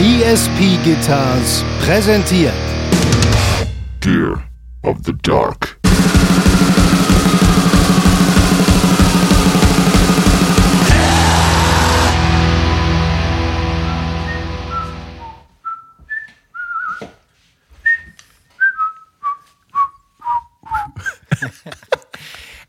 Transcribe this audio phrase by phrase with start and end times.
[0.00, 2.54] ESP Guitars präsentiert
[4.00, 4.42] Gear
[4.80, 5.78] of the Dark.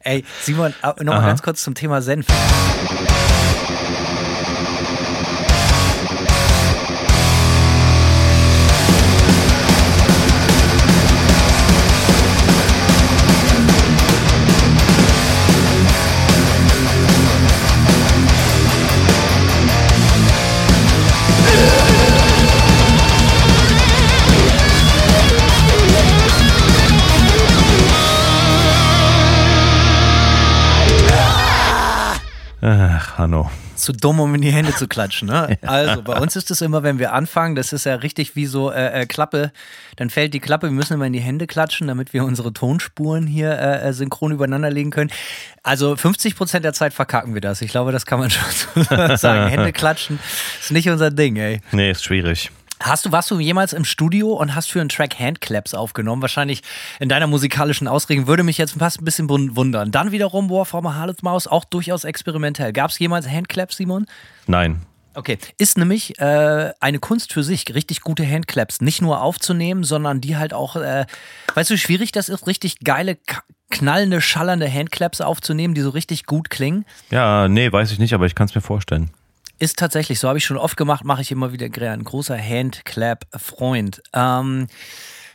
[0.03, 2.27] Ey, Simon, nochmal ganz kurz zum Thema Senf.
[33.81, 35.27] Zu dumm, um in die Hände zu klatschen.
[35.27, 35.57] Ne?
[35.71, 38.71] Also bei uns ist es immer, wenn wir anfangen, das ist ja richtig wie so
[38.71, 39.51] äh, äh, Klappe,
[39.95, 43.25] dann fällt die Klappe, wir müssen immer in die Hände klatschen, damit wir unsere Tonspuren
[43.25, 45.11] hier äh, äh synchron übereinander legen können.
[45.63, 47.61] Also 50 Prozent der Zeit verkacken wir das.
[47.61, 48.29] Ich glaube, das kann man
[48.85, 49.49] schon sagen.
[49.49, 50.19] Hände klatschen
[50.59, 51.61] ist nicht unser Ding, ey.
[51.71, 52.51] Nee, ist schwierig.
[52.83, 56.21] Hast du, warst du jemals im Studio und hast für einen Track Handclaps aufgenommen?
[56.21, 56.61] Wahrscheinlich
[56.99, 59.91] in deiner musikalischen Ausregung würde mich jetzt fast ein bisschen wundern.
[59.91, 62.73] Dann wiederum War from a Harlot's Maus, auch durchaus experimentell.
[62.73, 64.07] Gab es jemals Handclaps, Simon?
[64.47, 64.81] Nein.
[65.13, 70.21] Okay, ist nämlich äh, eine Kunst für sich, richtig gute Handclaps nicht nur aufzunehmen, sondern
[70.21, 71.05] die halt auch, äh,
[71.53, 73.17] weißt du, wie schwierig das ist, richtig geile,
[73.69, 76.85] knallende, schallernde Handclaps aufzunehmen, die so richtig gut klingen?
[77.09, 79.11] Ja, nee, weiß ich nicht, aber ich kann es mir vorstellen.
[79.61, 81.91] Ist tatsächlich, so habe ich schon oft gemacht, mache ich immer wieder gerne.
[81.91, 84.01] Ein großer Handclap-Freund.
[84.11, 84.65] Ähm,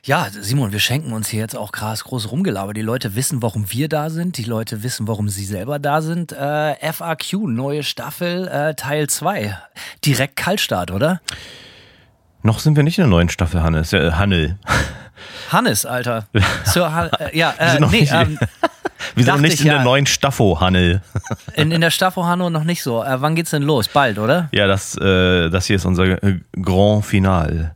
[0.02, 2.74] ja, Simon, wir schenken uns hier jetzt auch krass groß Rumgelaber.
[2.74, 4.36] Die Leute wissen, warum wir da sind.
[4.36, 6.32] Die Leute wissen, warum sie selber da sind.
[6.32, 9.56] Äh, FAQ, neue Staffel, äh, Teil 2.
[10.04, 11.20] Direkt Kaltstart, oder?
[12.42, 13.92] Noch sind wir nicht in der neuen Staffel, Hannes.
[13.92, 14.58] Äh, Hannel.
[15.50, 16.26] Hannes, Alter.
[16.64, 18.38] Sir Han äh, ja, äh, nee, ähm,
[19.14, 21.02] wir sind noch nicht in ja, der neuen Staffo, Hannel.
[21.54, 23.02] In, in der Staffo Hanno noch nicht so.
[23.02, 23.88] Äh, wann geht's denn los?
[23.88, 24.48] Bald, oder?
[24.52, 26.18] Ja, das, äh, das hier ist unser
[26.52, 27.74] Grand Final.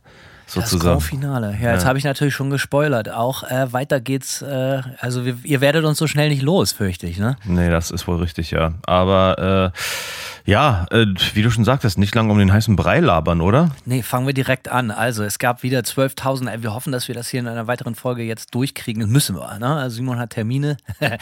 [0.51, 0.99] Sozusagen.
[0.99, 1.57] Das Finale.
[1.61, 3.09] Ja, jetzt habe ich natürlich schon gespoilert.
[3.09, 7.07] Auch äh, weiter geht's, äh, also wir, ihr werdet uns so schnell nicht los, fürchte
[7.07, 7.37] ich, ne?
[7.45, 8.73] Nee, das ist wohl richtig, ja.
[8.85, 13.41] Aber äh, ja, äh, wie du schon sagtest, nicht lange um den heißen Brei labern,
[13.41, 13.69] oder?
[13.85, 14.91] Nee, fangen wir direkt an.
[14.91, 18.23] Also es gab wieder 12.000, wir hoffen, dass wir das hier in einer weiteren Folge
[18.23, 19.01] jetzt durchkriegen.
[19.01, 19.75] Das müssen wir, ne?
[19.75, 20.77] Also Simon hat Termine.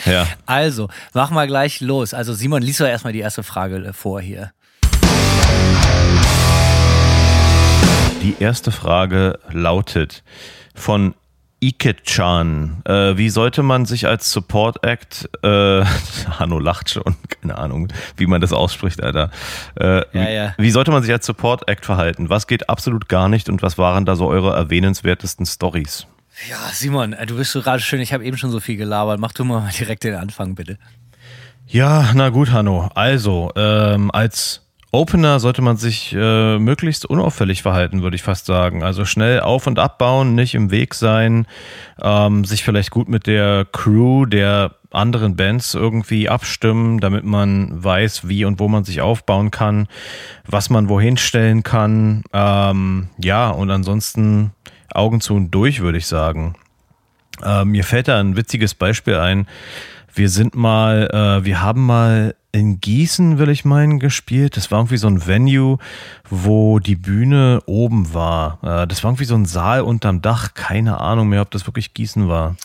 [0.05, 0.25] ja.
[0.45, 2.13] Also, machen wir gleich los.
[2.13, 4.51] Also Simon, lies doch erstmal die erste Frage äh, vor hier.
[8.21, 10.23] Die erste Frage lautet
[10.75, 11.15] von
[11.63, 12.81] Ike-chan.
[12.85, 15.83] Äh, wie sollte man sich als Support Act, äh,
[16.39, 17.87] Hanno lacht schon, keine Ahnung,
[18.17, 19.31] wie man das ausspricht, Alter.
[19.79, 20.53] Äh, ja, ja.
[20.57, 22.29] Wie, wie, sollte man sich als Support Act verhalten?
[22.29, 26.05] Was geht absolut gar nicht und was waren da so eure erwähnenswertesten Stories?
[26.49, 29.19] Ja, Simon, äh, du bist so gerade schön, ich habe eben schon so viel gelabert.
[29.19, 30.77] Mach du mal direkt den Anfang, bitte.
[31.67, 32.89] Ja, na gut, Hanno.
[32.95, 38.83] Also, ähm, als Opener sollte man sich äh, möglichst unauffällig verhalten, würde ich fast sagen.
[38.83, 41.45] Also schnell auf und abbauen, nicht im Weg sein,
[42.01, 48.27] ähm, sich vielleicht gut mit der Crew der anderen Bands irgendwie abstimmen, damit man weiß,
[48.27, 49.87] wie und wo man sich aufbauen kann,
[50.47, 52.23] was man wohin stellen kann.
[52.33, 54.53] Ähm, ja, und ansonsten
[54.91, 56.55] Augen zu und durch, würde ich sagen.
[57.43, 59.47] Äh, mir fällt da ein witziges Beispiel ein.
[60.15, 64.57] Wir sind mal, äh, wir haben mal in Gießen, will ich meinen, gespielt.
[64.57, 65.77] Das war irgendwie so ein Venue,
[66.29, 68.59] wo die Bühne oben war.
[68.63, 70.53] Äh, das war irgendwie so ein Saal unterm Dach.
[70.53, 72.55] Keine Ahnung mehr, ob das wirklich Gießen war.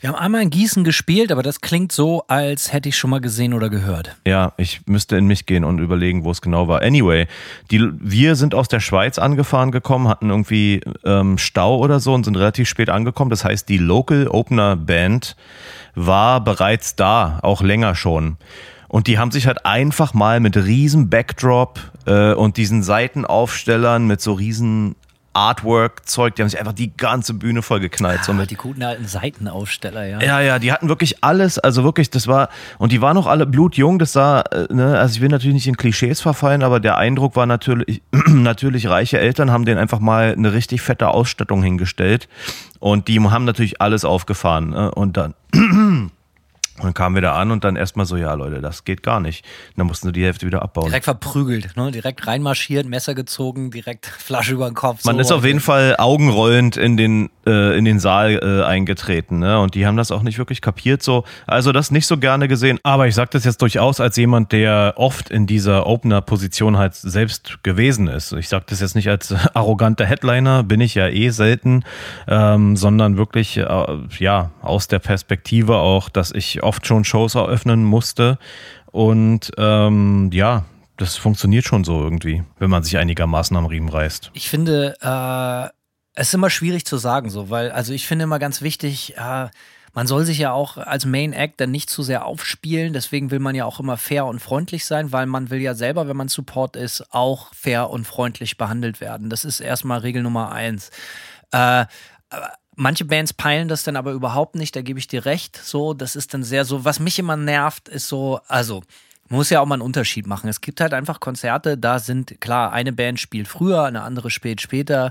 [0.00, 3.20] Wir haben einmal in Gießen gespielt, aber das klingt so, als hätte ich schon mal
[3.20, 4.14] gesehen oder gehört.
[4.24, 6.82] Ja, ich müsste in mich gehen und überlegen, wo es genau war.
[6.82, 7.26] Anyway,
[7.72, 12.22] die, wir sind aus der Schweiz angefahren gekommen, hatten irgendwie ähm, Stau oder so und
[12.22, 13.30] sind relativ spät angekommen.
[13.30, 15.34] Das heißt, die Local Opener Band
[15.96, 18.36] war bereits da, auch länger schon.
[18.88, 24.20] Und die haben sich halt einfach mal mit riesen Backdrop äh, und diesen Seitenaufstellern mit
[24.20, 24.96] so riesen
[25.38, 28.24] Artwork-Zeug, die haben sich einfach die ganze Bühne voll geknallt.
[28.24, 28.50] so mit.
[28.50, 30.20] Die guten alten Seitenaufsteller, ja.
[30.20, 32.48] Ja, ja, die hatten wirklich alles, also wirklich, das war,
[32.78, 35.68] und die waren auch alle blutjung, das sah, äh, ne, also ich will natürlich nicht
[35.68, 40.32] in Klischees verfallen, aber der Eindruck war natürlich, natürlich reiche Eltern haben denen einfach mal
[40.32, 42.28] eine richtig fette Ausstattung hingestellt
[42.80, 45.34] und die haben natürlich alles aufgefahren ne, und dann
[46.78, 49.20] Und dann kamen wir da an und dann erstmal so, ja Leute, das geht gar
[49.20, 49.44] nicht.
[49.70, 50.86] Und dann mussten sie die Hälfte wieder abbauen.
[50.86, 51.90] Direkt verprügelt, ne?
[51.90, 55.04] direkt reinmarschiert, Messer gezogen, direkt Flasche über den Kopf.
[55.04, 55.20] Man so.
[55.20, 59.58] ist auf jeden Fall augenrollend in den, äh, in den Saal äh, eingetreten, ne?
[59.60, 61.24] Und die haben das auch nicht wirklich kapiert so.
[61.46, 62.78] Also das nicht so gerne gesehen.
[62.82, 67.62] Aber ich sage das jetzt durchaus als jemand, der oft in dieser Opener-Position halt selbst
[67.64, 68.32] gewesen ist.
[68.32, 71.84] Ich sage das jetzt nicht als arroganter Headliner, bin ich ja eh selten,
[72.28, 73.64] ähm, sondern wirklich äh,
[74.18, 78.38] ja aus der Perspektive auch, dass ich oft schon Shows eröffnen musste.
[78.92, 80.64] Und ähm, ja,
[80.98, 84.30] das funktioniert schon so irgendwie, wenn man sich einigermaßen am Riemen reißt.
[84.34, 85.68] Ich finde, äh,
[86.14, 89.48] es ist immer schwierig zu sagen, so, weil, also ich finde immer ganz wichtig, äh,
[89.94, 92.92] man soll sich ja auch als Main Act dann nicht zu sehr aufspielen.
[92.92, 96.08] Deswegen will man ja auch immer fair und freundlich sein, weil man will ja selber,
[96.08, 99.30] wenn man Support ist, auch fair und freundlich behandelt werden.
[99.30, 100.90] Das ist erstmal Regel Nummer eins.
[101.52, 101.86] Äh,
[102.80, 105.56] Manche Bands peilen das dann aber überhaupt nicht, da gebe ich dir recht.
[105.56, 108.84] So, das ist dann sehr so, was mich immer nervt, ist so, also,
[109.28, 110.48] muss ja auch mal einen Unterschied machen.
[110.48, 114.60] Es gibt halt einfach Konzerte, da sind, klar, eine Band spielt früher, eine andere spielt
[114.60, 115.10] später,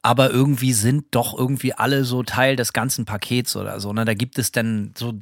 [0.00, 3.92] aber irgendwie sind doch irgendwie alle so Teil des ganzen Pakets oder so.
[3.92, 4.04] Ne?
[4.04, 5.20] Da gibt es dann so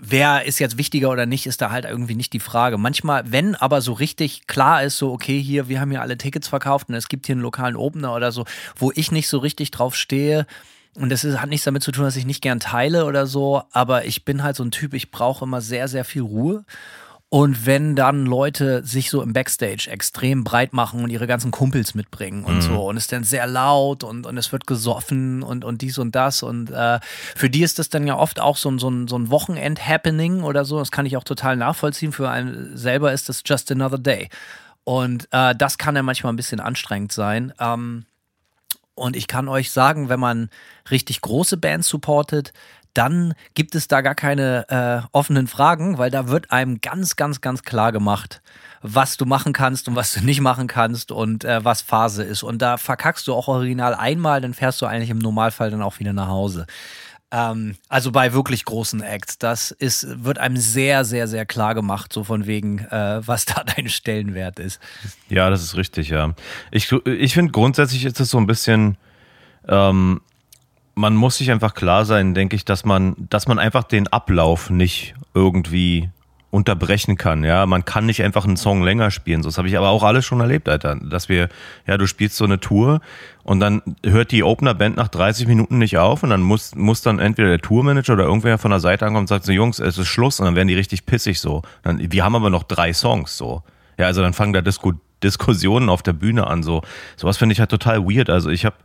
[0.00, 2.78] wer ist jetzt wichtiger oder nicht, ist da halt irgendwie nicht die Frage.
[2.78, 6.48] Manchmal, wenn aber so richtig klar ist, so, okay, hier, wir haben hier alle Tickets
[6.48, 8.44] verkauft und es gibt hier einen lokalen Opener oder so,
[8.76, 10.46] wo ich nicht so richtig drauf stehe,
[10.96, 13.64] und das ist, hat nichts damit zu tun, dass ich nicht gern teile oder so,
[13.72, 16.64] aber ich bin halt so ein Typ, ich brauche immer sehr, sehr viel Ruhe.
[17.34, 21.96] Und wenn dann Leute sich so im Backstage extrem breit machen und ihre ganzen Kumpels
[21.96, 22.60] mitbringen und Mhm.
[22.60, 26.14] so und es dann sehr laut und, und es wird gesoffen und, und dies und
[26.14, 27.00] das und äh,
[27.34, 30.44] für die ist das dann ja oft auch so ein, so ein, so ein Wochenend-Happening
[30.44, 33.98] oder so, das kann ich auch total nachvollziehen, für einen selber ist das just another
[33.98, 34.28] day
[34.84, 37.52] und äh, das kann ja manchmal ein bisschen anstrengend sein.
[37.58, 38.04] Ähm,
[38.94, 40.50] und ich kann euch sagen, wenn man
[40.88, 42.52] richtig große Bands supportet,
[42.94, 47.40] dann gibt es da gar keine äh, offenen Fragen, weil da wird einem ganz, ganz,
[47.40, 48.40] ganz klar gemacht,
[48.82, 52.42] was du machen kannst und was du nicht machen kannst und äh, was Phase ist.
[52.42, 55.98] Und da verkackst du auch original einmal, dann fährst du eigentlich im Normalfall dann auch
[55.98, 56.66] wieder nach Hause.
[57.30, 62.12] Ähm, also bei wirklich großen Acts, das ist, wird einem sehr, sehr, sehr klar gemacht,
[62.12, 64.80] so von wegen, äh, was da dein Stellenwert ist.
[65.28, 66.34] Ja, das ist richtig, ja.
[66.70, 68.96] Ich, ich finde grundsätzlich ist es so ein bisschen,
[69.66, 70.20] ähm,
[70.94, 74.70] man muss sich einfach klar sein, denke ich, dass man, dass man einfach den Ablauf
[74.70, 76.10] nicht irgendwie
[76.54, 77.66] unterbrechen kann, ja.
[77.66, 79.42] Man kann nicht einfach einen Song länger spielen.
[79.42, 80.96] So, das habe ich aber auch alles schon erlebt, Alter.
[81.02, 81.48] Dass wir,
[81.84, 83.00] ja, du spielst so eine Tour
[83.42, 87.18] und dann hört die Opener-Band nach 30 Minuten nicht auf und dann muss, muss dann
[87.18, 90.06] entweder der Tourmanager oder irgendwer von der Seite ankommen und sagt so, Jungs, es ist
[90.06, 91.62] Schluss und dann werden die richtig pissig so.
[91.82, 93.64] Dann, wir haben aber noch drei Songs so.
[93.98, 94.92] Ja, also dann fangen da Disku
[95.24, 96.62] Diskussionen auf der Bühne an.
[96.62, 96.82] So,
[97.16, 98.30] sowas finde ich halt total weird.
[98.30, 98.76] Also ich habe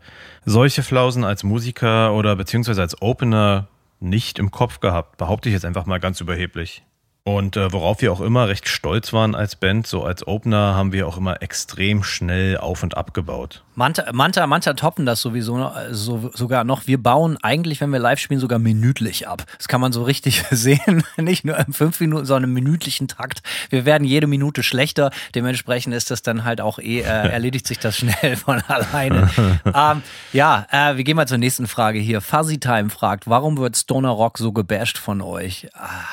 [0.45, 3.67] solche Flausen als Musiker oder beziehungsweise als Opener
[3.99, 5.17] nicht im Kopf gehabt.
[5.17, 6.83] Behaupte ich jetzt einfach mal ganz überheblich.
[7.23, 10.93] Und äh, worauf wir auch immer recht stolz waren als Band, so als Opener, haben
[10.93, 13.63] wir auch immer extrem schnell auf und abgebaut.
[13.75, 16.87] Manta, Manta, Manta toppen das sowieso äh, so, sogar noch.
[16.87, 19.43] Wir bauen eigentlich, wenn wir live spielen, sogar minütlich ab.
[19.57, 21.03] Das kann man so richtig sehen.
[21.17, 23.41] Nicht nur im fünf Minuten, sondern im minütlichen Takt.
[23.69, 25.11] Wir werden jede Minute schlechter.
[25.35, 29.29] Dementsprechend ist das dann halt auch eh, äh, erledigt sich das schnell von alleine.
[29.65, 30.01] ähm,
[30.33, 32.21] ja, äh, wir gehen mal zur nächsten Frage hier.
[32.21, 35.67] Fuzzy Time fragt, warum wird Stoner Rock so gebasht von euch?
[35.73, 36.05] Ah.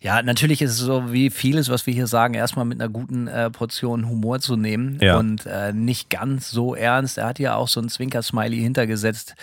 [0.00, 3.26] Ja, natürlich ist es so wie vieles, was wir hier sagen, erstmal mit einer guten
[3.26, 5.18] äh, Portion Humor zu nehmen Ja.
[5.18, 7.18] und äh, nicht ganz so ernst.
[7.18, 9.34] Er hat ja auch so ein Zwinker-Smiley hintergesetzt.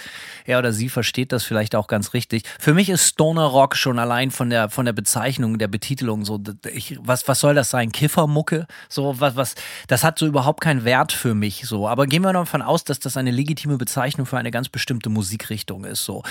[0.46, 2.44] Er oder sie versteht das vielleicht auch ganz richtig.
[2.60, 6.42] Für mich ist Stoner Rock schon allein von der, von der Bezeichnung, der Betitelung so,
[6.72, 7.92] ich, was, was soll das sein?
[7.92, 8.66] Kiffermucke?
[8.88, 9.56] So, was, was,
[9.88, 11.88] das hat so überhaupt keinen Wert für mich, so.
[11.88, 15.10] Aber gehen wir noch davon aus, dass das eine legitime Bezeichnung für eine ganz bestimmte
[15.10, 16.24] Musikrichtung ist, so.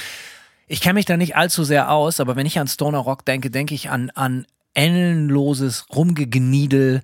[0.66, 3.50] Ich kenne mich da nicht allzu sehr aus, aber wenn ich an Stoner Rock denke,
[3.50, 7.02] denke ich an, an ellenloses Rumgegniedel,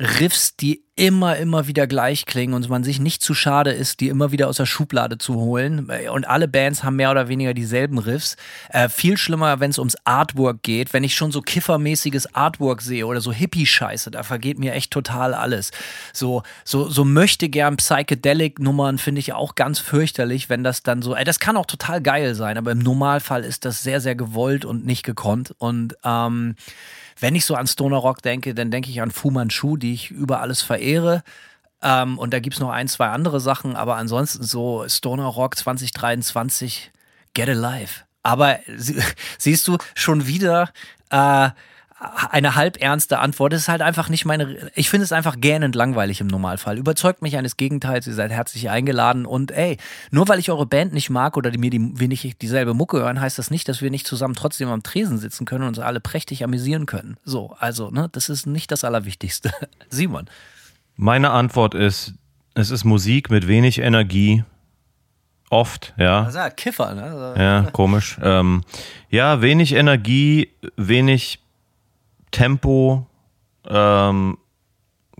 [0.00, 4.08] Riffs, die immer, immer wieder gleich klingen und man sich nicht zu schade ist, die
[4.08, 5.90] immer wieder aus der Schublade zu holen.
[6.12, 8.36] Und alle Bands haben mehr oder weniger dieselben Riffs.
[8.70, 10.92] Äh, viel schlimmer, wenn es ums Artwork geht.
[10.92, 15.34] Wenn ich schon so kiffermäßiges Artwork sehe oder so Hippie-Scheiße, da vergeht mir echt total
[15.34, 15.70] alles.
[16.12, 21.14] So, so, so möchte gern Psychedelic-Nummern finde ich auch ganz fürchterlich, wenn das dann so,
[21.14, 24.64] äh, das kann auch total geil sein, aber im Normalfall ist das sehr, sehr gewollt
[24.64, 25.54] und nicht gekonnt.
[25.58, 26.56] Und ähm,
[27.20, 30.10] wenn ich so an Stoner Rock denke, dann denke ich an Fu Manchu, die ich
[30.10, 31.22] über alles verehre.
[31.82, 35.56] Ähm, und da gibt es noch ein, zwei andere Sachen, aber ansonsten so Stoner Rock
[35.56, 36.90] 2023,
[37.34, 38.02] get alive.
[38.22, 39.00] Aber sie,
[39.38, 40.70] siehst du, schon wieder
[41.10, 41.50] äh,
[42.30, 43.52] eine halbernste Antwort.
[43.52, 44.70] Das ist halt einfach nicht meine.
[44.74, 46.78] Ich finde es einfach gähnend langweilig im Normalfall.
[46.78, 48.06] Überzeugt mich eines Gegenteils.
[48.06, 49.26] Ihr seid herzlich eingeladen.
[49.26, 49.76] Und ey,
[50.10, 52.98] nur weil ich eure Band nicht mag oder die, mir die, wir nicht dieselbe Mucke
[53.00, 55.78] hören, heißt das nicht, dass wir nicht zusammen trotzdem am Tresen sitzen können und uns
[55.78, 57.18] alle prächtig amüsieren können.
[57.24, 59.52] So, also, ne, das ist nicht das Allerwichtigste.
[59.90, 60.26] Simon.
[60.96, 62.14] Meine Antwort ist,
[62.54, 64.44] es ist Musik mit wenig Energie.
[65.50, 66.24] Oft, ja.
[66.24, 67.02] Also, ja Kiffer, ne?
[67.02, 68.18] Also, Ja, komisch.
[68.22, 68.64] Ähm,
[69.10, 71.39] ja, wenig Energie, wenig
[72.30, 73.06] Tempo.
[73.66, 74.38] Ähm,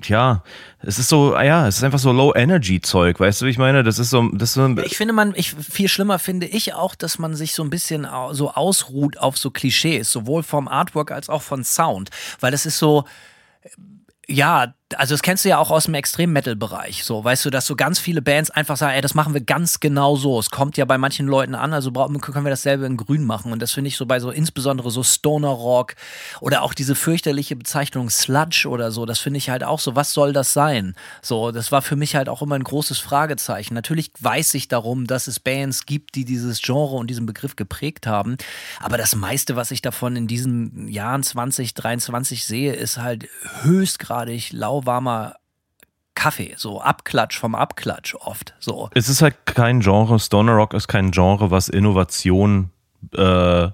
[0.05, 0.43] ja,
[0.81, 3.83] es ist so, ah ja, es ist einfach so Low-Energy-Zeug, weißt du, wie ich meine?
[3.83, 6.95] Das ist so, das ist so Ich finde man, ich, viel schlimmer finde ich auch,
[6.95, 11.29] dass man sich so ein bisschen so ausruht auf so Klischees, sowohl vom Artwork als
[11.29, 12.11] auch von Sound.
[12.41, 13.05] Weil das ist so,
[14.27, 17.05] ja, also das kennst du ja auch aus dem Extrem-Metal-Bereich.
[17.05, 19.81] So, weißt du, dass so ganz viele Bands einfach sagen, ey, das machen wir ganz
[19.81, 20.39] genau so.
[20.39, 23.53] Es kommt ja bei manchen Leuten an, also können wir dasselbe in Grün machen.
[23.53, 25.95] Und das finde ich so bei so insbesondere so Stoner-Rock
[26.41, 30.13] oder auch diese fürchterliche Bezeichnung Sludge oder so, das finde ich halt auch so, was
[30.13, 30.95] soll das sein?
[31.23, 33.75] So, das war für mich halt auch immer ein großes Fragezeichen.
[33.75, 38.07] Natürlich weiß ich darum, dass es Bands gibt, die dieses Genre und diesen Begriff geprägt
[38.07, 38.37] haben.
[38.81, 43.29] Aber das meiste, was ich davon in diesen Jahren 2023 sehe, ist halt
[43.63, 45.35] höchstgradig lauwarmer
[46.15, 48.55] Kaffee, so Abklatsch vom Abklatsch oft.
[48.59, 48.91] So.
[48.95, 52.71] es ist halt kein Genre, Stoner Rock ist kein Genre, was Innovation
[53.17, 53.69] äh,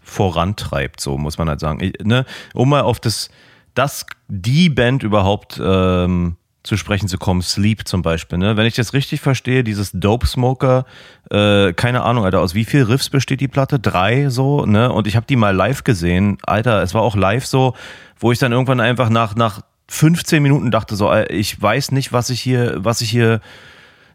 [0.00, 1.80] vorantreibt, so muss man halt sagen.
[1.82, 2.24] Ich, ne?
[2.54, 3.28] Um mal auf das,
[3.74, 8.56] das, die Band überhaupt ähm, zu sprechen zu kommen, Sleep zum Beispiel, ne?
[8.56, 10.86] Wenn ich das richtig verstehe, dieses Dope Smoker,
[11.30, 13.78] äh, keine Ahnung, Alter, aus wie viel Riffs besteht die Platte?
[13.78, 14.90] Drei so, ne?
[14.90, 17.74] Und ich habe die mal live gesehen, Alter, es war auch live so,
[18.18, 22.12] wo ich dann irgendwann einfach nach, nach 15 Minuten dachte so, ey, ich weiß nicht,
[22.12, 23.40] was ich hier, was ich hier,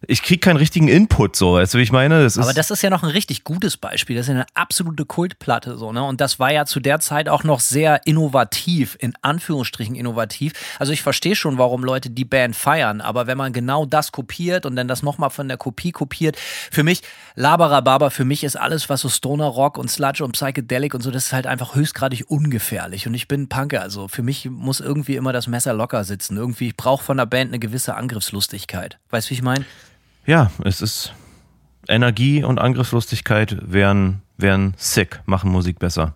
[0.08, 2.22] ich krieg keinen richtigen Input, so, weißt du, wie ich meine?
[2.22, 4.16] Das ist, Aber das ist ja noch ein richtig gutes Beispiel.
[4.16, 6.04] Das ist ja eine absolute Kultplatte so, ne?
[6.04, 10.54] Und das war ja zu der Zeit auch noch sehr innovativ, in Anführungsstrichen innovativ.
[10.80, 14.66] Also ich verstehe schon, warum Leute die Band feiern, aber wenn man genau das kopiert
[14.66, 17.02] und dann das nochmal von der Kopie kopiert, für mich,
[17.36, 21.12] Labarababa, für mich ist alles, was so Stoner Rock und Sludge und Psychedelic und so,
[21.12, 23.08] das ist halt einfach höchstgradig ungefährlich.
[23.08, 26.38] Und ich bin Punker, also für mich muss irgendwie immer das Messer locker sitzen.
[26.38, 29.00] Irgendwie, ich brauche von der Band eine gewisse Angriffslustigkeit.
[29.10, 29.66] Weißt du, wie ich meine?
[30.26, 31.14] Ja, es ist
[31.88, 36.14] Energie und Angriffslustigkeit wären, wären sick, machen Musik besser.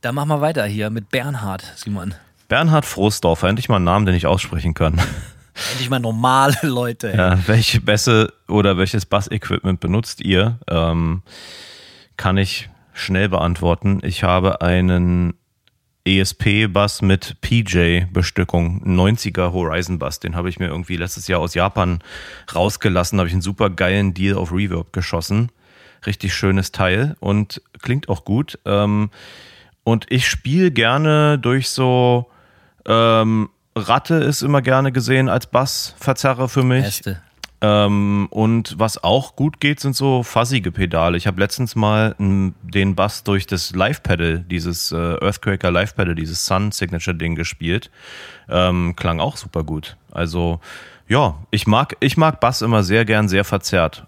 [0.00, 2.14] Dann machen wir weiter hier mit Bernhard, Simon.
[2.48, 5.00] Bernhard Froßdorfer, endlich mal einen Namen, den ich aussprechen kann.
[5.72, 7.12] Endlich mal normale Leute.
[7.16, 10.58] Ja, welche Bässe oder welches Bassequipment benutzt ihr?
[10.68, 11.22] Ähm,
[12.16, 14.00] kann ich schnell beantworten.
[14.02, 15.34] Ich habe einen
[16.18, 20.20] ESP-Bass mit PJ-Bestückung, 90er Horizon-Bass.
[20.20, 22.00] Den habe ich mir irgendwie letztes Jahr aus Japan
[22.54, 23.18] rausgelassen.
[23.18, 25.50] Da habe ich einen super geilen Deal auf Reverb geschossen.
[26.06, 28.58] Richtig schönes Teil und klingt auch gut.
[28.64, 29.10] Ähm,
[29.84, 32.30] und ich spiele gerne durch so
[32.86, 36.84] ähm, Ratte ist immer gerne gesehen als Bassverzerrer für mich.
[36.84, 37.22] Beste.
[37.62, 41.16] Ähm, und was auch gut geht, sind so fuzzige Pedale.
[41.18, 46.46] Ich habe letztens mal m, den Bass durch das Live-Pedal, dieses äh, Earthquaker Live-Pedal, dieses
[46.46, 47.90] Sun-Signature-Ding gespielt.
[48.48, 49.96] Ähm, klang auch super gut.
[50.10, 50.60] Also
[51.06, 54.06] ja, ich mag, ich mag Bass immer sehr gern, sehr verzerrt.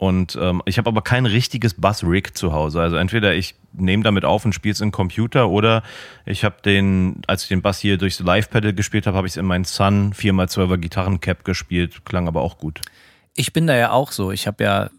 [0.00, 2.80] Und ähm, ich habe aber kein richtiges Bass-Rig zu Hause.
[2.80, 5.82] Also entweder ich nehme damit auf und spiele es im Computer oder
[6.24, 9.36] ich habe den, als ich den Bass hier durchs Live-Pedal gespielt habe, habe ich es
[9.36, 12.06] in meinen Sun 4x12er Gitarrencap gespielt.
[12.06, 12.80] Klang aber auch gut.
[13.34, 14.32] Ich bin da ja auch so.
[14.32, 14.90] Ich habe ja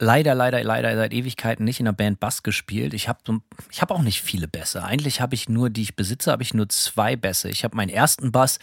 [0.00, 2.94] leider, leider, leider seit Ewigkeiten nicht in der Band Bass gespielt.
[2.94, 3.20] Ich habe
[3.70, 4.82] ich hab auch nicht viele Bässe.
[4.82, 7.48] Eigentlich habe ich nur, die ich besitze, habe ich nur zwei Bässe.
[7.48, 8.58] Ich habe meinen ersten Bass,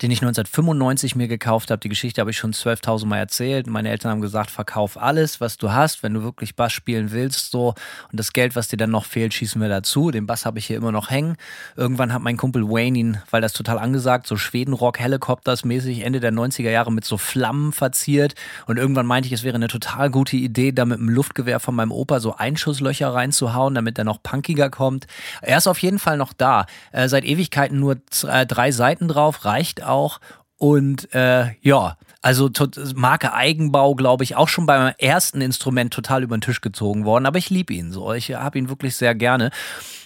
[0.00, 1.80] den ich 1995 mir gekauft habe.
[1.80, 3.66] Die Geschichte habe ich schon 12.000 Mal erzählt.
[3.66, 7.50] Meine Eltern haben gesagt, verkauf alles, was du hast, wenn du wirklich Bass spielen willst.
[7.52, 7.74] So.
[8.10, 10.10] Und das Geld, was dir dann noch fehlt, schießen wir dazu.
[10.10, 11.36] Den Bass habe ich hier immer noch hängen.
[11.76, 16.18] Irgendwann hat mein Kumpel Wayne ihn, weil das total angesagt, so Schwedenrock Helicopters mäßig Ende
[16.18, 18.34] der 90er Jahre mit so Flammen verziert.
[18.66, 21.74] Und irgendwann meinte ich, es wäre eine total gute Idee, da mit dem Luftgewehr von
[21.74, 25.06] meinem Opa so Einschusslöcher reinzuhauen, damit er noch punkiger kommt.
[25.40, 26.66] Er ist auf jeden Fall noch da.
[26.92, 30.20] Äh, seit Ewigkeiten nur äh, drei Seiten drauf, reicht auch.
[30.56, 32.48] Und äh, ja, also
[32.94, 37.26] Marke Eigenbau, glaube ich, auch schon beim ersten Instrument total über den Tisch gezogen worden.
[37.26, 38.12] Aber ich liebe ihn so.
[38.12, 39.50] Ich habe ihn wirklich sehr gerne.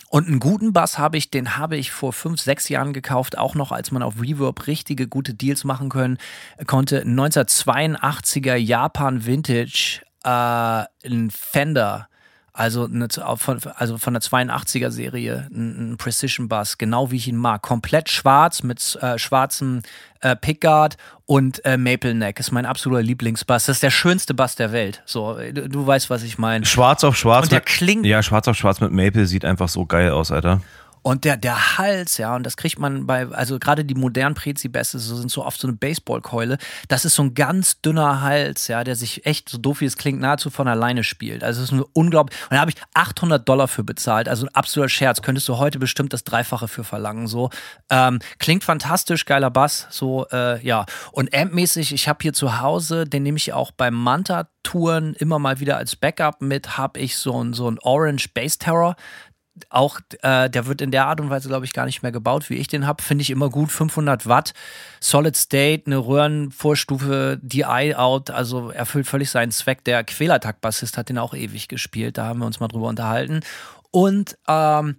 [0.08, 3.54] Und einen guten Bass habe ich, den habe ich vor fünf, sechs Jahren gekauft, auch
[3.54, 6.16] noch, als man auf Reverb richtige gute Deals machen können,
[6.66, 7.02] konnte.
[7.02, 12.08] Ein 1982er Japan Vintage, äh, ein Fender,
[12.52, 17.28] also, eine, von, also von der 82er Serie, ein, ein Precision Bass, genau wie ich
[17.28, 17.60] ihn mag.
[17.62, 19.82] Komplett schwarz mit äh, schwarzem
[20.22, 23.66] äh, Pickguard und äh, Maple Neck ist mein absoluter Lieblingsbass.
[23.66, 25.02] Das ist der schönste Bass der Welt.
[25.04, 26.64] So, du, du weißt, was ich meine.
[26.64, 27.44] Schwarz auf schwarz.
[27.44, 30.32] Und der mit, klingt- Ja, schwarz auf schwarz mit Maple sieht einfach so geil aus,
[30.32, 30.62] Alter.
[31.06, 34.98] Und der, der Hals, ja, und das kriegt man bei, also gerade die modernen Prezi-Bässe
[34.98, 36.58] so sind so oft so eine Baseballkeule.
[36.88, 39.96] Das ist so ein ganz dünner Hals, ja, der sich echt, so doof wie es
[39.96, 41.44] klingt, nahezu von alleine spielt.
[41.44, 44.88] Also es ist unglaublich, und da habe ich 800 Dollar für bezahlt, also ein absoluter
[44.88, 45.22] Scherz.
[45.22, 47.50] Könntest du heute bestimmt das Dreifache für verlangen, so.
[47.88, 50.86] Ähm, klingt fantastisch, geiler Bass, so, äh, ja.
[51.12, 55.60] Und ampmäßig, ich habe hier zu Hause, den nehme ich auch beim Manta-Touren immer mal
[55.60, 58.96] wieder als Backup mit, habe ich so ein, so ein Orange Bass Terror
[59.70, 62.50] auch, äh, der wird in der Art und Weise, glaube ich, gar nicht mehr gebaut,
[62.50, 63.02] wie ich den habe.
[63.02, 63.70] Finde ich immer gut.
[63.70, 64.54] 500 Watt,
[65.00, 69.84] Solid State, eine Röhrenvorstufe, DI-Out, also erfüllt völlig seinen Zweck.
[69.84, 73.40] Der Quälertakt-Bassist hat den auch ewig gespielt, da haben wir uns mal drüber unterhalten.
[73.90, 74.96] Und ähm,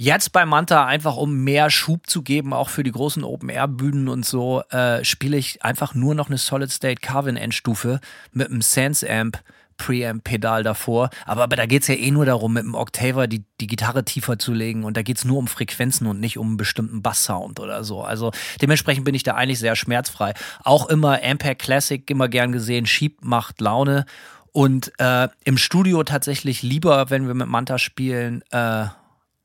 [0.00, 4.24] Jetzt bei Manta einfach, um mehr Schub zu geben, auch für die großen Open-Air-Bühnen und
[4.24, 7.98] so, äh, spiele ich einfach nur noch eine Solid State Carvin Endstufe
[8.30, 9.42] mit einem Sense Amp
[9.78, 11.08] Preamp-Pedal davor.
[11.24, 14.04] Aber, aber da geht es ja eh nur darum, mit dem Octaver die, die Gitarre
[14.04, 14.84] tiefer zu legen.
[14.84, 18.02] Und da geht es nur um Frequenzen und nicht um einen bestimmten Bass-Sound oder so.
[18.02, 20.34] Also dementsprechend bin ich da eigentlich sehr schmerzfrei.
[20.62, 22.84] Auch immer Ampere Classic, immer gern gesehen.
[22.84, 24.04] Schieb macht Laune.
[24.52, 28.86] Und äh, im Studio tatsächlich lieber, wenn wir mit Manta spielen, äh,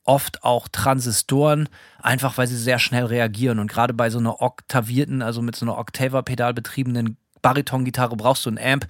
[0.06, 1.70] oft auch Transistoren,
[2.02, 3.60] einfach weil sie sehr schnell reagieren.
[3.60, 8.50] Und gerade bei so einer oktavierten, also mit so einer Octaver-Pedal betriebenen Bariton-Gitarre brauchst du
[8.50, 8.88] einen Amp,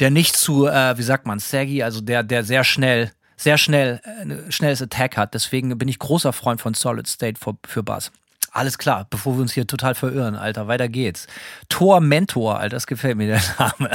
[0.00, 4.00] der nicht zu, äh, wie sagt man, saggy, also der, der sehr schnell, sehr schnell,
[4.04, 5.34] äh, schnelles Attack hat.
[5.34, 8.10] Deswegen bin ich großer Freund von Solid State für, für Bass.
[8.52, 11.26] Alles klar, bevor wir uns hier total verirren, Alter, weiter geht's.
[11.68, 13.90] Tor Mentor, Alter, das gefällt mir der Name.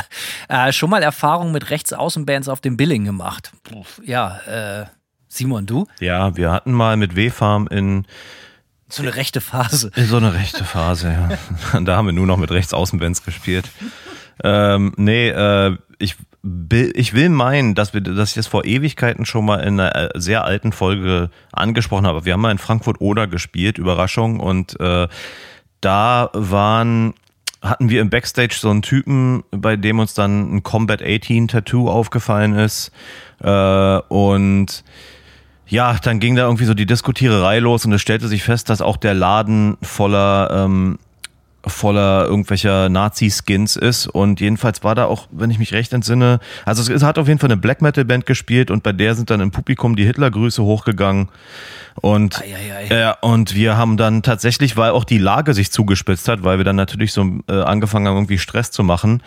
[0.50, 3.54] Äh, schon mal Erfahrung mit Rechtsaußenbands auf dem Billing gemacht.
[4.04, 4.86] Ja, äh,
[5.30, 5.88] Simon, du?
[6.02, 8.06] Ja, wir hatten mal mit W-Farm in
[8.90, 9.92] so eine rechte Phase.
[9.96, 11.80] So eine rechte Phase, ja.
[11.80, 13.70] da haben wir nur noch mit Rechtsaußenbands gespielt.
[14.44, 16.16] Ähm, nee, äh, ich,
[16.94, 20.10] ich will meinen, dass, wir, dass ich das vor Ewigkeiten schon mal in einer äh,
[20.16, 22.26] sehr alten Folge angesprochen habe.
[22.26, 25.08] Wir haben mal in Frankfurt Oder gespielt, Überraschung, und äh,
[25.82, 27.14] da waren
[27.62, 31.90] hatten wir im Backstage so einen Typen, bei dem uns dann ein Combat 18 Tattoo
[31.90, 32.92] aufgefallen ist.
[33.42, 34.86] Äh, und
[35.68, 38.82] ja, dann ging da irgendwie so die Diskutiererei los und es stellte sich fest, dass
[38.82, 41.00] auch der Laden voller ähm,
[41.66, 44.08] voller irgendwelcher Nazi-Skins ist.
[44.08, 47.40] Und jedenfalls war da auch, wenn ich mich recht entsinne, also es hat auf jeden
[47.40, 50.64] Fall eine Black Metal Band gespielt und bei der sind dann im Publikum die Hitler-Grüße
[50.64, 51.30] hochgegangen
[52.02, 52.42] und,
[52.90, 56.66] äh, und wir haben dann tatsächlich, weil auch die Lage sich zugespitzt hat, weil wir
[56.66, 59.22] dann natürlich so äh, angefangen haben, irgendwie Stress zu machen.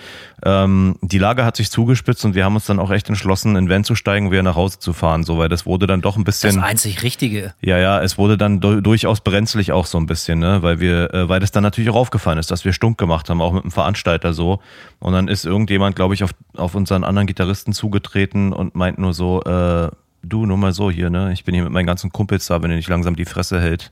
[0.45, 3.69] Ähm, die Lage hat sich zugespitzt und wir haben uns dann auch echt entschlossen, in
[3.69, 5.25] Van zu steigen und wieder nach Hause zu fahren.
[5.25, 6.57] So, weil das wurde dann doch ein bisschen.
[6.57, 7.55] Das einzig Richtige.
[7.61, 10.63] Ja, ja, es wurde dann durchaus brenzlig auch so ein bisschen, ne?
[10.63, 13.41] Weil wir, äh, weil das dann natürlich auch aufgefallen ist, dass wir stunk gemacht haben,
[13.41, 14.61] auch mit dem Veranstalter so.
[14.99, 19.13] Und dann ist irgendjemand, glaube ich, auf, auf unseren anderen Gitarristen zugetreten und meint nur
[19.13, 19.91] so, äh,
[20.23, 21.33] du, nur mal so hier, ne?
[21.33, 23.91] Ich bin hier mit meinen ganzen Kumpels da, wenn er nicht langsam die Fresse hält,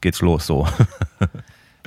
[0.00, 0.66] geht's los so.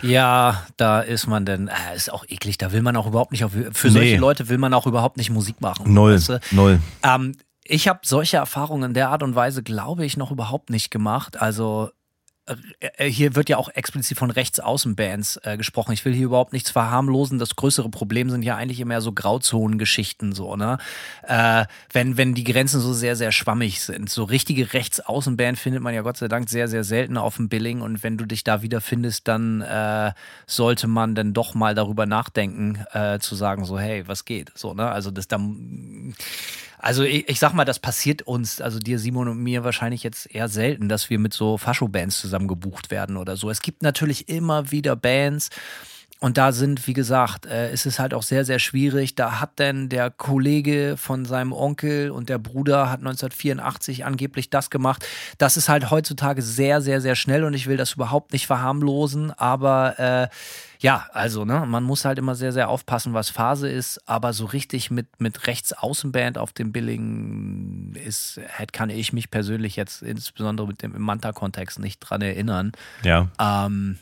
[0.03, 3.43] Ja, da ist man denn, äh, ist auch eklig, da will man auch überhaupt nicht,
[3.43, 5.93] auf, für solche Leute will man auch überhaupt nicht Musik machen.
[5.93, 6.39] Null, weißt du?
[6.51, 6.79] null.
[7.03, 10.89] Ähm, ich habe solche Erfahrungen in der Art und Weise, glaube ich, noch überhaupt nicht
[10.89, 11.41] gemacht.
[11.41, 11.91] Also
[12.99, 15.91] hier wird ja auch explizit von Rechtsaußenbands äh, gesprochen.
[15.93, 17.37] Ich will hier überhaupt nichts verharmlosen.
[17.39, 20.77] Das größere Problem sind ja eigentlich immer so Grauzonengeschichten, so, ne?
[21.23, 24.09] Äh, wenn, wenn die Grenzen so sehr, sehr schwammig sind.
[24.09, 27.81] So richtige Rechtsaußenband findet man ja Gott sei Dank sehr, sehr selten auf dem Billing.
[27.81, 30.11] Und wenn du dich da wiederfindest, dann äh,
[30.47, 34.51] sollte man dann doch mal darüber nachdenken, äh, zu sagen, so, hey, was geht?
[34.55, 34.89] So, ne?
[34.89, 36.15] Also das dann
[36.81, 40.33] also ich, ich, sag mal, das passiert uns, also dir, Simon und mir wahrscheinlich jetzt
[40.33, 43.49] eher selten, dass wir mit so Fascho-Bands zusammen gebucht werden oder so.
[43.49, 45.49] Es gibt natürlich immer wieder Bands,
[46.23, 49.15] und da sind, wie gesagt, äh, ist es halt auch sehr, sehr schwierig.
[49.15, 54.69] Da hat denn der Kollege von seinem Onkel und der Bruder hat 1984 angeblich das
[54.69, 55.03] gemacht.
[55.39, 59.31] Das ist halt heutzutage sehr, sehr, sehr schnell und ich will das überhaupt nicht verharmlosen,
[59.31, 60.27] aber äh,
[60.81, 64.45] ja, also, ne, man muss halt immer sehr, sehr aufpassen, was Phase ist, aber so
[64.45, 68.41] richtig mit, mit Rechtsaußenband auf dem Billing ist,
[68.71, 72.71] kann ich mich persönlich jetzt insbesondere mit dem Manta-Kontext nicht dran erinnern.
[73.03, 73.27] Ja.
[73.39, 73.99] Ähm,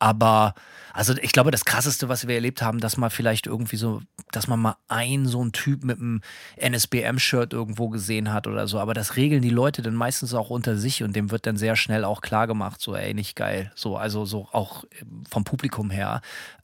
[0.00, 0.54] aber,
[0.92, 4.00] also ich glaube, das krasseste, was wir erlebt haben, dass man vielleicht irgendwie so,
[4.32, 6.22] dass man mal einen so einen Typ mit einem
[6.56, 8.80] NSBM-Shirt irgendwo gesehen hat oder so.
[8.80, 11.76] Aber das regeln die Leute dann meistens auch unter sich und dem wird dann sehr
[11.76, 13.70] schnell auch klar gemacht, so, ey, nicht geil.
[13.74, 14.84] So, also so auch
[15.28, 16.22] vom Publikum her.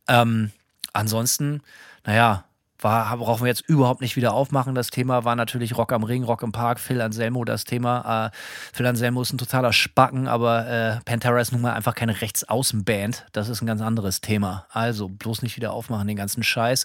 [0.09, 0.51] Ähm,
[0.95, 1.61] ansonsten,
[2.05, 2.45] naja,
[2.79, 4.75] war, brauchen wir jetzt überhaupt nicht wieder aufmachen.
[4.75, 8.27] Das Thema war natürlich Rock am Ring, Rock im Park, Phil Anselmo das Thema.
[8.27, 8.37] Äh,
[8.73, 13.27] Phil Anselmo ist ein totaler Spacken, aber äh, Pantera ist nun mal einfach keine Rechtsaußenband.
[13.33, 14.67] Das ist ein ganz anderes Thema.
[14.71, 16.85] Also bloß nicht wieder aufmachen, den ganzen Scheiß.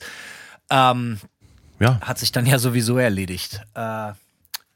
[0.70, 1.20] Ähm,
[1.80, 2.00] ja.
[2.02, 3.62] Hat sich dann ja sowieso erledigt.
[3.74, 4.14] Äh,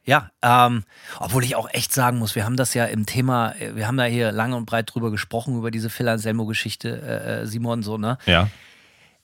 [0.07, 0.83] Ja, ähm,
[1.19, 4.03] obwohl ich auch echt sagen muss, wir haben das ja im Thema, wir haben da
[4.03, 8.19] hier lange und breit drüber gesprochen, über diese Phil Anselmo-Geschichte, äh, äh Simon, so, ne?
[8.27, 8.49] Ja.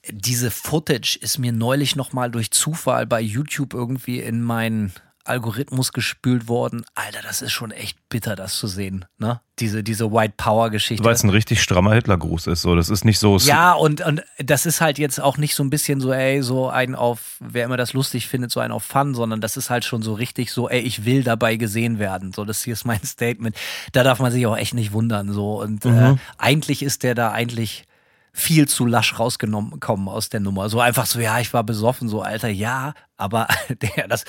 [0.10, 6.48] Diese Footage ist mir neulich nochmal durch Zufall bei YouTube irgendwie in meinen Algorithmus gespült
[6.48, 6.84] worden.
[6.96, 9.42] Alter, das ist schon echt bitter, das zu sehen, ne?
[9.60, 11.04] Diese, diese White Power-Geschichte.
[11.04, 12.76] Weil es ein richtig strammer Hitlergruß ist, so.
[12.76, 13.38] Das ist nicht so.
[13.38, 16.70] Ja, und, und das ist halt jetzt auch nicht so ein bisschen so, ey, so
[16.70, 19.86] ein auf, wer immer das lustig findet, so ein auf Fun, sondern das ist halt
[19.86, 22.34] schon so richtig so, ey, ich will dabei gesehen werden.
[22.34, 23.56] So, das hier ist mein Statement.
[23.92, 25.62] Da darf man sich auch echt nicht wundern, so.
[25.62, 26.16] Und äh, mhm.
[26.16, 27.86] äh, eigentlich ist der da eigentlich
[28.34, 30.70] viel zu lasch rausgenommen kommen aus der Nummer.
[30.70, 34.26] So einfach so, ja, ich war besoffen, so, Alter, ja, aber der, das,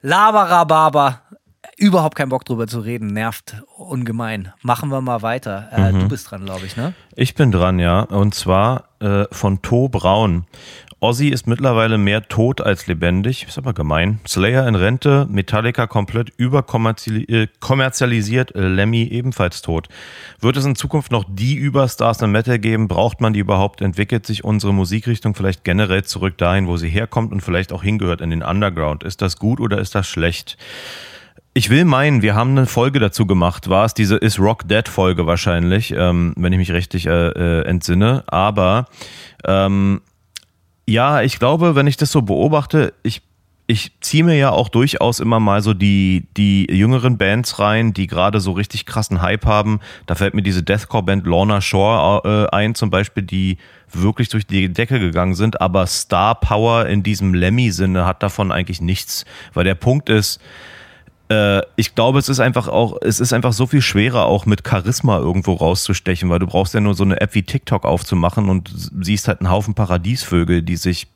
[0.00, 1.22] Laberababa.
[1.76, 4.52] Überhaupt keinen Bock drüber zu reden, nervt ungemein.
[4.62, 5.68] Machen wir mal weiter.
[5.70, 6.00] Äh, mhm.
[6.00, 6.92] Du bist dran, glaube ich, ne?
[7.14, 8.00] Ich bin dran, ja.
[8.00, 10.46] Und zwar äh, von To Braun.
[11.00, 13.46] Ozzy ist mittlerweile mehr tot als lebendig.
[13.46, 14.18] Ist aber gemein.
[14.26, 19.86] Slayer in Rente, Metallica komplett überkommerzialisiert, äh, Lemmy ebenfalls tot.
[20.40, 22.88] Wird es in Zukunft noch die Überstars im Metal geben?
[22.88, 23.80] Braucht man die überhaupt?
[23.80, 28.20] Entwickelt sich unsere Musikrichtung vielleicht generell zurück dahin, wo sie herkommt und vielleicht auch hingehört,
[28.20, 29.04] in den Underground?
[29.04, 30.58] Ist das gut oder ist das schlecht?
[31.54, 33.68] Ich will meinen, wir haben eine Folge dazu gemacht.
[33.68, 37.62] War es diese Is Rock Dead Folge wahrscheinlich, ähm, wenn ich mich richtig äh, äh,
[37.66, 38.24] entsinne.
[38.26, 38.86] Aber
[39.44, 40.00] ähm,
[40.88, 43.20] ja, ich glaube, wenn ich das so beobachte, ich,
[43.66, 48.06] ich ziehe mir ja auch durchaus immer mal so die, die jüngeren Bands rein, die
[48.06, 49.80] gerade so richtig krassen Hype haben.
[50.06, 53.58] Da fällt mir diese Deathcore-Band Lorna Shore äh, ein, zum Beispiel, die
[53.92, 55.60] wirklich durch die Decke gegangen sind.
[55.60, 59.26] Aber Star Power in diesem Lemmy-Sinne hat davon eigentlich nichts.
[59.52, 60.40] Weil der Punkt ist,
[61.28, 64.66] äh, ich glaube, es ist einfach auch, es ist einfach so viel schwerer, auch mit
[64.66, 68.70] Charisma irgendwo rauszustechen, weil du brauchst ja nur so eine App wie TikTok aufzumachen und
[69.00, 71.08] siehst halt einen Haufen Paradiesvögel, die sich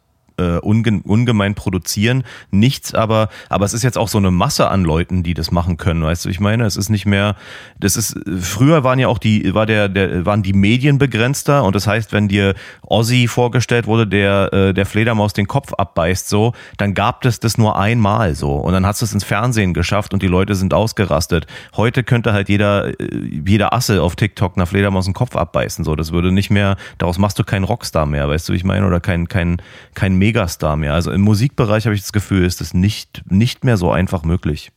[0.43, 2.25] äh, unge ungemein produzieren.
[2.51, 5.77] Nichts, aber, aber es ist jetzt auch so eine Masse an Leuten, die das machen
[5.77, 6.03] können.
[6.03, 7.37] Weißt du, ich meine, es ist nicht mehr,
[7.79, 11.75] das ist, früher waren ja auch die, war der, der, waren die Medien begrenzter und
[11.75, 16.53] das heißt, wenn dir Ozzy vorgestellt wurde, der, äh, der Fledermaus den Kopf abbeißt, so,
[16.77, 20.13] dann gab es das nur einmal so und dann hast du es ins Fernsehen geschafft
[20.13, 21.47] und die Leute sind ausgerastet.
[21.77, 23.09] Heute könnte halt jeder, äh,
[23.47, 25.97] jeder Asse auf TikTok einer Fledermaus den Kopf abbeißen, so.
[25.97, 29.01] Das würde nicht mehr, daraus machst du keinen Rockstar mehr, weißt du, ich meine, oder
[29.01, 29.61] kein, kein,
[29.95, 30.95] kein Megastar mehr.
[30.95, 34.73] Also im Musikbereich habe ich das Gefühl, ist das nicht, nicht mehr so einfach möglich.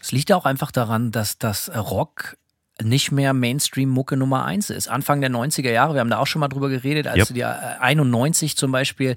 [0.00, 2.36] Es liegt auch einfach daran, dass das Rock
[2.82, 4.88] nicht mehr Mainstream-Mucke Nummer eins ist.
[4.88, 7.34] Anfang der 90er Jahre, wir haben da auch schon mal drüber geredet, als yep.
[7.34, 9.14] die 91 zum Beispiel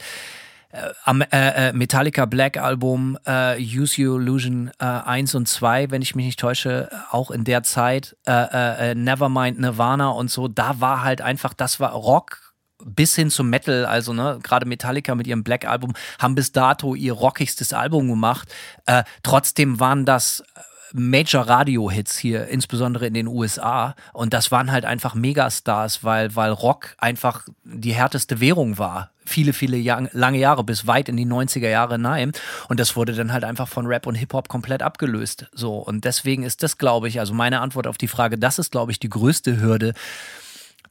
[0.72, 6.14] äh, äh, Metallica Black Album, äh, Use Your Illusion äh, 1 und 2, wenn ich
[6.14, 11.02] mich nicht täusche, auch in der Zeit, äh, äh, Nevermind Nirvana und so, da war
[11.02, 12.53] halt einfach, das war Rock
[12.84, 16.96] bis hin zum Metal, also ne, gerade Metallica mit ihrem Black Album haben bis dato
[16.96, 18.54] ihr rockigstes Album gemacht.
[18.86, 20.62] Äh, trotzdem waren das äh,
[20.96, 23.96] Major Radio Hits hier, insbesondere in den USA.
[24.14, 29.10] Und das waren halt einfach Megastars, weil, weil Rock einfach die härteste Währung war.
[29.26, 32.34] Viele, viele Jahr, lange Jahre bis weit in die 90er Jahre hinein.
[32.68, 35.48] Und das wurde dann halt einfach von Rap und Hip-Hop komplett abgelöst.
[35.54, 35.78] So.
[35.78, 38.92] Und deswegen ist das, glaube ich, also meine Antwort auf die Frage, das ist, glaube
[38.92, 39.94] ich, die größte Hürde,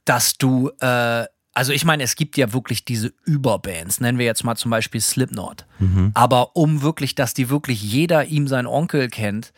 [0.03, 4.43] dass du äh, also ich meine, es gibt ja wirklich diese Überbands, nennen wir jetzt
[4.43, 5.65] mal zum Beispiel Slipknot.
[5.79, 6.11] Mhm.
[6.13, 9.53] Aber um wirklich, dass die wirklich jeder ihm sein Onkel kennt,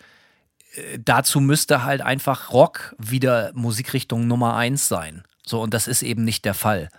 [0.75, 5.23] äh, dazu müsste halt einfach Rock wieder Musikrichtung Nummer eins sein.
[5.45, 6.89] So, und das ist eben nicht der Fall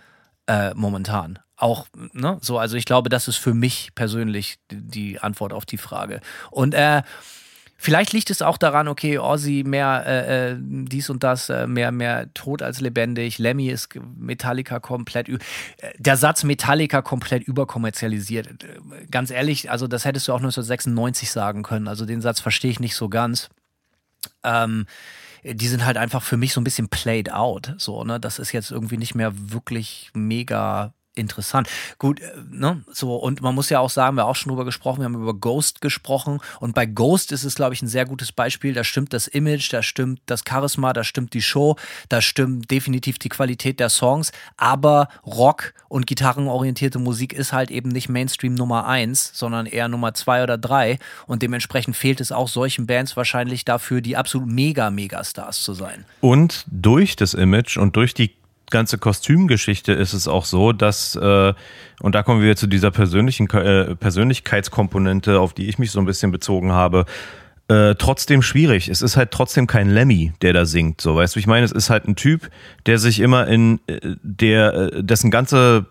[0.47, 1.39] äh, momentan.
[1.57, 5.77] Auch, ne, so, also ich glaube, das ist für mich persönlich die Antwort auf die
[5.77, 6.21] Frage.
[6.51, 7.01] Und äh,
[7.77, 11.91] Vielleicht liegt es auch daran, okay, Ozzy mehr äh, äh, dies und das, äh, mehr,
[11.91, 13.37] mehr tot als lebendig.
[13.37, 15.29] Lemmy ist Metallica komplett.
[15.29, 15.37] Äh,
[15.99, 18.49] der Satz Metallica komplett überkommerzialisiert.
[19.11, 21.87] Ganz ehrlich, also das hättest du auch 1996 sagen können.
[21.87, 23.49] Also den Satz verstehe ich nicht so ganz.
[24.43, 24.87] Ähm,
[25.43, 27.75] die sind halt einfach für mich so ein bisschen played out.
[27.77, 28.19] So, ne?
[28.19, 31.69] Das ist jetzt irgendwie nicht mehr wirklich mega interessant.
[31.97, 34.65] Gut, äh, ne, so, und man muss ja auch sagen, wir haben auch schon drüber
[34.65, 38.05] gesprochen, wir haben über Ghost gesprochen und bei Ghost ist es, glaube ich, ein sehr
[38.05, 38.73] gutes Beispiel.
[38.73, 41.75] Da stimmt das Image, da stimmt das Charisma, da stimmt die Show,
[42.09, 47.89] da stimmt definitiv die Qualität der Songs, aber Rock und gitarrenorientierte Musik ist halt eben
[47.89, 52.47] nicht Mainstream Nummer eins, sondern eher Nummer zwei oder drei und dementsprechend fehlt es auch
[52.47, 56.05] solchen Bands wahrscheinlich dafür, die absolut mega, mega Stars zu sein.
[56.21, 58.35] Und durch das Image und durch die
[58.69, 61.53] ganze Kostümgeschichte ist es auch so, dass, äh,
[62.01, 66.05] und da kommen wir zu dieser persönlichen äh, Persönlichkeitskomponente, auf die ich mich so ein
[66.05, 67.05] bisschen bezogen habe,
[67.69, 68.87] äh, trotzdem schwierig.
[68.87, 71.01] Es ist halt trotzdem kein Lemmy, der da singt.
[71.01, 72.49] So, weißt du, ich meine, es ist halt ein Typ,
[72.85, 75.85] der sich immer in äh, der, äh, dessen ganze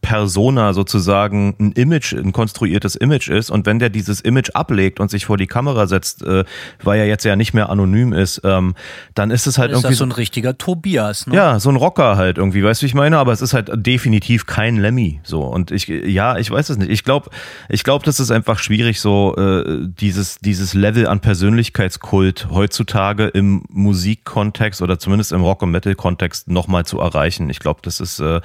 [0.00, 5.10] Persona sozusagen ein Image, ein konstruiertes Image ist und wenn der dieses Image ablegt und
[5.10, 6.44] sich vor die Kamera setzt, äh,
[6.82, 8.74] weil er jetzt ja nicht mehr anonym ist, ähm,
[9.14, 11.34] dann ist es halt Ist irgendwie das so ein richtiger Tobias, ne?
[11.34, 13.18] ja, so ein Rocker halt irgendwie, weißt du, wie ich meine?
[13.18, 15.42] Aber es ist halt definitiv kein Lemmy, so.
[15.42, 16.90] Und ich, ja, ich weiß es nicht.
[16.90, 17.30] Ich glaube,
[17.68, 23.64] ich glaube, das ist einfach schwierig, so äh, dieses, dieses Level an Persönlichkeitskult heutzutage im
[23.68, 27.50] Musikkontext oder zumindest im Rock- und Metal-Kontext nochmal zu erreichen.
[27.50, 28.40] Ich glaube, das ist, äh,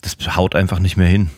[0.00, 1.30] das haut einfach nicht mehr hin.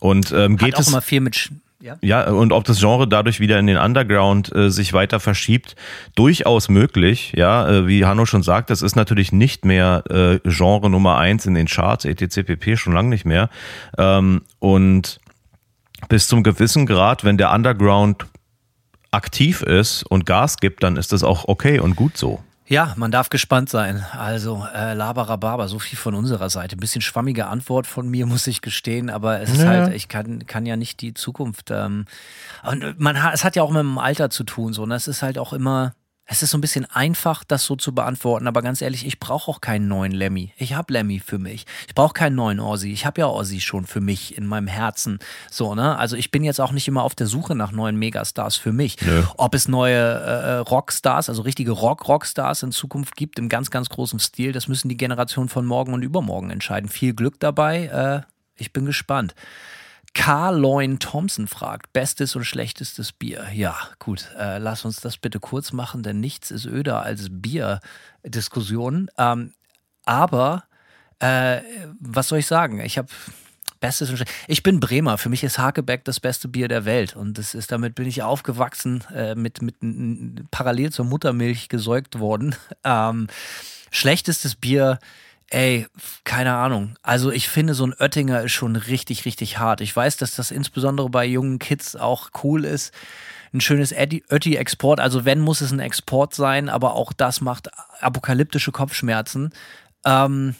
[0.00, 0.88] Und ähm, Hat geht auch es.
[0.88, 1.50] immer viel mit.
[1.80, 1.96] Ja.
[2.00, 5.76] Ja, und ob das Genre dadurch wieder in den Underground äh, sich weiter verschiebt,
[6.16, 7.32] durchaus möglich.
[7.36, 11.46] Ja, äh, wie Hanno schon sagt, das ist natürlich nicht mehr äh, Genre Nummer eins
[11.46, 12.42] in den Charts, etc.
[12.46, 12.76] pp.
[12.76, 13.48] schon lange nicht mehr.
[13.96, 15.20] Ähm, und
[16.08, 18.26] bis zum gewissen Grad, wenn der Underground
[19.12, 22.42] aktiv ist und Gas gibt, dann ist das auch okay und gut so.
[22.70, 24.04] Ja, man darf gespannt sein.
[24.12, 26.76] Also, äh, Labarababa, so viel von unserer Seite.
[26.76, 29.68] Ein bisschen schwammige Antwort von mir, muss ich gestehen, aber es ist Ja.
[29.68, 31.70] halt, ich kann, kann ja nicht die Zukunft.
[31.70, 32.04] Ähm,
[32.70, 34.82] und man es hat ja auch mit dem Alter zu tun, so.
[34.82, 35.94] Und es ist halt auch immer,
[36.30, 39.50] es ist so ein bisschen einfach, das so zu beantworten, aber ganz ehrlich, ich brauche
[39.50, 40.52] auch keinen neuen Lemmy.
[40.58, 41.64] Ich habe Lemmy für mich.
[41.86, 42.92] Ich brauche keinen neuen Ozzy.
[42.92, 45.20] Ich habe ja Ozzy schon für mich in meinem Herzen.
[45.50, 45.96] So, ne?
[45.96, 49.00] Also ich bin jetzt auch nicht immer auf der Suche nach neuen Megastars für mich.
[49.00, 49.22] Nö.
[49.38, 54.18] Ob es neue äh, Rockstars, also richtige Rock-Rockstars in Zukunft gibt, im ganz, ganz großen
[54.18, 56.90] Stil, das müssen die Generationen von morgen und übermorgen entscheiden.
[56.90, 57.86] Viel Glück dabei.
[58.26, 59.34] Äh, ich bin gespannt.
[60.14, 63.46] Carl Loin Thompson fragt, bestes und schlechtestes Bier.
[63.52, 69.10] Ja, gut, äh, lass uns das bitte kurz machen, denn nichts ist öder als Bierdiskussionen.
[69.16, 69.52] Ähm,
[70.04, 70.64] aber
[71.20, 71.60] äh,
[72.00, 72.80] was soll ich sagen?
[72.80, 73.08] Ich habe
[73.80, 75.18] Bestes und Ich bin Bremer.
[75.18, 77.14] Für mich ist Hakebeck das beste Bier der Welt.
[77.14, 79.76] Und das ist, damit bin ich aufgewachsen, äh, mit, mit
[80.50, 82.56] parallel zur Muttermilch gesäugt worden.
[82.82, 83.28] Ähm,
[83.90, 84.98] schlechtestes Bier,
[85.50, 85.86] ey,
[86.24, 86.96] keine Ahnung.
[87.02, 89.80] Also ich finde, so ein Oettinger ist schon richtig, richtig hart.
[89.80, 92.92] Ich weiß, dass das insbesondere bei jungen Kids auch cool ist.
[93.52, 95.00] Ein schönes Ötti-Export.
[95.00, 99.50] Also wenn, muss es ein Export sein, aber auch das macht apokalyptische Kopfschmerzen.
[100.04, 100.54] Ähm,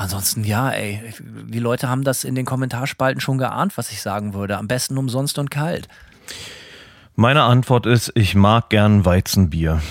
[0.00, 4.32] Ansonsten ja, ey, die Leute haben das in den Kommentarspalten schon geahnt, was ich sagen
[4.32, 4.56] würde.
[4.56, 5.88] Am besten umsonst und kalt.
[7.16, 9.82] Meine Antwort ist, ich mag gern Weizenbier.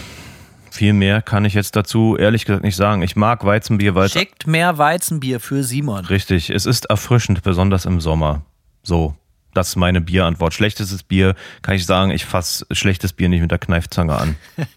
[0.80, 3.02] Viel mehr kann ich jetzt dazu ehrlich gesagt nicht sagen.
[3.02, 6.06] Ich mag Weizenbier, weil es Schickt mehr Weizenbier für Simon.
[6.06, 8.44] Richtig, es ist erfrischend, besonders im Sommer.
[8.82, 9.14] So,
[9.60, 10.54] das ist meine Bierantwort.
[10.54, 14.36] Schlechtestes Bier kann ich sagen, ich fasse schlechtes Bier nicht mit der Kneifzange an.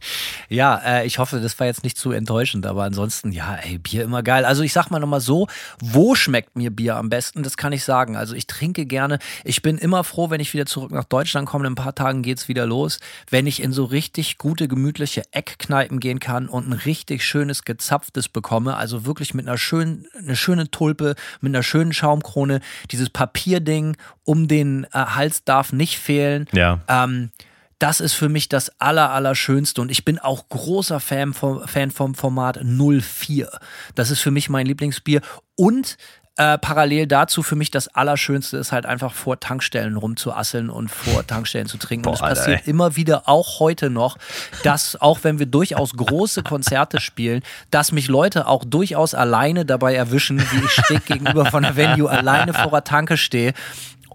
[0.48, 4.02] Ja, äh, ich hoffe, das war jetzt nicht zu enttäuschend, aber ansonsten, ja, ey, Bier
[4.02, 4.44] immer geil.
[4.44, 5.46] Also ich sag mal nochmal so,
[5.80, 7.42] wo schmeckt mir Bier am besten?
[7.42, 8.16] Das kann ich sagen.
[8.16, 9.18] Also ich trinke gerne.
[9.44, 11.66] Ich bin immer froh, wenn ich wieder zurück nach Deutschland komme.
[11.66, 13.00] In ein paar Tagen geht's wieder los.
[13.30, 18.28] Wenn ich in so richtig gute, gemütliche Eckkneipen gehen kann und ein richtig schönes gezapftes
[18.28, 18.76] bekomme.
[18.76, 22.60] Also wirklich mit einer schönen, eine schöne Tulpe, mit einer schönen Schaumkrone.
[22.90, 26.46] Dieses Papierding um den äh, Hals darf nicht fehlen.
[26.52, 26.80] Ja.
[26.88, 27.30] Ähm,
[27.78, 31.90] das ist für mich das aller, Allerschönste und ich bin auch großer Fan vom, Fan
[31.90, 33.50] vom Format 04.
[33.96, 35.20] Das ist für mich mein Lieblingsbier
[35.56, 35.96] und
[36.36, 41.26] äh, parallel dazu für mich das Allerschönste ist halt einfach vor Tankstellen rumzuasseln und vor
[41.26, 42.08] Tankstellen zu trinken.
[42.08, 42.70] und es Boah, Alter, passiert ey.
[42.70, 44.16] immer wieder, auch heute noch,
[44.62, 49.94] dass auch wenn wir durchaus große Konzerte spielen, dass mich Leute auch durchaus alleine dabei
[49.94, 53.52] erwischen, wie ich schräg gegenüber von der Venue alleine vor der Tanke stehe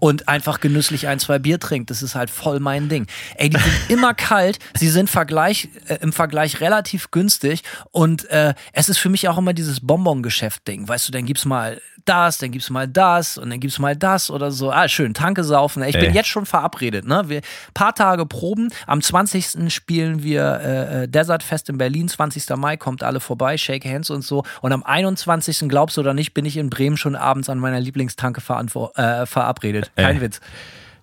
[0.00, 1.90] und einfach genüsslich ein, zwei Bier trinkt.
[1.90, 3.06] Das ist halt voll mein Ding.
[3.36, 8.54] Ey, die sind immer kalt, sie sind Vergleich, äh, im Vergleich relativ günstig und äh,
[8.72, 10.88] es ist für mich auch immer dieses Bonbon-Geschäft-Ding.
[10.88, 14.30] Weißt du, dann gibt's mal das, dann gibt's mal das und dann gibt's mal das
[14.30, 14.70] oder so.
[14.70, 15.82] Ah, schön, Tanke saufen.
[15.82, 16.14] Ich bin Ey.
[16.14, 17.06] jetzt schon verabredet.
[17.06, 17.28] Ne?
[17.28, 17.42] Wir
[17.74, 18.68] paar Tage proben.
[18.86, 19.72] Am 20.
[19.72, 22.08] spielen wir äh, äh, Desert Fest in Berlin.
[22.08, 22.48] 20.
[22.56, 24.44] Mai kommt alle vorbei, Shake Hands und so.
[24.62, 25.68] Und am 21.
[25.68, 29.87] glaubst du oder nicht, bin ich in Bremen schon abends an meiner Lieblingstanke äh, verabredet.
[29.96, 30.20] Kein Ey.
[30.22, 30.40] Witz.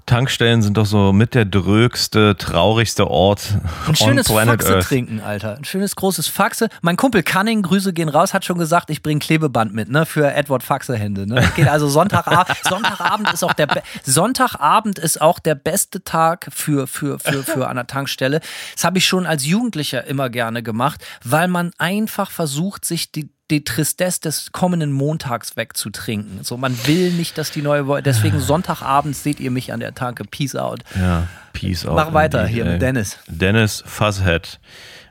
[0.06, 3.56] Tankstellen sind doch so mit der drögste, traurigste Ort
[3.88, 4.86] Ein schönes Faxe Earth.
[4.86, 5.58] trinken, Alter.
[5.58, 6.70] Ein schönes großes Faxe.
[6.84, 10.32] Mein Kumpel Cunning, Grüße gehen raus, hat schon gesagt, ich bringe Klebeband mit, ne, für
[10.32, 11.26] Edward Faxe Hände.
[11.26, 11.44] Ne?
[11.56, 12.56] Geht also Sonntagabend.
[12.70, 17.68] Sonntagabend ist auch der Be Sonntagabend ist auch der beste Tag für für für für
[17.68, 18.42] an der Tankstelle.
[18.76, 23.30] Das habe ich schon als Jugendlicher immer gerne gemacht, weil man einfach versucht, sich die
[23.52, 26.44] die Tristesse des kommenden Montags wegzutrinken.
[26.44, 28.02] So, man will nicht, dass die neue Woche.
[28.02, 30.24] Deswegen Sonntagabends seht ihr mich an der Tanke.
[30.24, 30.84] Peace out.
[30.96, 31.96] Ja, peace out.
[31.96, 32.72] Mach weiter indeed, hier ey.
[32.74, 33.20] mit Dennis.
[33.28, 34.60] Dennis Fuzzhead.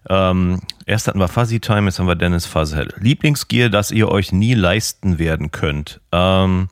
[0.09, 2.95] Ähm, erst hatten wir Fuzzy Time, jetzt haben wir Dennis Fuzzhead.
[2.99, 6.01] Lieblingsgear, das ihr euch nie leisten werden könnt.
[6.13, 6.69] Ähm,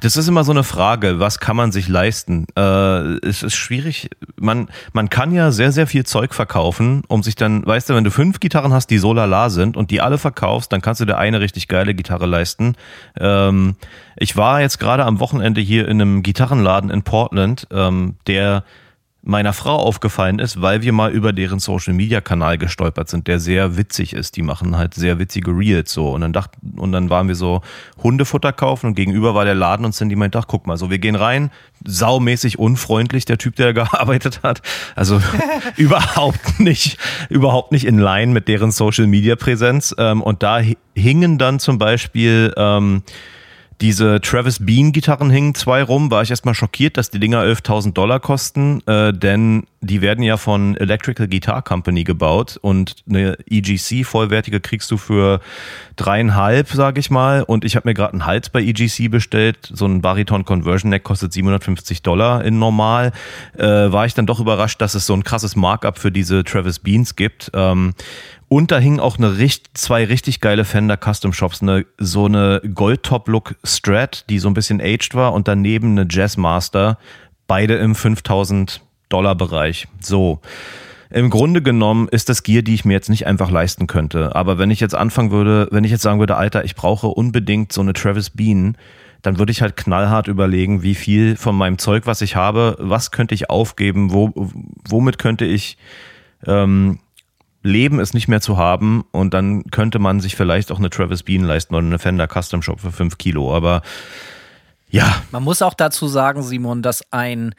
[0.00, 2.46] Das ist immer so eine Frage, was kann man sich leisten?
[2.56, 4.10] Äh, es ist schwierig.
[4.36, 8.02] Man, man kann ja sehr, sehr viel Zeug verkaufen, um sich dann, weißt du, wenn
[8.02, 11.04] du fünf Gitarren hast, die so lala sind und die alle verkaufst, dann kannst du
[11.04, 12.74] dir eine richtig geile Gitarre leisten.
[13.18, 13.76] Ähm,
[14.16, 18.64] ich war jetzt gerade am Wochenende hier in einem Gitarrenladen in Portland, ähm, der
[19.26, 23.40] meiner Frau aufgefallen ist, weil wir mal über deren Social Media Kanal gestolpert sind, der
[23.40, 24.36] sehr witzig ist.
[24.36, 26.10] Die machen halt sehr witzige Reels so.
[26.10, 27.62] Und dann dachten, und dann waren wir so
[28.02, 30.98] Hundefutter kaufen und gegenüber war der Laden und Cindy meint, ach guck mal, so wir
[30.98, 31.50] gehen rein,
[31.84, 34.60] saumäßig unfreundlich, der Typ, der gearbeitet hat.
[34.94, 35.22] Also
[35.76, 36.98] überhaupt nicht,
[37.30, 39.94] überhaupt nicht in line mit deren Social Media Präsenz.
[39.98, 40.60] Ähm, und da
[40.94, 43.02] hingen dann zum Beispiel, ähm,
[43.80, 47.92] diese Travis Bean Gitarren hingen zwei rum, war ich erstmal schockiert, dass die Dinger 11.000
[47.92, 54.04] Dollar kosten, äh, denn die werden ja von Electrical Guitar Company gebaut und eine EGC
[54.04, 55.40] vollwertige kriegst du für
[55.96, 57.42] dreieinhalb, sage ich mal.
[57.42, 61.04] Und ich habe mir gerade einen Hals bei EGC bestellt, so ein Bariton Conversion Neck
[61.04, 63.12] kostet 750 Dollar in normal.
[63.58, 66.78] Äh, war ich dann doch überrascht, dass es so ein krasses Markup für diese Travis
[66.78, 67.50] Beans gibt.
[67.54, 67.94] Ähm,
[68.48, 69.36] und da hingen auch eine,
[69.74, 74.80] zwei richtig geile Fender Custom Shops, eine, so eine Gold-Top-Look Strat, die so ein bisschen
[74.80, 76.98] aged war und daneben eine Jazzmaster,
[77.46, 79.86] beide im 5000 Dollar Bereich.
[80.00, 80.40] So.
[81.10, 84.34] Im Grunde genommen ist das Gear, die ich mir jetzt nicht einfach leisten könnte.
[84.34, 87.72] Aber wenn ich jetzt anfangen würde, wenn ich jetzt sagen würde, Alter, ich brauche unbedingt
[87.72, 88.76] so eine Travis Bean,
[89.22, 93.10] dann würde ich halt knallhart überlegen, wie viel von meinem Zeug, was ich habe, was
[93.10, 95.78] könnte ich aufgeben, wo, womit könnte ich
[96.46, 96.98] ähm,
[97.64, 101.22] leben, es nicht mehr zu haben und dann könnte man sich vielleicht auch eine Travis
[101.22, 103.82] Bean leisten oder eine Fender Custom Shop für 5 Kilo, aber
[104.90, 105.22] ja.
[105.32, 107.54] Man muss auch dazu sagen, Simon, dass ein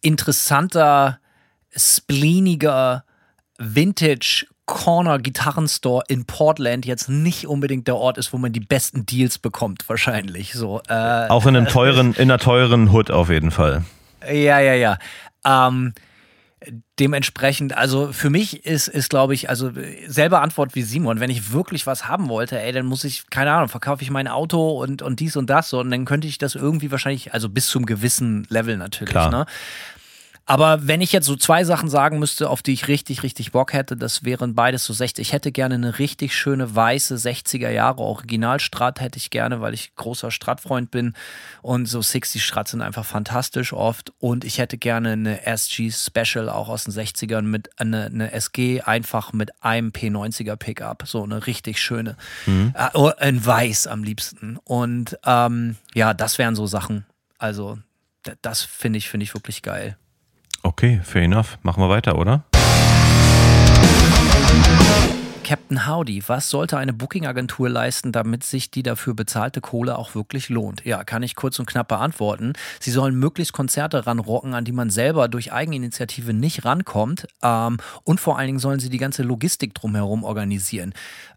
[0.00, 1.18] interessanter,
[1.74, 3.04] spleeniger
[3.58, 9.06] Vintage Corner Gitarrenstore in Portland jetzt nicht unbedingt der Ort ist, wo man die besten
[9.06, 10.52] Deals bekommt, wahrscheinlich.
[10.52, 13.82] So, äh, Auch in einem teuren, in einer teuren Hood auf jeden Fall.
[14.30, 14.98] Ja, ja, ja.
[15.44, 15.94] Ähm,
[16.98, 19.70] dementsprechend, also für mich ist, ist glaube ich, also
[20.06, 23.52] selber Antwort wie Simon, wenn ich wirklich was haben wollte, ey, dann muss ich, keine
[23.52, 26.38] Ahnung, verkaufe ich mein Auto und, und dies und das so, und dann könnte ich
[26.38, 29.30] das irgendwie wahrscheinlich, also bis zum gewissen Level natürlich, Klar.
[29.30, 29.46] ne?
[30.48, 33.74] Aber wenn ich jetzt so zwei Sachen sagen müsste, auf die ich richtig, richtig Bock
[33.74, 35.20] hätte, das wären beides so 60.
[35.20, 39.94] Ich hätte gerne eine richtig schöne weiße 60er Jahre Originalstrat hätte ich gerne, weil ich
[39.94, 41.12] großer Stratfreund bin.
[41.60, 44.14] Und so 60 Strat sind einfach fantastisch oft.
[44.20, 48.80] Und ich hätte gerne eine SG Special auch aus den 60ern mit eine, eine SG
[48.80, 51.02] einfach mit einem P90er Pickup.
[51.06, 52.16] So eine richtig schöne.
[52.46, 52.72] Mhm.
[52.74, 54.56] Äh, in weiß am liebsten.
[54.64, 57.04] Und ähm, ja, das wären so Sachen.
[57.36, 57.76] Also,
[58.40, 59.98] das finde ich, finde ich wirklich geil.
[60.62, 61.58] Okay, fair enough.
[61.62, 62.44] Machen wir weiter, oder?
[65.48, 70.50] Captain Howdy, was sollte eine Booking-Agentur leisten, damit sich die dafür bezahlte Kohle auch wirklich
[70.50, 70.84] lohnt?
[70.84, 72.52] Ja, kann ich kurz und knapp beantworten.
[72.80, 77.28] Sie sollen möglichst Konzerte ranrocken, an die man selber durch Eigeninitiative nicht rankommt.
[77.42, 80.92] Ähm, und vor allen Dingen sollen sie die ganze Logistik drumherum organisieren.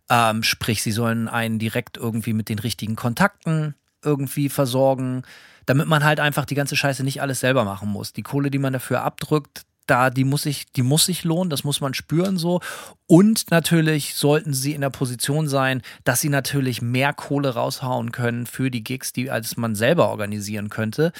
[0.10, 5.24] Ähm, sprich, sie sollen einen direkt irgendwie mit den richtigen Kontakten irgendwie versorgen
[5.66, 8.14] damit man halt einfach die ganze Scheiße nicht alles selber machen muss.
[8.14, 11.64] Die Kohle, die man dafür abdrückt, da, die muss sich, die muss sich lohnen, das
[11.64, 12.62] muss man spüren so.
[13.08, 18.46] Und natürlich sollten sie in der Position sein, dass sie natürlich mehr Kohle raushauen können
[18.46, 21.12] für die Gigs, die als man selber organisieren könnte.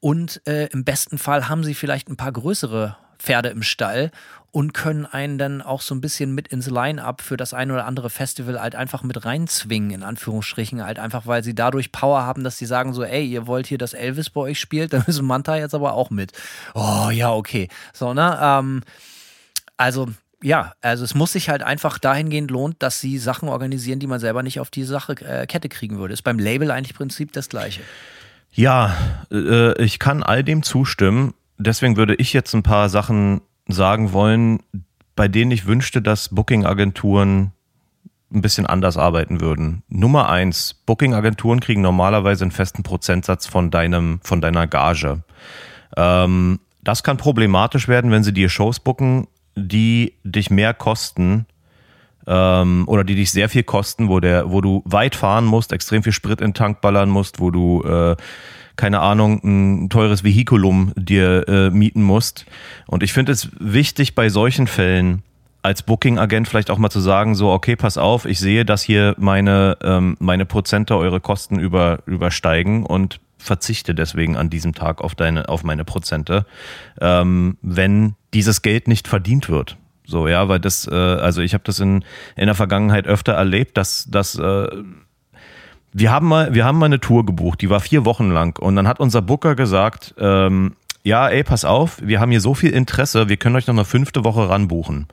[0.00, 4.10] Und äh, im besten Fall haben sie vielleicht ein paar größere Pferde im Stall
[4.50, 7.84] und können einen dann auch so ein bisschen mit ins Line-up für das ein oder
[7.84, 12.44] andere Festival halt einfach mit reinzwingen, in Anführungsstrichen, halt einfach, weil sie dadurch Power haben,
[12.44, 15.26] dass sie sagen so, ey, ihr wollt hier, dass Elvis bei euch spielt, dann müssen
[15.26, 16.32] Manta jetzt aber auch mit.
[16.74, 17.68] Oh, ja, okay.
[17.92, 18.38] So, ne?
[18.40, 18.82] Ähm,
[19.76, 20.08] also,
[20.42, 24.20] ja, also es muss sich halt einfach dahingehend lohnt, dass sie Sachen organisieren, die man
[24.20, 26.14] selber nicht auf die Sache äh, Kette kriegen würde.
[26.14, 27.82] Ist beim Label eigentlich im Prinzip das Gleiche.
[28.52, 28.96] Ja,
[29.30, 31.34] äh, ich kann all dem zustimmen.
[31.58, 34.60] Deswegen würde ich jetzt ein paar Sachen sagen wollen,
[35.14, 37.52] bei denen ich wünschte, dass Booking-Agenturen
[38.32, 39.82] ein bisschen anders arbeiten würden.
[39.88, 45.22] Nummer eins, Booking-Agenturen kriegen normalerweise einen festen Prozentsatz von deinem, von deiner Gage.
[45.96, 49.26] Ähm, das kann problematisch werden, wenn sie dir Shows booken,
[49.56, 51.46] die dich mehr kosten
[52.26, 56.02] ähm, oder die dich sehr viel kosten, wo der, wo du weit fahren musst, extrem
[56.02, 58.16] viel Sprit in den Tank ballern musst, wo du äh,
[58.78, 62.46] keine Ahnung, ein teures Vehikulum dir äh, mieten musst.
[62.86, 65.24] Und ich finde es wichtig bei solchen Fällen,
[65.62, 69.16] als Booking-Agent vielleicht auch mal zu sagen, so, okay, pass auf, ich sehe, dass hier
[69.18, 75.16] meine, ähm, meine Prozente eure Kosten über, übersteigen und verzichte deswegen an diesem Tag auf
[75.16, 76.46] deine, auf meine Prozente,
[77.00, 79.76] ähm, wenn dieses Geld nicht verdient wird.
[80.06, 82.04] So, ja, weil das, äh, also ich habe das in,
[82.36, 84.68] in der Vergangenheit öfter erlebt, dass, dass äh,
[85.98, 88.76] wir haben mal, wir haben mal eine Tour gebucht, die war vier Wochen lang und
[88.76, 92.70] dann hat unser Booker gesagt, ähm, ja, ey, pass auf, wir haben hier so viel
[92.70, 95.06] Interesse, wir können euch noch eine fünfte Woche ranbuchen.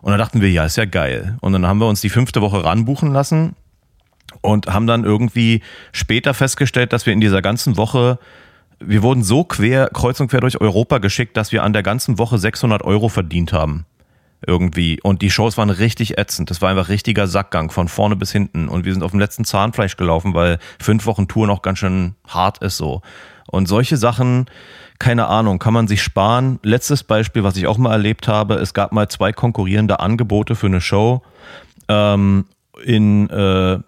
[0.00, 1.36] Und dann dachten wir, ja, ist ja geil.
[1.40, 3.54] Und dann haben wir uns die fünfte Woche ranbuchen lassen
[4.40, 5.62] und haben dann irgendwie
[5.92, 8.18] später festgestellt, dass wir in dieser ganzen Woche,
[8.80, 12.18] wir wurden so quer, kreuz und quer durch Europa geschickt, dass wir an der ganzen
[12.18, 13.86] Woche 600 Euro verdient haben
[14.46, 15.00] irgendwie.
[15.02, 16.50] Und die Shows waren richtig ätzend.
[16.50, 18.68] Das war einfach richtiger Sackgang von vorne bis hinten.
[18.68, 22.14] Und wir sind auf dem letzten Zahnfleisch gelaufen, weil fünf Wochen Tour noch ganz schön
[22.26, 23.02] hart ist so.
[23.50, 24.46] Und solche Sachen,
[24.98, 26.58] keine Ahnung, kann man sich sparen.
[26.62, 30.66] Letztes Beispiel, was ich auch mal erlebt habe, es gab mal zwei konkurrierende Angebote für
[30.66, 31.22] eine Show
[31.88, 32.46] ähm,
[32.84, 33.78] in, äh,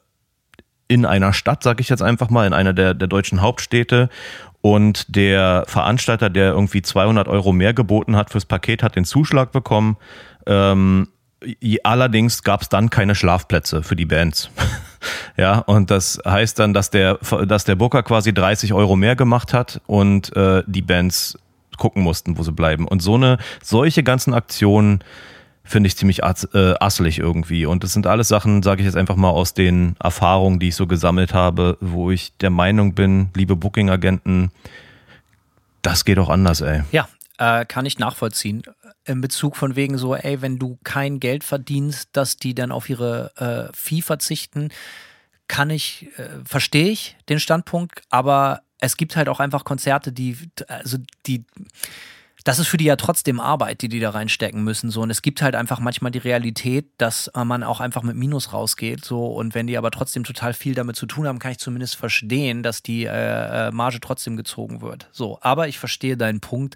[0.89, 4.09] in einer Stadt, sag ich jetzt einfach mal, in einer der, der deutschen Hauptstädte.
[4.61, 9.53] Und der Veranstalter, der irgendwie 200 Euro mehr geboten hat fürs Paket, hat den Zuschlag
[9.53, 9.99] bekommen.
[10.47, 11.09] Ähm,
[11.83, 14.51] allerdings gab es dann keine Schlafplätze für die Bands.
[15.37, 19.53] ja, und das heißt dann, dass der, dass der Booker quasi 30 Euro mehr gemacht
[19.53, 21.39] hat und äh, die Bands
[21.77, 22.87] gucken mussten, wo sie bleiben.
[22.87, 25.03] Und so eine, solche ganzen Aktionen
[25.65, 27.67] finde ich ziemlich äh, asselig irgendwie.
[27.67, 30.77] Und das sind alles Sachen, sage ich jetzt einfach mal aus den Erfahrungen, die ich
[30.77, 34.51] so gesammelt habe, wo ich der Meinung bin, liebe Booking-Agenten,
[35.83, 36.83] das geht auch anders, ey.
[36.93, 38.63] Ja, äh, kann ich nachvollziehen
[39.05, 42.89] in Bezug von wegen so, ey, wenn du kein Geld verdienst, dass die dann auf
[42.89, 44.71] ihre äh, Fee verzichten,
[45.49, 50.37] kann ich, äh, verstehe ich den Standpunkt, aber es gibt halt auch einfach Konzerte, die,
[50.69, 51.45] also die,
[52.45, 54.91] das ist für die ja trotzdem Arbeit, die die da reinstecken müssen.
[54.91, 55.01] So.
[55.01, 59.03] Und es gibt halt einfach manchmal die Realität, dass man auch einfach mit Minus rausgeht.
[59.03, 59.27] So.
[59.27, 62.63] Und wenn die aber trotzdem total viel damit zu tun haben, kann ich zumindest verstehen,
[62.63, 65.09] dass die äh, äh Marge trotzdem gezogen wird.
[65.11, 65.39] So.
[65.41, 66.75] Aber ich verstehe deinen Punkt.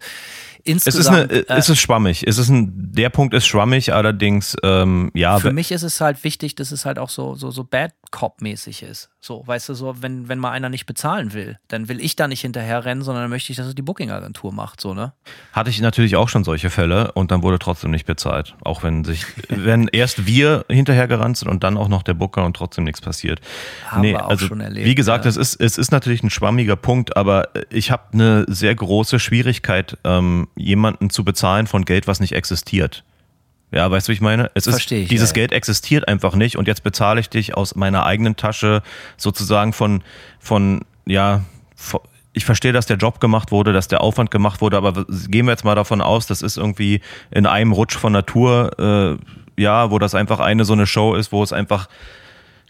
[0.65, 2.27] Insgesamt, es ist, eine, äh, es ist schwammig.
[2.27, 5.39] Es ist ein, der Punkt ist schwammig, allerdings, ähm, ja.
[5.39, 8.83] Für mich ist es halt wichtig, dass es halt auch so, so, so Bad Cop-mäßig
[8.83, 9.11] ist.
[9.21, 12.27] So, weißt du, so, wenn, wenn mal einer nicht bezahlen will, dann will ich da
[12.27, 15.13] nicht hinterher rennen, sondern dann möchte ich, dass es die Booking-Agentur macht, so, ne?
[15.59, 18.55] Hatte ich natürlich auch schon solche Fälle und dann wurde trotzdem nicht bezahlt.
[18.63, 22.45] Auch wenn sich, wenn erst wir hinterher gerannt sind und dann auch noch der Booker
[22.45, 23.41] und trotzdem nichts passiert.
[23.89, 24.87] Haben nee, wir auch also, schon erlebt.
[24.87, 25.31] Wie gesagt, ja.
[25.31, 29.99] es, ist, es ist natürlich ein schwammiger Punkt, aber ich habe eine sehr große Schwierigkeit,
[30.05, 33.03] ähm, jemanden zu bezahlen von Geld, was nicht existiert.
[33.73, 34.53] Ja, weißt du, wie ich meine?
[34.55, 35.35] Es ist, ich, dieses ja.
[35.35, 38.81] Geld existiert einfach nicht und jetzt bezahle ich dich aus meiner eigenen Tasche
[39.17, 40.05] sozusagen von,
[40.39, 41.43] von, ja,
[42.39, 45.51] ich verstehe, dass der Job gemacht wurde, dass der Aufwand gemacht wurde, aber gehen wir
[45.51, 49.19] jetzt mal davon aus, das ist irgendwie in einem Rutsch von Natur,
[49.59, 51.89] äh, ja, wo das einfach eine so eine Show ist, wo es einfach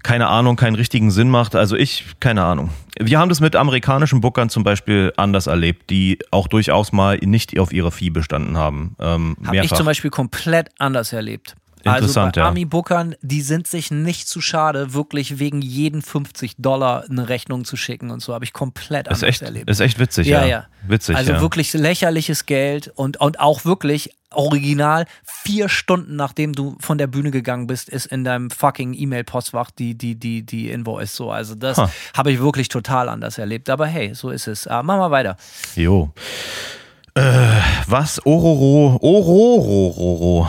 [0.03, 1.55] keine Ahnung, keinen richtigen Sinn macht.
[1.55, 2.71] Also ich, keine Ahnung.
[2.99, 7.59] Wir haben das mit amerikanischen Bookern zum Beispiel anders erlebt, die auch durchaus mal nicht
[7.59, 8.97] auf ihre Vieh bestanden haben.
[9.01, 11.57] Ähm, Habe ich zum Beispiel komplett anders erlebt.
[11.85, 12.49] Also bei ja.
[12.49, 17.77] Ami-Bookern, die sind sich nicht zu schade, wirklich wegen jeden 50 Dollar eine Rechnung zu
[17.77, 18.35] schicken und so.
[18.35, 19.71] Habe ich komplett anders ist echt, erlebt.
[19.71, 20.43] Ist echt witzig, ja.
[20.43, 20.47] ja.
[20.47, 20.67] ja.
[20.87, 21.41] Witzig, also ja.
[21.41, 27.31] wirklich lächerliches Geld und, und auch wirklich original vier Stunden nachdem du von der Bühne
[27.31, 31.31] gegangen bist, ist in deinem fucking E-Mail-Postfach die, die, die, die Invoice so.
[31.31, 31.89] Also das huh.
[32.17, 33.71] habe ich wirklich total anders erlebt.
[33.71, 34.67] Aber hey, so ist es.
[34.67, 35.37] Uh, machen wir weiter.
[35.75, 36.13] Jo.
[37.15, 37.21] Äh,
[37.87, 38.25] was?
[38.25, 40.47] Ororo, Ororororo.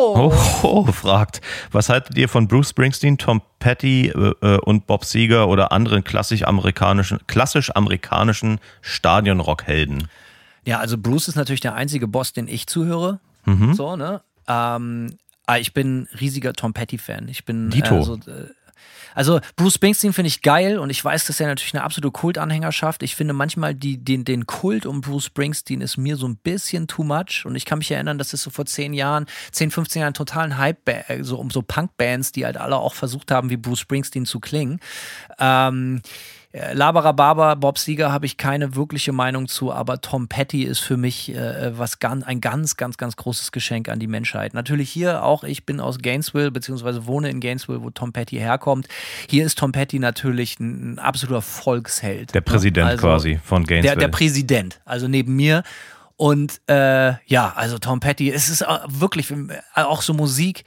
[0.00, 1.40] Oro fragt,
[1.70, 6.04] was haltet ihr von Bruce Springsteen, Tom Petty äh, äh und Bob Seger oder anderen
[6.04, 10.08] klassisch amerikanischen, klassisch amerikanischen Stadionrockhelden?
[10.64, 13.20] Ja, also Bruce ist natürlich der einzige Boss, den ich zuhöre.
[13.44, 13.74] Mhm.
[13.74, 14.20] So, ne?
[14.46, 17.28] Ähm, ah, ich bin riesiger Tom Petty-Fan.
[17.28, 17.98] Ich bin Dito.
[17.98, 18.48] Äh, so, äh,
[19.14, 23.02] also Bruce Springsteen finde ich geil und ich weiß, dass er natürlich eine absolute Kultanhängerschaft.
[23.02, 26.86] Ich finde manchmal die, den, den Kult um Bruce Springsteen ist mir so ein bisschen
[26.86, 30.02] too much und ich kann mich erinnern, dass es so vor zehn Jahren, 10, 15
[30.02, 33.56] Jahren totalen Hype, äh, so um so Punkbands, die halt alle auch versucht haben, wie
[33.56, 34.80] Bruce Springsteen zu klingen.
[35.38, 36.02] Ähm,
[36.52, 40.80] äh, Labara Barber, Bob Seger habe ich keine wirkliche Meinung zu, aber Tom Petty ist
[40.80, 44.52] für mich äh, was ganz, ein ganz, ganz, ganz großes Geschenk an die Menschheit.
[44.52, 48.88] Natürlich hier auch, ich bin aus Gainesville, beziehungsweise wohne in Gainesville, wo Tom Petty herkommt.
[49.28, 52.34] Hier ist Tom Petty natürlich ein, ein absoluser Volksheld.
[52.34, 53.96] Der Präsident also, quasi von Gainesville.
[53.96, 55.62] Der, der Präsident, also neben mir.
[56.16, 59.32] Und äh, ja, also Tom Petty, es ist wirklich
[59.74, 60.64] auch so Musik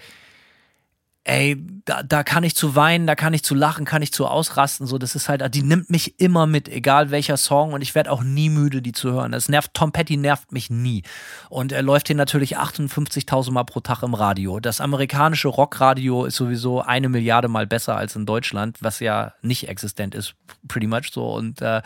[1.26, 1.56] ey,
[1.86, 4.88] da, da kann ich zu weinen, da kann ich zu lachen, kann ich zu ausrasten.
[4.88, 8.12] So, das ist halt, die nimmt mich immer mit, egal welcher Song, und ich werde
[8.12, 9.32] auch nie müde, die zu hören.
[9.32, 11.04] Das nervt, Tom Petty nervt mich nie.
[11.50, 14.60] Und er läuft hier natürlich 58.000 Mal pro Tag im Radio.
[14.60, 19.70] Das amerikanische Rockradio ist sowieso eine Milliarde Mal besser als in Deutschland, was ja nicht
[19.70, 20.36] existent ist,
[20.68, 21.34] pretty much so.
[21.34, 21.82] Und äh,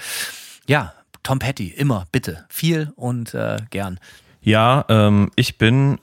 [0.68, 4.00] ja, Tom Petty, immer, bitte, viel und äh, gern.
[4.42, 6.00] Ja, ähm, ich bin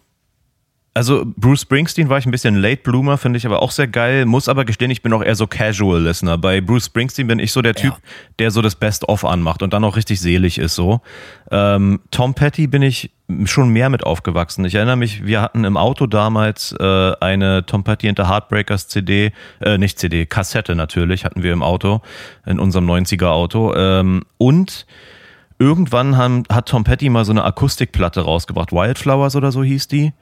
[0.94, 4.26] also Bruce Springsteen war ich ein bisschen Late Bloomer, finde ich aber auch sehr geil.
[4.26, 6.38] Muss aber gestehen, ich bin auch eher so Casual Listener.
[6.38, 7.98] Bei Bruce Springsteen bin ich so der Typ, ja.
[8.38, 11.00] der so das Best-of anmacht und dann auch richtig selig ist so.
[11.50, 13.10] Ähm, Tom Petty bin ich
[13.44, 14.64] schon mehr mit aufgewachsen.
[14.64, 18.86] Ich erinnere mich, wir hatten im Auto damals äh, eine Tom Petty and the Heartbreakers
[18.86, 22.02] CD, äh, nicht CD, Kassette natürlich, hatten wir im Auto,
[22.46, 23.74] in unserem 90er Auto.
[23.74, 24.86] Ähm, und
[25.58, 28.70] irgendwann haben, hat Tom Petty mal so eine Akustikplatte rausgebracht.
[28.70, 30.12] Wildflowers oder so hieß die.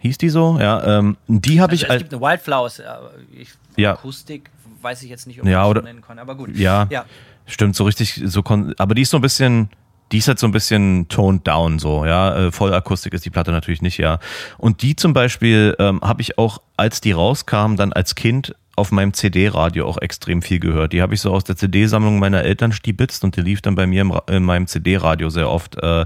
[0.00, 0.58] Hieß die so?
[0.58, 1.90] Ja, ähm, die habe also ich.
[1.90, 2.82] Es gibt eine Wildflowers,
[3.32, 3.92] ich, ja.
[3.92, 6.56] Akustik, weiß ich jetzt nicht, ob ja, ich oder, nennen kann, aber gut.
[6.56, 7.04] Ja, ja,
[7.46, 8.42] stimmt, so richtig, so
[8.78, 9.68] aber die ist so ein bisschen,
[10.10, 12.46] die ist halt so ein bisschen toned down, so, ja.
[12.46, 14.18] Äh, Vollakustik ist die Platte natürlich nicht, ja.
[14.56, 18.90] Und die zum Beispiel ähm, habe ich auch, als die rauskam, dann als Kind auf
[18.90, 20.92] meinem CD-Radio auch extrem viel gehört.
[20.92, 23.86] Die habe ich so aus der CD-Sammlung meiner Eltern stibitzt und die lief dann bei
[23.86, 25.76] mir im, in meinem CD-Radio sehr oft.
[25.82, 26.04] Äh,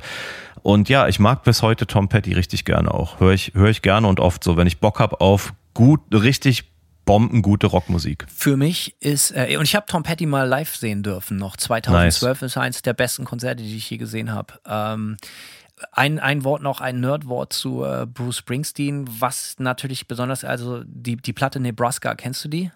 [0.63, 3.21] und ja, ich mag bis heute Tom Petty richtig gerne auch.
[3.21, 6.65] Höre ich, hör ich gerne und oft so, wenn ich Bock habe auf gut, richtig
[7.05, 8.27] bombengute Rockmusik.
[8.35, 12.41] Für mich ist, äh, und ich habe Tom Petty mal live sehen dürfen, noch 2012
[12.41, 12.51] nice.
[12.51, 14.55] ist eins der besten Konzerte, die ich je gesehen habe.
[14.67, 15.17] Ähm,
[15.93, 21.17] ein, ein Wort noch, ein Nerdwort zu äh, Bruce Springsteen, was natürlich besonders, also die,
[21.17, 22.71] die Platte Nebraska, kennst du die?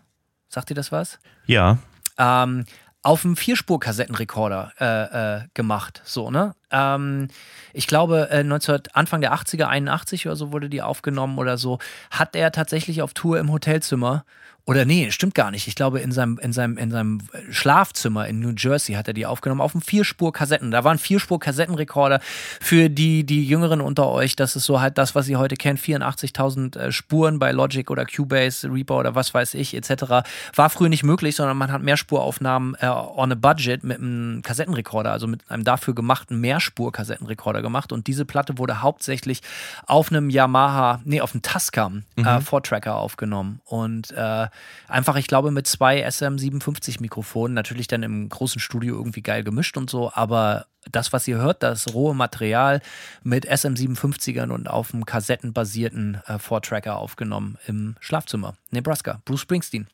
[0.48, 1.18] Sagt dir das was?
[1.46, 1.78] Ja.
[2.16, 2.64] Ähm,
[3.02, 6.02] auf einem Vierspur-Kassettenrekorder äh, äh, gemacht.
[6.04, 6.54] So, ne?
[6.70, 7.28] Ähm,
[7.72, 11.78] ich glaube, äh, 19, Anfang der 80er, 81 oder so wurde die aufgenommen oder so,
[12.10, 14.24] hat er tatsächlich auf Tour im Hotelzimmer
[14.68, 15.66] oder nee, stimmt gar nicht.
[15.66, 19.24] Ich glaube, in seinem, in seinem, in seinem Schlafzimmer in New Jersey hat er die
[19.24, 20.70] aufgenommen auf einem Vierspur-Kassetten.
[20.70, 22.20] Da waren Vierspur-Kassettenrekorder
[22.60, 24.36] für die, die Jüngeren unter euch.
[24.36, 25.80] Das ist so halt das, was ihr heute kennt.
[25.80, 30.28] 84.000 äh, Spuren bei Logic oder Cubase, Reaper oder was weiß ich, etc.
[30.54, 35.12] War früher nicht möglich, sondern man hat Mehrspuraufnahmen äh, on a budget mit einem Kassettenrekorder,
[35.12, 37.90] also mit einem dafür gemachten Mehrspur-Kassettenrekorder gemacht.
[37.90, 39.40] Und diese Platte wurde hauptsächlich
[39.86, 42.26] auf einem Yamaha, nee, auf einem Tascam äh, mhm.
[42.26, 43.62] äh, aufgenommen.
[43.64, 44.48] Und äh,
[44.86, 49.76] einfach, ich glaube, mit zwei SM57 Mikrofonen, natürlich dann im großen Studio irgendwie geil gemischt
[49.76, 52.80] und so, aber das, was ihr hört, das rohe Material
[53.22, 58.54] mit SM57ern und auf einem kassettenbasierten äh, Four-Tracker aufgenommen im Schlafzimmer.
[58.70, 59.86] Nebraska, Bruce Springsteen.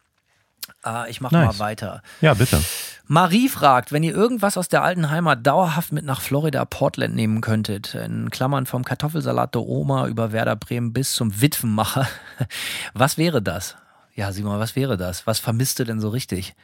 [0.85, 1.47] Äh, ich mache nice.
[1.47, 2.03] mal weiter.
[2.21, 2.63] Ja, bitte.
[3.07, 7.41] Marie fragt, wenn ihr irgendwas aus der alten Heimat dauerhaft mit nach Florida Portland nehmen
[7.41, 12.09] könntet, in Klammern vom Kartoffelsalat der Oma über Werder Bremen bis zum Witwenmacher,
[12.95, 13.77] was wäre das?
[14.15, 15.27] Ja, Simon, was wäre das?
[15.27, 16.55] Was vermisst du denn so richtig?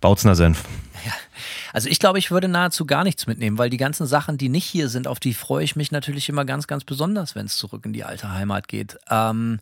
[0.00, 0.64] Bautzner Senf.
[1.04, 1.12] Ja.
[1.72, 4.64] Also ich glaube, ich würde nahezu gar nichts mitnehmen, weil die ganzen Sachen, die nicht
[4.64, 7.84] hier sind, auf die freue ich mich natürlich immer ganz, ganz besonders, wenn es zurück
[7.84, 8.96] in die alte Heimat geht.
[9.10, 9.58] Ähm,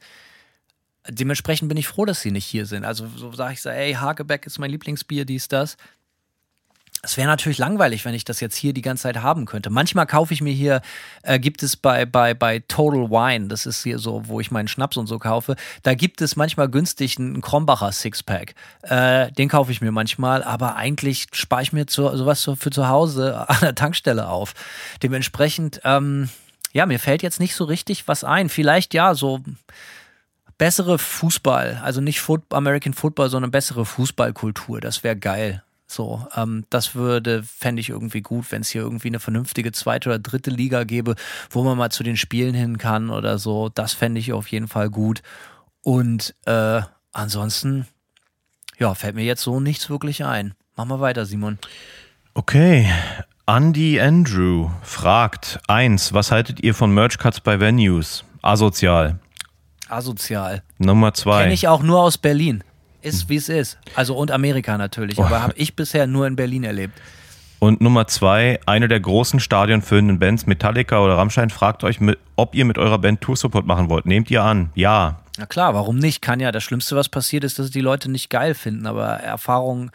[1.09, 2.85] dementsprechend bin ich froh, dass sie nicht hier sind.
[2.85, 5.77] Also so sage ich so, ey, Hagebeck ist mein Lieblingsbier, dies, das.
[7.07, 9.71] Es wäre natürlich langweilig, wenn ich das jetzt hier die ganze Zeit haben könnte.
[9.71, 10.83] Manchmal kaufe ich mir hier,
[11.23, 14.67] äh, gibt es bei, bei, bei Total Wine, das ist hier so, wo ich meinen
[14.67, 15.55] Schnaps und so kaufe,
[15.85, 18.57] da gibt es manchmal günstig einen Krombacher Sixpack.
[18.83, 22.89] Äh, den kaufe ich mir manchmal, aber eigentlich spare ich mir zu, sowas für zu
[22.89, 24.55] Hause an der Tankstelle auf.
[25.01, 26.29] Dementsprechend, ähm,
[26.73, 28.49] ja, mir fällt jetzt nicht so richtig was ein.
[28.49, 29.45] Vielleicht ja, so
[30.59, 34.81] bessere Fußball, also nicht American Football, sondern bessere Fußballkultur.
[34.81, 35.63] Das wäre geil.
[35.87, 40.09] So, ähm, das würde, fände ich irgendwie gut, wenn es hier irgendwie eine vernünftige zweite
[40.09, 41.14] oder dritte Liga gäbe,
[41.51, 43.68] wo man mal zu den Spielen hin kann oder so.
[43.68, 45.22] Das fände ich auf jeden Fall gut.
[45.82, 46.80] Und äh,
[47.12, 47.87] ansonsten,
[48.78, 50.55] ja, fällt mir jetzt so nichts wirklich ein.
[50.74, 51.59] Mach mal weiter, Simon.
[52.34, 52.91] Okay.
[53.47, 58.24] Andy Andrew fragt: Eins, was haltet ihr von Merch-Cuts bei Venues?
[58.43, 59.20] Asozial.
[59.89, 60.64] Asozial.
[60.78, 61.43] Nummer zwei.
[61.43, 62.64] Kenne ich auch nur aus Berlin
[63.07, 63.79] ist, wie es ist.
[63.95, 67.01] Also und Amerika natürlich, aber habe ich bisher nur in Berlin erlebt.
[67.59, 71.99] Und Nummer zwei, eine der großen stadionfüllenden Bands, Metallica oder Rammstein, fragt euch,
[72.37, 74.05] ob ihr mit eurer Band Tour-Support machen wollt.
[74.05, 74.71] Nehmt ihr an?
[74.75, 75.21] Ja.
[75.39, 76.21] Na klar, warum nicht?
[76.21, 76.53] Kann ja.
[76.53, 79.91] Das Schlimmste, was passiert, ist, dass die Leute nicht geil finden, aber Erfahrung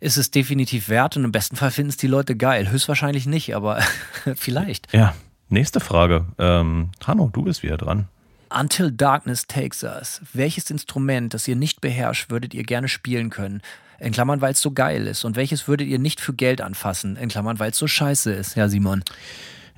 [0.00, 2.70] ist es definitiv wert und im besten Fall finden es die Leute geil.
[2.70, 3.80] Höchstwahrscheinlich nicht, aber
[4.34, 4.92] vielleicht.
[4.92, 5.14] Ja,
[5.48, 6.26] nächste Frage.
[6.38, 8.08] Ähm, Hanno, du bist wieder dran.
[8.54, 10.20] Until Darkness Takes Us.
[10.32, 13.62] Welches Instrument, das ihr nicht beherrscht, würdet ihr gerne spielen können?
[13.98, 15.24] In Klammern, weil es so geil ist.
[15.24, 17.16] Und welches würdet ihr nicht für Geld anfassen?
[17.16, 18.56] In Klammern, weil es so scheiße ist.
[18.56, 19.04] Ja, Simon.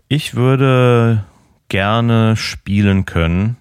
[0.09, 1.25] Ich würde
[1.68, 3.57] gerne spielen können.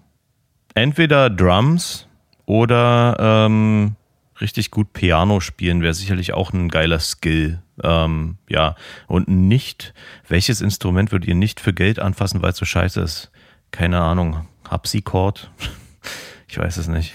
[0.74, 2.07] Entweder Drums
[2.45, 3.95] oder ähm,
[4.41, 7.61] richtig gut Piano spielen wäre sicherlich auch ein geiler Skill.
[7.82, 8.76] Ähm, ja,
[9.07, 9.93] und nicht,
[10.28, 13.32] welches Instrument würdet ihr nicht für Geld anfassen, weil es so scheiße ist?
[13.72, 14.47] Keine Ahnung.
[14.70, 15.49] Harpsichord?
[16.47, 17.14] ich weiß es nicht.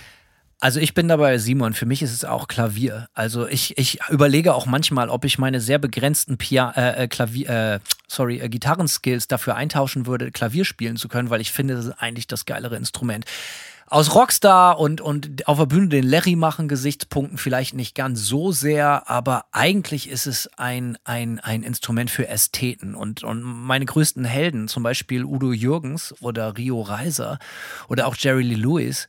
[0.61, 3.09] Also ich bin dabei, Simon, für mich ist es auch Klavier.
[3.15, 7.49] Also ich, ich überlege auch manchmal, ob ich meine sehr begrenzten Pia äh, äh Klavier,
[7.49, 11.85] äh, sorry, äh, Gitarrenskills dafür eintauschen würde, Klavier spielen zu können, weil ich finde, das
[11.87, 13.25] ist eigentlich das geilere Instrument
[13.91, 18.53] aus Rockstar und, und auf der Bühne den Larry machen Gesichtspunkten vielleicht nicht ganz so
[18.53, 22.95] sehr, aber eigentlich ist es ein, ein, ein Instrument für Ästheten.
[22.95, 27.39] Und, und meine größten Helden, zum Beispiel Udo Jürgens oder Rio Reiser
[27.89, 29.09] oder auch Jerry Lee Lewis,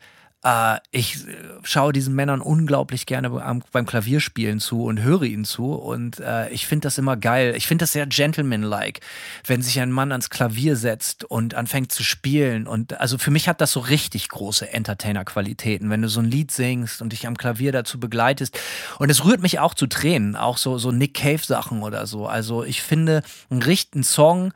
[0.92, 5.74] ich äh, schaue diesen Männern unglaublich gerne beim, Klavierspielen zu und höre ihnen zu.
[5.74, 7.56] Und äh, ich finde das immer geil.
[7.58, 9.02] Ich finde das sehr gentlemanlike,
[9.46, 12.68] wenn sich ein Mann ans Klavier setzt und anfängt zu spielen.
[12.68, 16.52] Und also für mich hat das so richtig große Entertainer-Qualitäten, wenn du so ein Lied
[16.52, 18.58] singst und dich am Klavier dazu begleitest.
[18.98, 22.28] Und es rührt mich auch zu Tränen, auch so, so Nick Cave-Sachen oder so.
[22.28, 24.54] Also ich finde, ein richtigen Song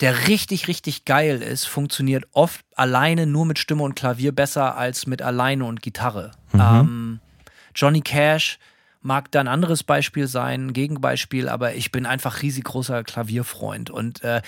[0.00, 5.06] der richtig, richtig geil ist, funktioniert oft alleine nur mit Stimme und Klavier besser als
[5.06, 6.32] mit alleine und Gitarre.
[6.52, 6.60] Mhm.
[6.60, 7.20] Ähm,
[7.74, 8.58] Johnny Cash
[9.02, 13.90] mag da ein anderes Beispiel sein, ein Gegenbeispiel, aber ich bin einfach riesig großer Klavierfreund.
[13.90, 14.42] Und äh,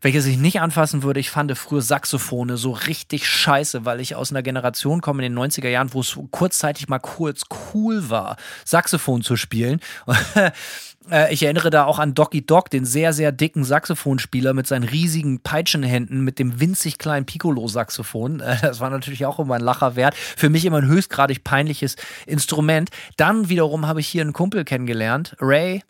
[0.00, 4.32] welches ich nicht anfassen würde, ich fand früher Saxophone so richtig scheiße, weil ich aus
[4.32, 7.42] einer Generation komme in den 90er Jahren, wo es kurzzeitig mal kurz
[7.72, 9.80] cool war, Saxophon zu spielen.
[11.08, 14.84] Äh, ich erinnere da auch an Docky Dock, den sehr, sehr dicken Saxophonspieler mit seinen
[14.84, 18.40] riesigen Peitschenhänden, mit dem winzig kleinen Piccolo-Saxophon.
[18.40, 20.14] Äh, das war natürlich auch immer ein Lacher wert.
[20.14, 21.96] Für mich immer ein höchstgradig peinliches
[22.26, 22.90] Instrument.
[23.16, 25.82] Dann wiederum habe ich hier einen Kumpel kennengelernt, Ray,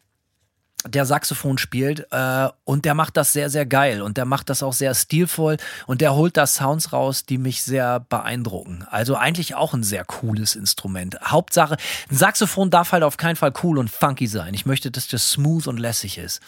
[0.87, 4.63] der Saxophon spielt äh, und der macht das sehr, sehr geil und der macht das
[4.63, 8.85] auch sehr stilvoll und der holt da Sounds raus, die mich sehr beeindrucken.
[8.91, 11.19] Also eigentlich auch ein sehr cooles Instrument.
[11.23, 11.77] Hauptsache,
[12.11, 14.55] ein Saxophon darf halt auf keinen Fall cool und funky sein.
[14.55, 16.41] Ich möchte, dass das smooth und lässig ist.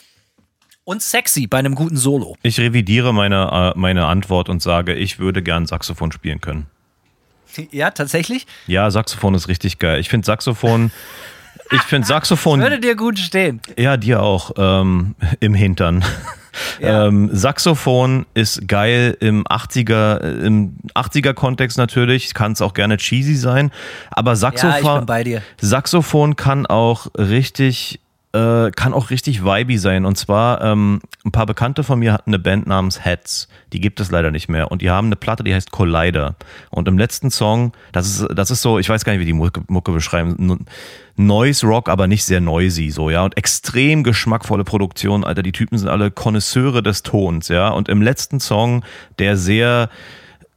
[0.85, 2.37] Und sexy bei einem guten Solo.
[2.43, 6.67] Ich revidiere meine, äh, meine Antwort und sage, ich würde gern Saxophon spielen können.
[7.71, 8.47] Ja, tatsächlich?
[8.67, 10.01] Ja, Saxophon ist richtig geil.
[10.01, 10.91] Ich finde Saxophon
[11.73, 12.61] ich finde Saxophon.
[12.61, 13.61] Das würde dir gut stehen.
[13.77, 14.53] Ja, dir auch.
[14.57, 16.05] Ähm, Im Hintern.
[16.81, 17.07] Ja.
[17.07, 23.37] Ähm, Saxophon ist geil im 80er, im 80er Kontext natürlich, kann es auch gerne cheesy
[23.37, 23.71] sein,
[24.11, 28.01] aber Saxophon, ja, Saxophon kann auch richtig
[28.33, 30.05] äh, kann auch richtig vibey sein.
[30.05, 33.49] Und zwar, ähm, ein paar Bekannte von mir hatten eine Band namens Heads.
[33.73, 34.71] Die gibt es leider nicht mehr.
[34.71, 36.37] Und die haben eine Platte, die heißt Collider.
[36.71, 39.33] Und im letzten Song, das ist, das ist so, ich weiß gar nicht, wie die
[39.33, 40.65] Mucke, Mucke beschreiben.
[41.17, 43.23] Noise Rock, aber nicht sehr noisy, so, ja.
[43.23, 45.43] Und extrem geschmackvolle Produktion, Alter.
[45.43, 47.69] Die Typen sind alle Konnoisseure des Tons, ja.
[47.69, 48.83] Und im letzten Song,
[49.19, 49.91] der sehr,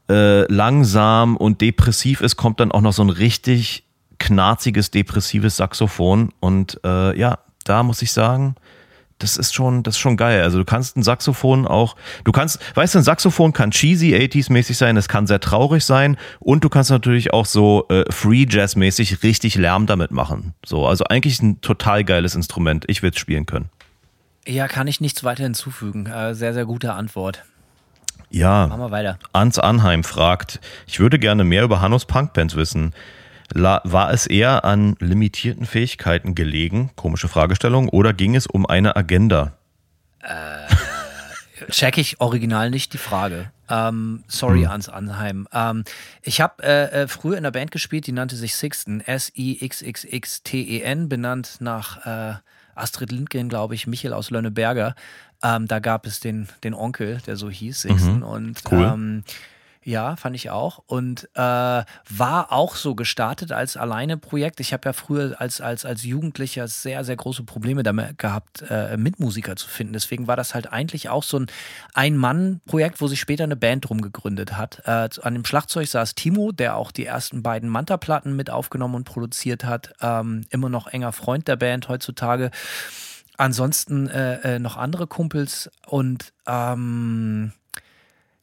[0.10, 3.84] äh, langsam und depressiv ist, kommt dann auch noch so ein richtig
[4.20, 6.30] knarziges, depressives Saxophon.
[6.40, 8.56] Und äh, ja, da muss ich sagen,
[9.20, 10.42] das ist schon, das ist schon geil.
[10.42, 14.52] Also du kannst ein Saxophon auch, du kannst, weißt du, ein Saxophon kann cheesy 80s
[14.52, 18.46] mäßig sein, es kann sehr traurig sein und du kannst natürlich auch so äh, Free
[18.50, 20.54] Jazz mäßig richtig Lärm damit machen.
[20.66, 22.86] So, also eigentlich ein total geiles Instrument.
[22.88, 23.70] Ich würde es spielen können.
[24.48, 26.06] Ja, kann ich nichts weiter hinzufügen.
[26.06, 27.44] Äh, sehr, sehr gute Antwort.
[28.30, 28.68] Ja.
[28.68, 29.18] Machen wir weiter.
[29.34, 32.94] Ans Anheim fragt, ich würde gerne mehr über Hannos Punkbands wissen.
[33.54, 39.54] War es eher an limitierten Fähigkeiten gelegen, komische Fragestellung, oder ging es um eine Agenda?
[40.22, 43.52] Äh, check ich original nicht die Frage.
[43.70, 44.72] Ähm, sorry, hm.
[44.72, 45.48] Ans Anheim.
[45.54, 45.84] Ähm,
[46.22, 51.58] ich habe äh, äh, früher in einer Band gespielt, die nannte sich Sixten, S-I-X-X-X-T-E-N, benannt
[51.60, 52.36] nach äh,
[52.76, 54.96] Astrid Lindgren, glaube ich, Michel aus Lönneberger.
[55.44, 58.18] Ähm, da gab es den, den Onkel, der so hieß, Sixten.
[58.18, 58.24] Mhm.
[58.24, 59.24] Und cool.
[59.86, 60.80] Ja, fand ich auch.
[60.88, 64.60] Und äh, war auch so gestartet als Alleine-Projekt.
[64.60, 68.98] Ich habe ja früher als, als, als Jugendlicher sehr, sehr große Probleme damit gehabt, äh,
[68.98, 69.94] Mitmusiker zu finden.
[69.94, 71.48] Deswegen war das halt eigentlich auch so ein
[71.94, 74.82] Ein-Mann-Projekt, wo sich später eine Band drum gegründet hat.
[74.86, 79.04] Äh, an dem Schlagzeug saß Timo, der auch die ersten beiden Manta-Platten mit aufgenommen und
[79.04, 79.94] produziert hat.
[80.02, 82.50] Ähm, immer noch enger Freund der Band heutzutage.
[83.38, 87.52] Ansonsten äh, äh noch andere Kumpels und ähm,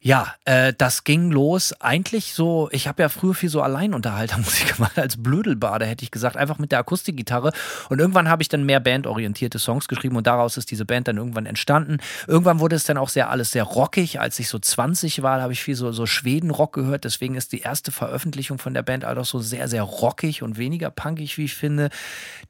[0.05, 4.99] ja, äh, das ging los eigentlich so, ich habe ja früher viel so Alleinunterhaltermusik gemacht
[4.99, 7.53] als Blödelbade, hätte ich gesagt, einfach mit der Akustikgitarre.
[7.87, 11.15] Und irgendwann habe ich dann mehr bandorientierte Songs geschrieben und daraus ist diese Band dann
[11.15, 11.99] irgendwann entstanden.
[12.27, 14.19] Irgendwann wurde es dann auch sehr alles sehr rockig.
[14.19, 17.05] Als ich so 20 war, habe ich viel so, so Schweden-Rock gehört.
[17.05, 20.91] Deswegen ist die erste Veröffentlichung von der Band auch so sehr, sehr rockig und weniger
[20.91, 21.89] punkig, wie ich finde.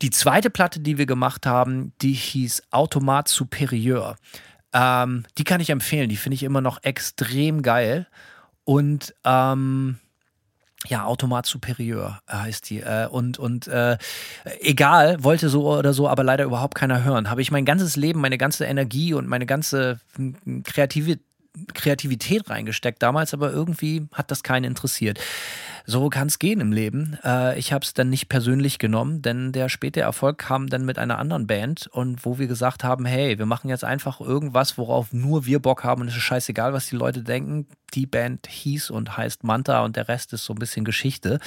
[0.02, 4.16] Die zweite Platte, die wir gemacht haben, die hieß Automat Superieur.
[4.74, 6.10] Ähm, die kann ich empfehlen.
[6.10, 8.08] Die finde ich immer noch extrem geil.
[8.66, 10.00] Und ähm,
[10.88, 12.82] ja, Automat Superieur heißt die.
[12.82, 13.98] Äh, und und äh,
[14.60, 17.30] egal, wollte so oder so, aber leider überhaupt keiner hören.
[17.30, 21.20] Habe ich mein ganzes Leben, meine ganze Energie und meine ganze hm, kreative
[21.76, 25.20] Kreativität reingesteckt damals, aber irgendwie hat das keinen interessiert.
[25.86, 27.18] So kann es gehen im Leben.
[27.24, 30.98] Äh, ich habe es dann nicht persönlich genommen, denn der späte Erfolg kam dann mit
[30.98, 35.12] einer anderen Band und wo wir gesagt haben, hey, wir machen jetzt einfach irgendwas, worauf
[35.12, 37.68] nur wir Bock haben und es ist scheißegal, was die Leute denken.
[37.94, 41.40] Die Band hieß und heißt Manta und der Rest ist so ein bisschen Geschichte.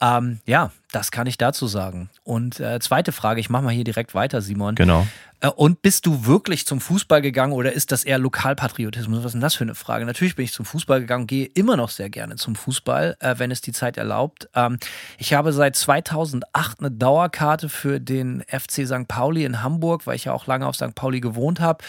[0.00, 2.10] Ähm, ja, das kann ich dazu sagen.
[2.22, 4.74] Und äh, zweite Frage, ich mache mal hier direkt weiter, Simon.
[4.74, 5.06] Genau.
[5.40, 9.18] Äh, und bist du wirklich zum Fußball gegangen oder ist das eher Lokalpatriotismus?
[9.20, 10.06] Was ist denn das für eine Frage?
[10.06, 13.50] Natürlich bin ich zum Fußball gegangen, gehe immer noch sehr gerne zum Fußball, äh, wenn
[13.50, 14.48] es die Zeit erlaubt.
[14.54, 14.78] Ähm,
[15.18, 19.08] ich habe seit 2008 eine Dauerkarte für den FC St.
[19.08, 20.94] Pauli in Hamburg, weil ich ja auch lange auf St.
[20.94, 21.84] Pauli gewohnt habe.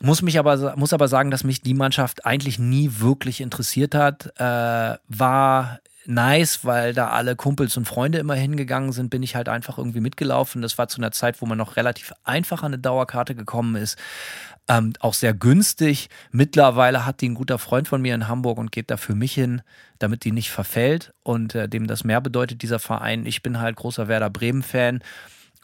[0.00, 4.32] Muss mich aber, muss aber sagen, dass mich die Mannschaft eigentlich nie wirklich interessiert hat.
[4.38, 9.48] Äh, war nice, weil da alle Kumpels und Freunde immer hingegangen sind, bin ich halt
[9.48, 10.62] einfach irgendwie mitgelaufen.
[10.62, 13.98] Das war zu einer Zeit, wo man noch relativ einfach an eine Dauerkarte gekommen ist.
[14.70, 16.10] Ähm, auch sehr günstig.
[16.30, 19.32] Mittlerweile hat die ein guter Freund von mir in Hamburg und geht da für mich
[19.32, 19.62] hin,
[19.98, 23.24] damit die nicht verfällt und äh, dem das mehr bedeutet, dieser Verein.
[23.24, 25.00] Ich bin halt großer Werder Bremen-Fan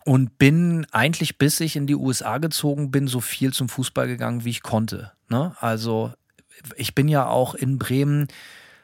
[0.05, 4.45] und bin eigentlich, bis ich in die USA gezogen bin, so viel zum Fußball gegangen,
[4.45, 5.13] wie ich konnte.
[5.29, 5.55] Ne?
[5.61, 6.13] Also
[6.77, 8.29] ich bin ja auch in Bremen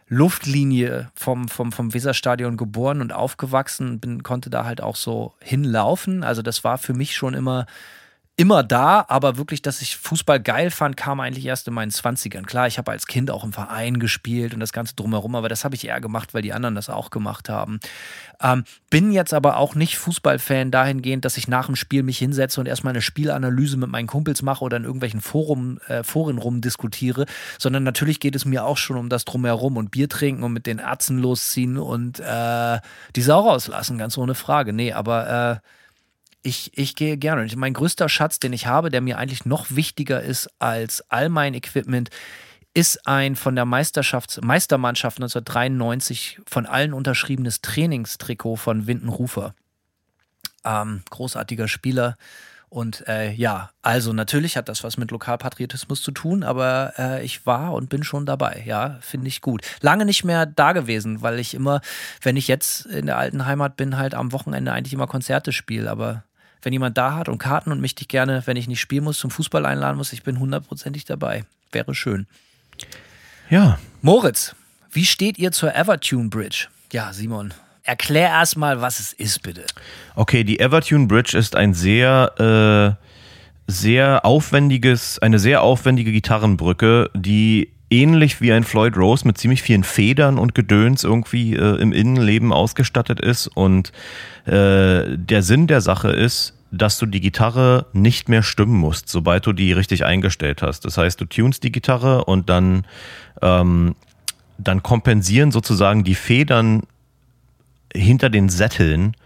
[0.09, 6.25] Luftlinie vom, vom, vom Weserstadion geboren und aufgewachsen, bin, konnte da halt auch so hinlaufen.
[6.25, 7.67] Also das war für mich schon immer
[8.41, 12.47] immer da, aber wirklich, dass ich Fußball geil fand, kam eigentlich erst in meinen 20ern.
[12.47, 15.63] Klar, ich habe als Kind auch im Verein gespielt und das Ganze drumherum, aber das
[15.63, 17.81] habe ich eher gemacht, weil die anderen das auch gemacht haben.
[18.41, 22.61] Ähm, bin jetzt aber auch nicht Fußballfan dahingehend, dass ich nach dem Spiel mich hinsetze
[22.61, 27.27] und erstmal eine Spielanalyse mit meinen Kumpels mache oder in irgendwelchen Forum, äh, Foren rumdiskutiere,
[27.59, 30.65] sondern natürlich geht es mir auch schon um das Drumherum und Bier trinken und mit
[30.65, 32.79] den Ärzten losziehen und äh,
[33.15, 34.73] die Sau rauslassen, ganz ohne Frage.
[34.73, 35.80] Nee, aber äh,
[36.43, 37.43] ich, ich gehe gerne.
[37.43, 41.29] Und mein größter Schatz, den ich habe, der mir eigentlich noch wichtiger ist als all
[41.29, 42.11] mein Equipment,
[42.73, 49.55] ist ein von der Meisterschaft, Meistermannschaft 1993 von allen unterschriebenes Trainingstrikot von Windenrufer.
[50.65, 52.17] Ähm, großartiger Spieler.
[52.69, 57.45] Und äh, ja, also natürlich hat das was mit Lokalpatriotismus zu tun, aber äh, ich
[57.45, 58.63] war und bin schon dabei.
[58.65, 59.63] Ja, finde ich gut.
[59.81, 61.81] Lange nicht mehr da gewesen, weil ich immer,
[62.23, 65.91] wenn ich jetzt in der alten Heimat bin, halt am Wochenende eigentlich immer Konzerte spiele.
[65.91, 66.23] Aber
[66.63, 69.19] wenn jemand da hat und Karten und mich dich gerne, wenn ich nicht spielen muss,
[69.19, 71.45] zum Fußball einladen muss, ich bin hundertprozentig dabei.
[71.73, 72.27] Wäre schön.
[73.49, 73.79] Ja.
[74.03, 74.55] Moritz,
[74.93, 76.69] wie steht ihr zur Evertune Bridge?
[76.93, 79.65] Ja, Simon, erklär erstmal, was es ist, bitte.
[80.15, 87.73] Okay, die Evertune Bridge ist ein sehr, äh, sehr aufwendiges, eine sehr aufwendige Gitarrenbrücke, die
[87.91, 92.53] ähnlich wie ein Floyd Rose mit ziemlich vielen Federn und Gedöns irgendwie äh, im Innenleben
[92.53, 93.49] ausgestattet ist.
[93.49, 93.93] Und
[94.47, 99.45] äh, der Sinn der Sache ist, dass du die Gitarre nicht mehr stimmen musst, sobald
[99.45, 100.85] du die richtig eingestellt hast.
[100.85, 102.87] Das heißt, du tunst die Gitarre und dann,
[103.43, 103.97] ähm,
[104.57, 106.83] dann kompensieren sozusagen die Federn
[107.93, 109.17] hinter den Sätteln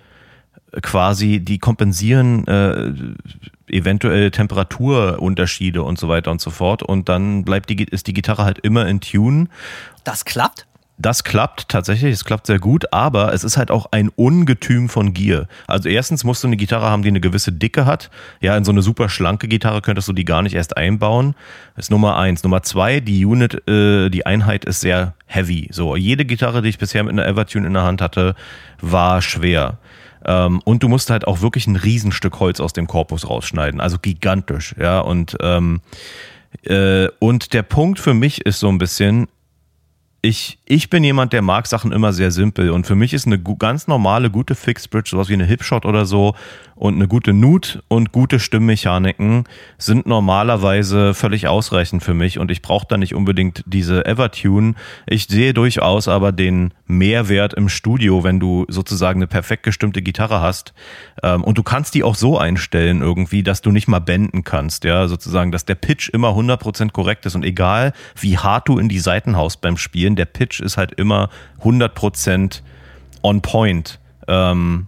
[0.81, 2.93] quasi, die kompensieren äh,
[3.69, 6.83] eventuell Temperaturunterschiede und so weiter und so fort.
[6.83, 9.49] Und dann bleibt die, ist die Gitarre halt immer in Tune.
[10.05, 10.67] Das klappt?
[10.97, 15.13] Das klappt tatsächlich, es klappt sehr gut, aber es ist halt auch ein Ungetüm von
[15.13, 15.49] Gier.
[15.67, 18.11] Also erstens musst du eine Gitarre haben, die eine gewisse Dicke hat.
[18.41, 21.35] Ja, in so eine super schlanke Gitarre könntest du die gar nicht erst einbauen.
[21.75, 22.45] Das ist Nummer eins.
[22.45, 25.69] Nummer zwei, die Unit, äh, die Einheit ist sehr heavy.
[25.73, 28.37] So, jede Gitarre, die ich bisher mit einer Evertune in der Hand hatte,
[28.81, 29.79] war schwer.
[30.27, 33.99] Ähm, und du musst halt auch wirklich ein Riesenstück Holz aus dem Korpus rausschneiden, also
[34.01, 35.01] gigantisch, ja.
[35.01, 35.81] Und, ähm,
[36.63, 39.29] äh, und der Punkt für mich ist so ein bisschen,
[40.23, 43.39] ich, ich bin jemand, der mag Sachen immer sehr simpel und für mich ist eine
[43.39, 46.35] ganz normale, gute Fixed Bridge, sowas wie eine Hipshot oder so
[46.77, 49.45] und eine gute Nut und gute Stimmmechaniken
[49.79, 54.75] sind normalerweise völlig ausreichend für mich und ich brauche da nicht unbedingt diese Evertune.
[55.07, 60.41] Ich sehe durchaus aber den Mehrwert im Studio, wenn du sozusagen eine perfekt gestimmte Gitarre
[60.41, 60.75] hast
[61.23, 64.85] ähm, und du kannst die auch so einstellen irgendwie, dass du nicht mal benden kannst,
[64.85, 68.89] ja, sozusagen, dass der Pitch immer 100% korrekt ist und egal wie hart du in
[68.89, 71.31] die Seiten haust beim Spielen, der Pitch ist halt immer
[71.63, 72.63] 100%
[73.23, 74.01] on point.
[74.27, 74.87] Ähm,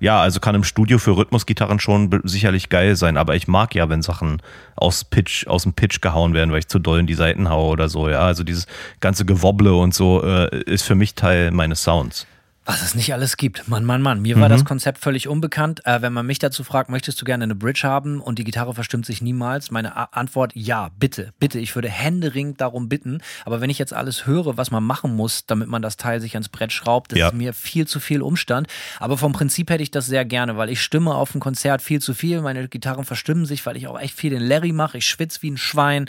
[0.00, 3.88] ja, also kann im Studio für Rhythmusgitarren schon sicherlich geil sein, aber ich mag ja,
[3.88, 4.42] wenn Sachen
[4.76, 7.70] aus Pitch, aus dem Pitch gehauen werden, weil ich zu doll in die Seiten haue
[7.70, 8.08] oder so.
[8.08, 8.66] Ja, also dieses
[9.00, 12.26] ganze Gewobble und so äh, ist für mich Teil meines Sounds.
[12.66, 13.68] Was es nicht alles gibt.
[13.68, 14.22] Mann, Mann, Mann.
[14.22, 14.66] Mir war das mhm.
[14.66, 15.84] Konzept völlig unbekannt.
[15.84, 18.72] Äh, wenn man mich dazu fragt, möchtest du gerne eine Bridge haben und die Gitarre
[18.72, 19.70] verstimmt sich niemals?
[19.70, 21.58] Meine A Antwort, ja, bitte, bitte.
[21.58, 23.20] Ich würde händeringend darum bitten.
[23.44, 26.36] Aber wenn ich jetzt alles höre, was man machen muss, damit man das Teil sich
[26.36, 27.28] ans Brett schraubt, das ja.
[27.28, 28.66] ist mir viel zu viel Umstand.
[28.98, 32.00] Aber vom Prinzip hätte ich das sehr gerne, weil ich stimme auf dem Konzert viel
[32.00, 32.40] zu viel.
[32.40, 34.96] Meine Gitarren verstimmen sich, weil ich auch echt viel den Larry mache.
[34.96, 36.08] Ich schwitze wie ein Schwein.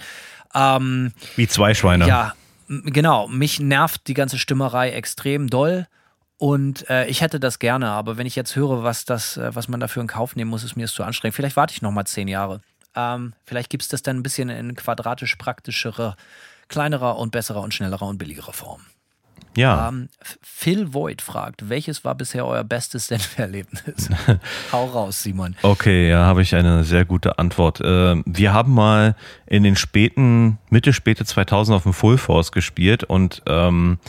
[0.54, 2.08] Ähm, Wie zwei Schweine.
[2.08, 2.34] ja,
[2.70, 3.28] genau.
[3.28, 5.88] Mich nervt die ganze Stimmerei extrem doll.
[6.38, 9.68] Und äh, ich hätte das gerne, aber wenn ich jetzt höre, was, das, äh, was
[9.68, 11.36] man dafür in Kauf nehmen muss, ist mir es zu anstrengend.
[11.36, 12.62] Vielleicht warte ich noch mal zehn Jahre.
[12.96, 16.16] Ähm, vielleicht gibt es das dann ein bisschen in quadratisch praktischere,
[16.68, 18.82] kleinerer und besserer und schnellerer und billigerer Form.
[19.56, 19.88] Ja.
[19.88, 20.10] Ähm,
[20.42, 24.10] Phil Voigt fragt, welches war bisher euer bestes Senferlebnis?
[24.72, 25.56] Hau raus, Simon.
[25.62, 27.80] Okay, ja, habe ich eine sehr gute Antwort.
[27.82, 29.16] Ähm, wir haben mal
[29.46, 34.00] in den späten, Mitte, späte 2000 auf dem Full Force gespielt und ähm,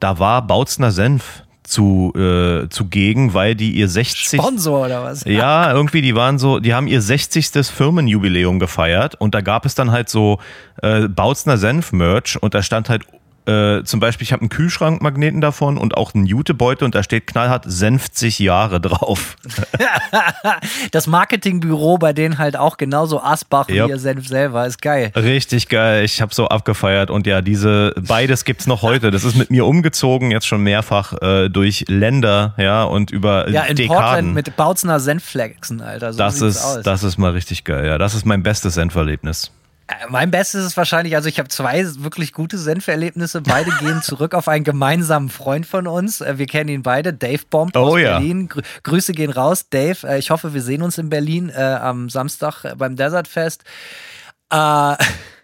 [0.00, 4.40] da war Bautzner Senf zu, äh, zugegen, weil die ihr 60.
[4.40, 5.24] Sponsor oder was?
[5.24, 7.66] Ja, irgendwie, die waren so, die haben ihr 60.
[7.66, 10.38] Firmenjubiläum gefeiert und da gab es dann halt so
[10.82, 13.04] äh, Bautzner Senf-Merch und da stand halt
[13.46, 17.26] äh, zum Beispiel, ich habe einen Kühlschrankmagneten davon und auch einen Jutebeutel und da steht
[17.26, 19.36] knallhart 50 Jahre drauf.
[20.92, 23.88] Das Marketingbüro bei denen halt auch genauso Asbach wie Yep.
[23.88, 24.66] ihr Senf selber.
[24.66, 25.10] Ist geil.
[25.16, 29.10] Richtig geil, ich habe so abgefeiert und ja, diese beides gibt's noch heute.
[29.10, 33.62] Das ist mit mir umgezogen jetzt schon mehrfach äh, durch Länder, ja und über Ja,
[33.64, 33.96] in Dekaden.
[34.02, 36.12] Portland mit Bautzner Senfflexen, Alter.
[36.12, 36.82] So das ist aus.
[36.82, 37.86] das ist mal richtig geil.
[37.86, 39.50] Ja, das ist mein bestes Senferlebnis.
[39.86, 43.40] Äh, Mein Bestes ist wahrscheinlich, also ich habe zwei wirklich gute Senferlebnisse.
[43.42, 46.20] Beide gehen zurück auf einen gemeinsamen Freund von uns.
[46.20, 48.18] Äh, Wir kennen ihn beide, Dave Bomb Oh aus ja.
[48.18, 48.48] Berlin.
[48.48, 50.06] Grü Grüße gehen raus, Dave.
[50.08, 53.64] Äh, Ich hoffe, wir sehen uns in Berlin äh, am Samstag beim Desert Fest.
[54.50, 54.96] Äh,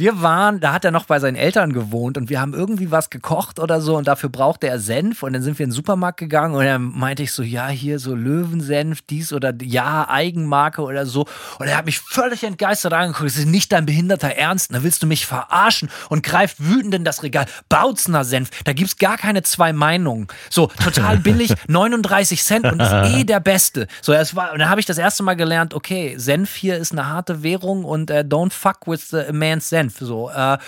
[0.00, 3.10] wir waren, da hat er noch bei seinen Eltern gewohnt und wir haben irgendwie was
[3.10, 6.18] gekocht oder so und dafür brauchte er Senf und dann sind wir in den Supermarkt
[6.18, 11.04] gegangen und dann meinte ich so, ja, hier so Löwensenf, dies oder ja, Eigenmarke oder
[11.04, 11.26] so.
[11.58, 15.02] Und er hat mich völlig entgeistert angeguckt, das ist nicht dein behinderter Ernst, da willst
[15.02, 15.90] du mich verarschen?
[16.08, 20.68] Und greift wütend in das Regal, Bautzner Senf, da gibt's gar keine zwei Meinungen, so
[20.82, 23.86] total billig, 39 Cent und ist eh der Beste.
[24.00, 26.92] So, es war, und dann habe ich das erste Mal gelernt, okay, Senf hier ist
[26.92, 29.89] eine harte Währung und äh, don't fuck with the man's Senf.
[29.98, 30.58] So, äh,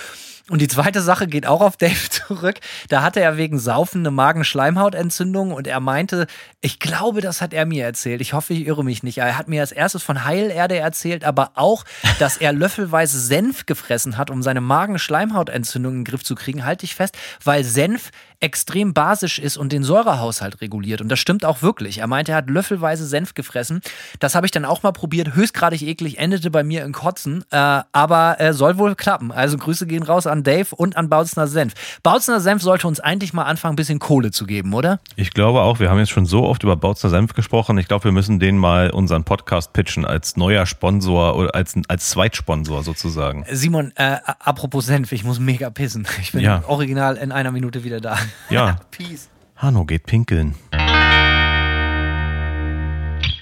[0.50, 2.56] und die zweite Sache geht auch auf Dave zurück.
[2.88, 6.26] Da hatte er wegen Saufen eine Magenschleimhautentzündung und er meinte,
[6.60, 8.20] ich glaube, das hat er mir erzählt.
[8.20, 9.18] Ich hoffe, ich irre mich nicht.
[9.18, 11.84] Er hat mir als erstes von Heilerde erzählt, aber auch,
[12.18, 16.64] dass er löffelweise Senf gefressen hat, um seine Magenschleimhautentzündung in den Griff zu kriegen.
[16.64, 18.10] Halte ich fest, weil Senf
[18.42, 21.00] extrem basisch ist und den Säurehaushalt reguliert.
[21.00, 21.98] Und das stimmt auch wirklich.
[21.98, 23.80] Er meinte, er hat löffelweise Senf gefressen.
[24.18, 25.34] Das habe ich dann auch mal probiert.
[25.34, 27.44] Höchstgradig eklig, endete bei mir in Kotzen.
[27.50, 29.30] Äh, aber äh, soll wohl klappen.
[29.30, 31.74] Also Grüße gehen raus an Dave und an Bautzner Senf.
[32.02, 34.98] Bautzner Senf sollte uns eigentlich mal anfangen, ein bisschen Kohle zu geben, oder?
[35.14, 37.78] Ich glaube auch, wir haben jetzt schon so oft über Bautzner Senf gesprochen.
[37.78, 42.08] Ich glaube, wir müssen den mal unseren Podcast pitchen als neuer Sponsor oder als, als
[42.10, 43.44] Zweitsponsor sozusagen.
[43.52, 46.06] Simon, äh, apropos Senf, ich muss mega pissen.
[46.20, 46.62] Ich bin Ja.
[46.66, 48.18] original in einer Minute wieder da.
[48.50, 48.76] Ja.
[48.90, 49.28] Peace.
[49.56, 50.54] Hanno geht pinkeln.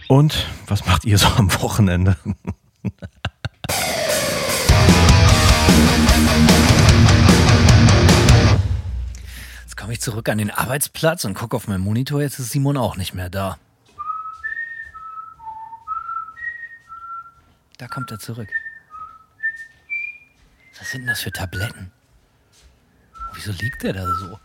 [0.09, 2.17] Und was macht ihr so am Wochenende?
[9.91, 12.23] komme ich zurück an den Arbeitsplatz und gucke auf meinen Monitor.
[12.23, 13.59] Jetzt ist Simon auch nicht mehr da.
[17.77, 18.49] Da kommt er zurück.
[20.79, 21.91] Was sind denn das für Tabletten?
[23.35, 24.39] Wieso liegt der da so?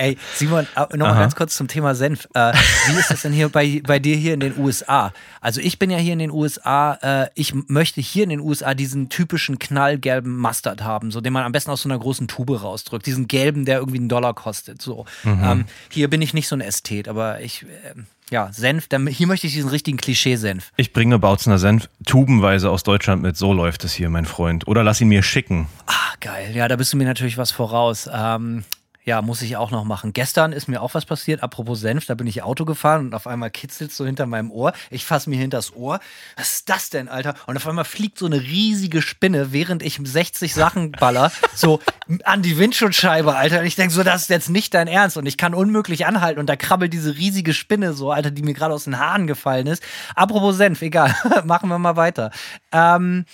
[0.01, 1.21] Ey, Simon, nochmal Aha.
[1.21, 2.27] ganz kurz zum Thema Senf.
[2.33, 2.55] Äh,
[2.87, 5.13] wie ist das denn hier bei, bei dir hier in den USA?
[5.43, 8.73] Also ich bin ja hier in den USA, äh, ich möchte hier in den USA
[8.73, 12.63] diesen typischen knallgelben Mustard haben, so den man am besten aus so einer großen Tube
[12.63, 13.05] rausdrückt.
[13.05, 14.81] Diesen gelben, der irgendwie einen Dollar kostet.
[14.81, 15.05] So.
[15.27, 19.27] Ähm, hier bin ich nicht so ein Ästhet, aber ich, ähm, ja, Senf, da, hier
[19.27, 20.73] möchte ich diesen richtigen Klischee-Senf.
[20.77, 23.37] Ich bringe Bautzner Senf tubenweise aus Deutschland mit.
[23.37, 24.67] So läuft es hier, mein Freund.
[24.67, 25.67] Oder lass ihn mir schicken.
[25.87, 26.53] Ah, geil.
[26.55, 28.09] Ja, da bist du mir natürlich was voraus.
[28.11, 28.65] Ähm,
[29.05, 30.13] ja, muss ich auch noch machen.
[30.13, 31.43] Gestern ist mir auch was passiert.
[31.43, 34.73] Apropos Senf, da bin ich Auto gefahren und auf einmal kitzelt so hinter meinem Ohr.
[34.91, 36.01] Ich fasse mir hinters Ohr.
[36.37, 37.35] Was ist das denn, Alter?
[37.47, 41.81] Und auf einmal fliegt so eine riesige Spinne, während ich 60 Sachen baller, so
[42.25, 43.61] an die Windschutzscheibe, Alter.
[43.61, 45.17] Und ich denke so, das ist jetzt nicht dein Ernst.
[45.17, 46.39] Und ich kann unmöglich anhalten.
[46.39, 49.67] Und da krabbelt diese riesige Spinne so, Alter, die mir gerade aus den Haaren gefallen
[49.67, 49.83] ist.
[50.15, 51.15] Apropos Senf, egal.
[51.45, 52.33] Machen wir mal weiter.
[52.71, 53.25] Ähm,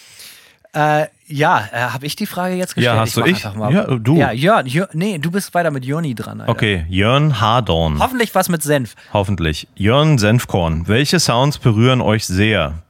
[0.72, 2.95] äh, ja, äh, habe ich die Frage jetzt gestellt?
[2.95, 3.45] Ja, hast du ich?
[3.55, 3.72] Mal.
[3.72, 4.16] Ja, du.
[4.16, 6.53] Ja, Jörn, Jörn, nee, du bist weiter mit Jörni dran, Alter.
[6.53, 7.99] Okay, Jörn Hardorn.
[7.99, 8.95] Hoffentlich was mit Senf.
[9.12, 9.68] Hoffentlich.
[9.74, 10.87] Jörn Senfkorn.
[10.87, 12.83] Welche Sounds berühren euch sehr?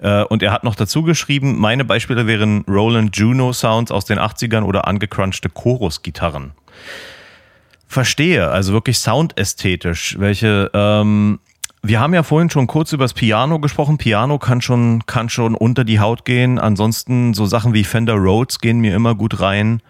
[0.00, 4.18] Äh, und er hat noch dazu geschrieben, meine Beispiele wären Roland Juno Sounds aus den
[4.18, 6.52] 80ern oder angecrunchte Chorus-Gitarren.
[7.86, 10.16] Verstehe, also wirklich soundästhetisch.
[10.18, 11.40] Welche, ähm,
[11.82, 13.98] wir haben ja vorhin schon kurz über das Piano gesprochen.
[13.98, 16.58] Piano kann schon, kann schon unter die Haut gehen.
[16.58, 19.80] Ansonsten so Sachen wie Fender Rhodes gehen mir immer gut rein.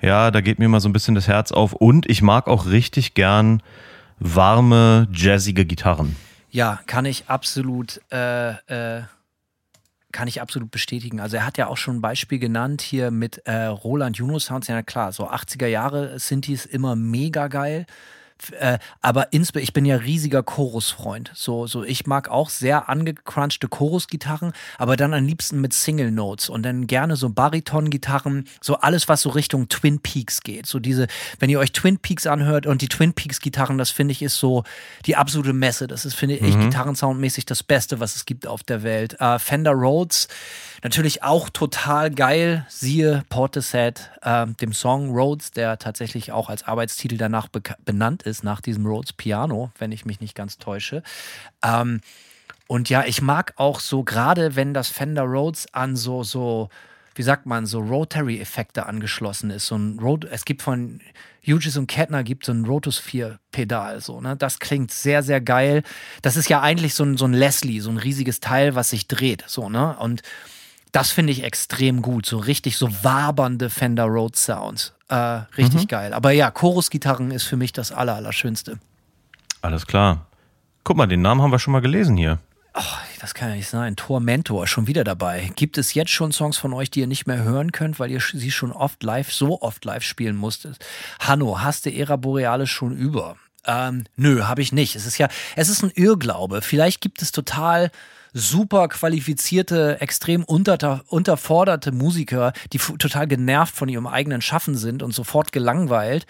[0.00, 1.72] Ja, da geht mir mal so ein bisschen das Herz auf.
[1.72, 3.62] Und ich mag auch richtig gern
[4.18, 6.16] warme, jazzige Gitarren.
[6.50, 9.02] Ja, kann ich absolut, äh, äh,
[10.12, 11.20] kann ich absolut bestätigen.
[11.20, 14.68] Also er hat ja auch schon ein Beispiel genannt hier mit äh, Roland Juno Sounds.
[14.68, 17.86] Ja klar, so 80er Jahre Synthes immer mega geil.
[18.52, 21.30] Äh, aber ich bin ja riesiger Chorusfreund.
[21.34, 26.48] So, so ich mag auch sehr angecrunchte Chorusgitarren, aber dann am liebsten mit Single Notes
[26.48, 30.66] und dann gerne so Bariton-Gitarren, so alles, was so Richtung Twin Peaks geht.
[30.66, 31.06] So diese,
[31.38, 34.64] wenn ihr euch Twin Peaks anhört und die Twin Peaks-Gitarren, das finde ich ist so
[35.06, 35.86] die absolute Messe.
[35.86, 36.62] Das ist, finde ich, mhm.
[36.62, 39.16] gitarrensoundmäßig das Beste, was es gibt auf der Welt.
[39.20, 40.28] Uh, Fender Rhodes,
[40.84, 42.64] natürlich auch total geil.
[42.68, 47.48] Siehe Portishead, uh, dem Song Rhodes, der tatsächlich auch als Arbeitstitel danach
[47.84, 51.02] benannt ist, nach diesem Rhodes Piano, wenn ich mich nicht ganz täusche.
[51.64, 52.00] Ähm,
[52.68, 56.68] und ja, ich mag auch so, gerade wenn das Fender Rhodes an so, so,
[57.14, 59.66] wie sagt man, so Rotary-Effekte angeschlossen ist.
[59.66, 61.00] So ein Rot es gibt von
[61.46, 64.36] Hughes und Kettner gibt so ein Rotus 4 Pedal, so, ne?
[64.36, 65.82] Das klingt sehr, sehr geil.
[66.22, 69.08] Das ist ja eigentlich so ein, so ein Leslie, so ein riesiges Teil, was sich
[69.08, 69.96] dreht, so, ne?
[69.98, 70.22] Und
[70.94, 72.24] das finde ich extrem gut.
[72.24, 74.92] So richtig so wabernde Fender Rhodes Sounds.
[75.08, 75.16] Äh,
[75.56, 75.88] richtig mhm.
[75.88, 76.12] geil.
[76.14, 78.78] Aber ja, Chorusgitarren ist für mich das Aller, Allerschönste.
[79.60, 80.26] Alles klar.
[80.84, 82.38] Guck mal, den Namen haben wir schon mal gelesen hier.
[82.74, 82.82] Oh,
[83.20, 83.96] das kann ja nicht sein.
[83.96, 85.50] Tormentor, schon wieder dabei.
[85.56, 88.20] Gibt es jetzt schon Songs von euch, die ihr nicht mehr hören könnt, weil ihr
[88.20, 90.78] sie schon oft live, so oft live spielen musstet?
[91.18, 93.36] Hanno, hast du Era Borealis schon über?
[93.66, 94.94] Ähm, nö, habe ich nicht.
[94.94, 95.26] Es ist ja,
[95.56, 96.62] es ist ein Irrglaube.
[96.62, 97.90] Vielleicht gibt es total
[98.34, 105.14] super qualifizierte, extrem unter, unterforderte Musiker, die total genervt von ihrem eigenen Schaffen sind und
[105.14, 106.26] sofort gelangweilt.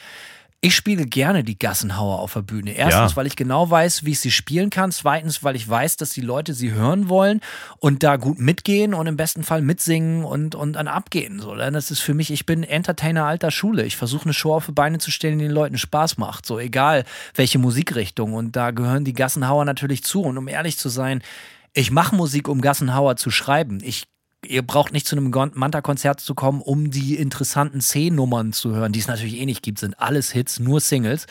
[0.60, 2.72] Ich spiele gerne die Gassenhauer auf der Bühne.
[2.72, 3.16] Erstens, ja.
[3.16, 4.92] weil ich genau weiß, wie ich sie spielen kann.
[4.92, 7.42] Zweitens, weil ich weiß, dass die Leute sie hören wollen
[7.80, 11.38] und da gut mitgehen und im besten Fall mitsingen und, und dann abgehen.
[11.38, 13.84] So, das ist für mich, ich bin Entertainer alter Schule.
[13.84, 16.46] Ich versuche eine Show auf die Beine zu stellen, die den Leuten Spaß macht.
[16.46, 18.32] So, egal welche Musikrichtung.
[18.32, 20.22] Und da gehören die Gassenhauer natürlich zu.
[20.22, 21.22] Und um ehrlich zu sein,
[21.74, 23.80] ich mache Musik, um Gassenhauer zu schreiben.
[23.82, 24.04] Ich
[24.46, 29.00] ihr braucht nicht zu einem Manta-Konzert zu kommen, um die interessanten C-Nummern zu hören, die
[29.00, 31.26] es natürlich eh nicht gibt, sind alles Hits, nur Singles.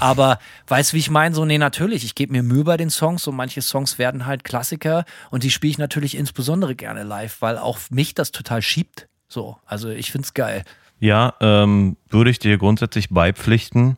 [0.00, 1.34] Aber weißt du, wie ich meine?
[1.34, 4.44] So, nee, natürlich, ich gebe mir Mühe bei den Songs und manche Songs werden halt
[4.44, 9.08] Klassiker und die spiele ich natürlich insbesondere gerne live, weil auch mich das total schiebt.
[9.28, 10.62] So, also ich finde es geil.
[10.98, 13.96] Ja, ähm, würde ich dir grundsätzlich beipflichten.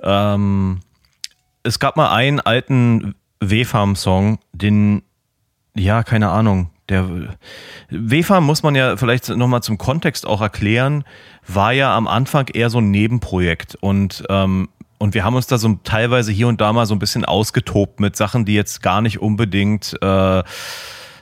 [0.00, 0.80] Ähm,
[1.62, 5.02] es gab mal einen alten W-Farm-Song, den,
[5.74, 7.08] ja, keine Ahnung, der
[7.90, 11.04] W-Farm muss man ja vielleicht nochmal zum Kontext auch erklären,
[11.46, 14.68] war ja am Anfang eher so ein Nebenprojekt und ähm,
[14.98, 18.00] und wir haben uns da so teilweise hier und da mal so ein bisschen ausgetobt
[18.00, 20.42] mit Sachen, die jetzt gar nicht unbedingt äh,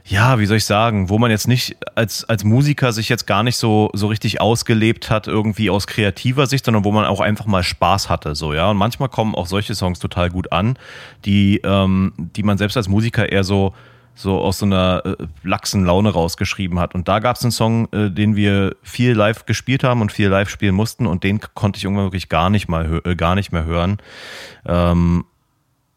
[0.07, 3.43] ja, wie soll ich sagen, wo man jetzt nicht als, als Musiker sich jetzt gar
[3.43, 7.47] nicht so, so richtig ausgelebt hat, irgendwie aus kreativer Sicht, sondern wo man auch einfach
[7.47, 8.71] mal Spaß hatte, so, ja.
[8.71, 10.79] Und manchmal kommen auch solche Songs total gut an,
[11.25, 13.73] die, ähm, die man selbst als Musiker eher so,
[14.15, 16.95] so aus so einer äh, laxen Laune rausgeschrieben hat.
[16.95, 20.29] Und da gab es einen Song, äh, den wir viel live gespielt haben und viel
[20.29, 23.53] live spielen mussten und den konnte ich irgendwann wirklich gar nicht mal äh, gar nicht
[23.53, 23.97] mehr hören.
[24.67, 25.25] Ähm,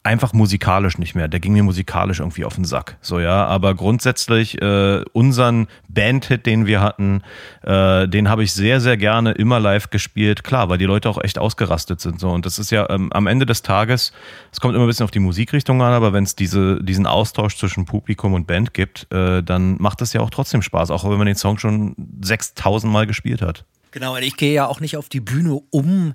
[0.02, 1.28] einfach musikalisch nicht mehr.
[1.28, 2.96] Der ging mir musikalisch irgendwie auf den Sack.
[3.00, 3.46] So, ja.
[3.46, 7.22] Aber grundsätzlich, äh, unseren Bandhit, den wir hatten,
[7.62, 10.44] äh, den habe ich sehr, sehr gerne immer live gespielt.
[10.44, 12.20] Klar, weil die Leute auch echt ausgerastet sind.
[12.20, 12.30] So.
[12.30, 14.12] Und das ist ja ähm, am Ende des Tages,
[14.52, 17.56] es kommt immer ein bisschen auf die Musikrichtung an, aber wenn es diese, diesen Austausch
[17.56, 21.18] zwischen Publikum und Band gibt, äh, dann macht es ja auch trotzdem Spaß, auch wenn
[21.18, 23.64] man den Song schon 6000 Mal gespielt hat.
[23.90, 26.14] Genau, und ich gehe ja auch nicht auf die Bühne, um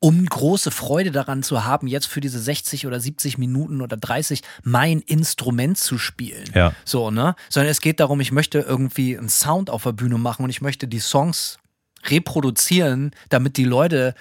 [0.00, 4.40] um große Freude daran zu haben, jetzt für diese 60 oder 70 Minuten oder 30
[4.62, 6.50] mein Instrument zu spielen.
[6.54, 6.72] Ja.
[6.84, 7.36] So, ne?
[7.50, 10.62] Sondern es geht darum, ich möchte irgendwie einen Sound auf der Bühne machen und ich
[10.62, 11.58] möchte die Songs
[12.06, 14.14] reproduzieren, damit die Leute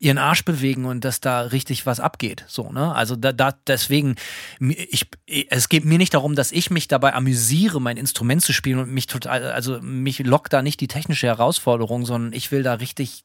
[0.00, 2.44] ihren Arsch bewegen und dass da richtig was abgeht.
[2.48, 2.94] So, ne?
[2.94, 4.16] Also da, da deswegen,
[4.58, 8.78] ich, es geht mir nicht darum, dass ich mich dabei amüsiere, mein Instrument zu spielen
[8.78, 12.74] und mich total, also mich lockt da nicht die technische Herausforderung, sondern ich will da
[12.74, 13.24] richtig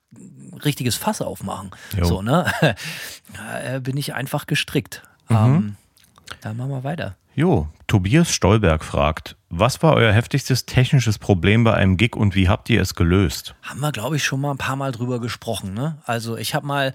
[0.65, 1.71] richtiges Fass aufmachen.
[1.97, 2.05] Jo.
[2.05, 2.51] So, ne?
[3.33, 5.01] Da bin ich einfach gestrickt.
[5.29, 5.35] Mhm.
[5.35, 5.75] Ähm,
[6.41, 7.15] dann machen wir weiter.
[7.37, 12.47] Jo, Tobias Stolberg fragt, was war euer heftigstes technisches Problem bei einem Gig und wie
[12.47, 13.55] habt ihr es gelöst?
[13.61, 15.73] Haben wir, glaube ich, schon mal ein paar Mal drüber gesprochen.
[15.73, 15.97] Ne?
[16.05, 16.93] Also ich habe mal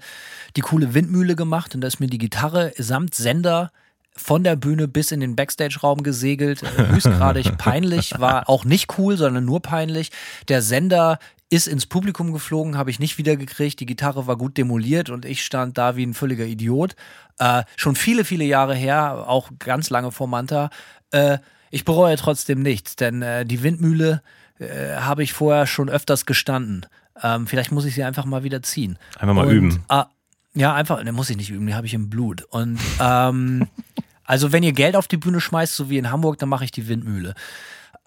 [0.55, 3.71] die coole Windmühle gemacht und da ist mir die Gitarre samt Sender
[4.15, 6.63] von der Bühne bis in den Backstage-Raum gesegelt.
[6.75, 10.09] Höchstgradig peinlich, war auch nicht cool, sondern nur peinlich.
[10.47, 11.19] Der Sender
[11.51, 13.79] ist ins Publikum geflogen, habe ich nicht wiedergekriegt.
[13.79, 16.95] Die Gitarre war gut demoliert und ich stand da wie ein völliger Idiot.
[17.39, 20.69] Äh, schon viele, viele Jahre her, auch ganz lange vor Manta.
[21.11, 21.39] Äh,
[21.69, 24.23] ich bereue trotzdem nichts, denn äh, die Windmühle
[24.59, 26.85] äh, habe ich vorher schon öfters gestanden.
[27.21, 28.97] Ähm, vielleicht muss ich sie einfach mal wieder ziehen.
[29.19, 29.83] Einfach mal und, üben.
[29.89, 30.05] Ah,
[30.53, 32.43] Ja, einfach, den muss ich nicht üben, den habe ich im Blut.
[32.43, 33.67] Und ähm,
[34.23, 36.71] also wenn ihr Geld auf die Bühne schmeißt, so wie in Hamburg, dann mache ich
[36.71, 37.35] die Windmühle.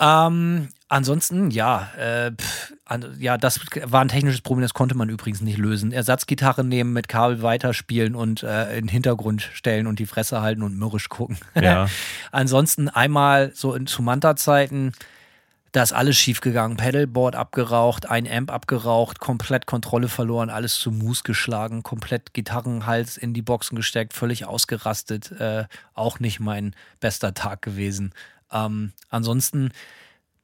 [0.01, 5.09] Ähm, ansonsten, ja, äh, pff, an, ja, das war ein technisches Problem, das konnte man
[5.09, 5.93] übrigens nicht lösen.
[5.93, 10.63] Ersatzgitarre nehmen, mit Kabel weiterspielen und äh, in den Hintergrund stellen und die Fresse halten
[10.63, 11.39] und mürrisch gucken.
[11.55, 11.89] Ja.
[12.33, 14.93] ansonsten einmal so in, zu Manta-Zeiten,
[15.75, 16.77] da ist alles schiefgegangen.
[16.77, 23.35] Pedalboard abgeraucht, ein Amp abgeraucht, komplett Kontrolle verloren, alles zu Mus geschlagen, komplett Gitarrenhals in
[23.35, 25.33] die Boxen gesteckt, völlig ausgerastet.
[25.33, 25.65] Äh,
[25.95, 28.13] auch nicht mein bester Tag gewesen.
[28.55, 29.71] Ähm, ansonsten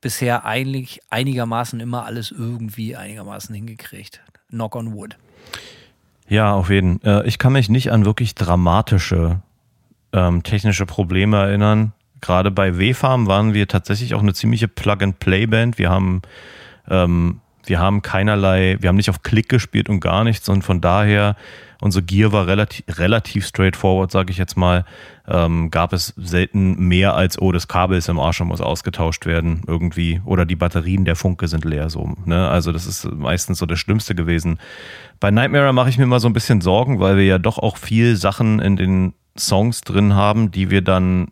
[0.00, 4.20] bisher eigentlich einigermaßen immer alles irgendwie einigermaßen hingekriegt.
[4.48, 5.16] Knock on wood.
[6.28, 7.02] Ja, auf jeden.
[7.02, 9.42] Äh, ich kann mich nicht an wirklich dramatische
[10.12, 11.92] ähm, technische Probleme erinnern.
[12.20, 15.78] Gerade bei W-Farm waren wir tatsächlich auch eine ziemliche Plug-and-Play-Band.
[15.78, 16.22] Wir haben,
[16.88, 20.80] ähm, wir haben keinerlei, wir haben nicht auf Klick gespielt und gar nichts und von
[20.80, 21.36] daher
[21.80, 24.84] unsere Gear war relativ, relativ straightforward, sage ich jetzt mal.
[25.26, 29.26] Ähm, gab es selten mehr als, oh, das Kabel ist im Arsch und muss ausgetauscht
[29.26, 30.20] werden irgendwie.
[30.24, 32.14] Oder die Batterien der Funke sind leer so.
[32.24, 32.48] Ne?
[32.48, 34.58] Also das ist meistens so das Schlimmste gewesen.
[35.20, 37.76] Bei Nightmare mache ich mir immer so ein bisschen Sorgen, weil wir ja doch auch
[37.76, 41.28] viel Sachen in den Songs drin haben, die wir dann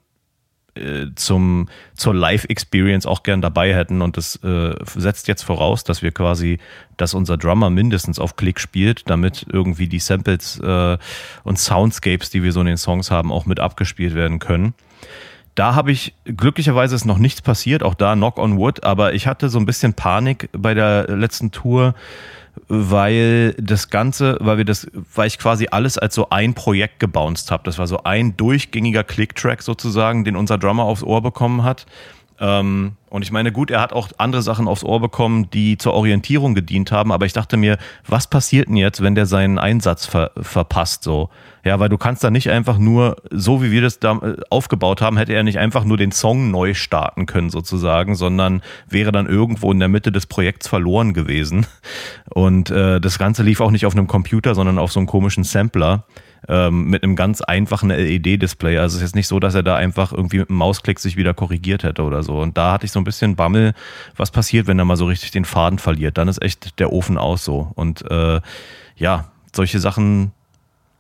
[0.78, 4.02] äh, zum, zur Live-Experience auch gern dabei hätten.
[4.02, 6.58] Und das äh, setzt jetzt voraus, dass wir quasi,
[6.96, 10.98] dass unser Drummer mindestens auf Klick spielt, damit irgendwie die Samples äh,
[11.44, 14.74] und Soundscapes, die wir so in den Songs haben, auch mit abgespielt werden können.
[15.54, 19.26] Da habe ich, glücklicherweise ist noch nichts passiert, auch da Knock on Wood, aber ich
[19.26, 21.96] hatte so ein bisschen Panik bei der letzten Tour,
[22.68, 27.50] weil das Ganze, weil wir das, weil ich quasi alles als so ein Projekt gebounced
[27.50, 27.62] habe.
[27.64, 31.86] Das war so ein durchgängiger Click-Track sozusagen, den unser Drummer aufs Ohr bekommen hat.
[32.40, 35.94] Ähm, und ich meine, gut, er hat auch andere Sachen aufs Ohr bekommen, die zur
[35.94, 40.06] Orientierung gedient haben, aber ich dachte mir, was passiert denn jetzt, wenn der seinen Einsatz
[40.06, 41.30] ver verpasst so?
[41.64, 45.00] Ja, weil du kannst da nicht einfach nur, so wie wir das da äh, aufgebaut
[45.00, 49.26] haben, hätte er nicht einfach nur den Song neu starten können sozusagen, sondern wäre dann
[49.26, 51.66] irgendwo in der Mitte des Projekts verloren gewesen.
[52.30, 55.44] Und äh, das Ganze lief auch nicht auf einem Computer, sondern auf so einem komischen
[55.44, 56.04] Sampler
[56.46, 58.78] ähm, mit einem ganz einfachen LED-Display.
[58.78, 61.16] Also es ist jetzt nicht so, dass er da einfach irgendwie mit einem Mausklick sich
[61.16, 62.40] wieder korrigiert hätte oder so.
[62.40, 63.74] Und da hatte ich so ein bisschen Bammel,
[64.16, 66.18] was passiert, wenn er mal so richtig den Faden verliert.
[66.18, 67.72] Dann ist echt der Ofen aus so.
[67.74, 68.40] Und äh,
[68.96, 70.32] ja, solche Sachen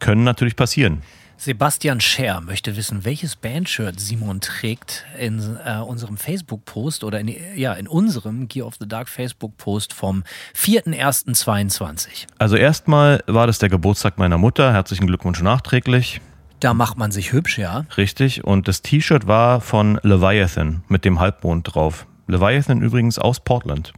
[0.00, 1.02] können natürlich passieren.
[1.40, 7.74] Sebastian Scher möchte wissen, welches Bandshirt Simon trägt in äh, unserem Facebook-Post oder in, ja,
[7.74, 10.24] in unserem Gear of the Dark Facebook-Post vom
[10.56, 12.26] 4.1.22.
[12.38, 14.72] Also erstmal war das der Geburtstag meiner Mutter.
[14.72, 16.20] Herzlichen Glückwunsch nachträglich.
[16.58, 17.86] Da macht man sich hübsch, ja.
[17.96, 18.42] Richtig.
[18.42, 22.08] Und das T-Shirt war von Leviathan mit dem Halbmond drauf.
[22.26, 23.92] Leviathan übrigens aus Portland.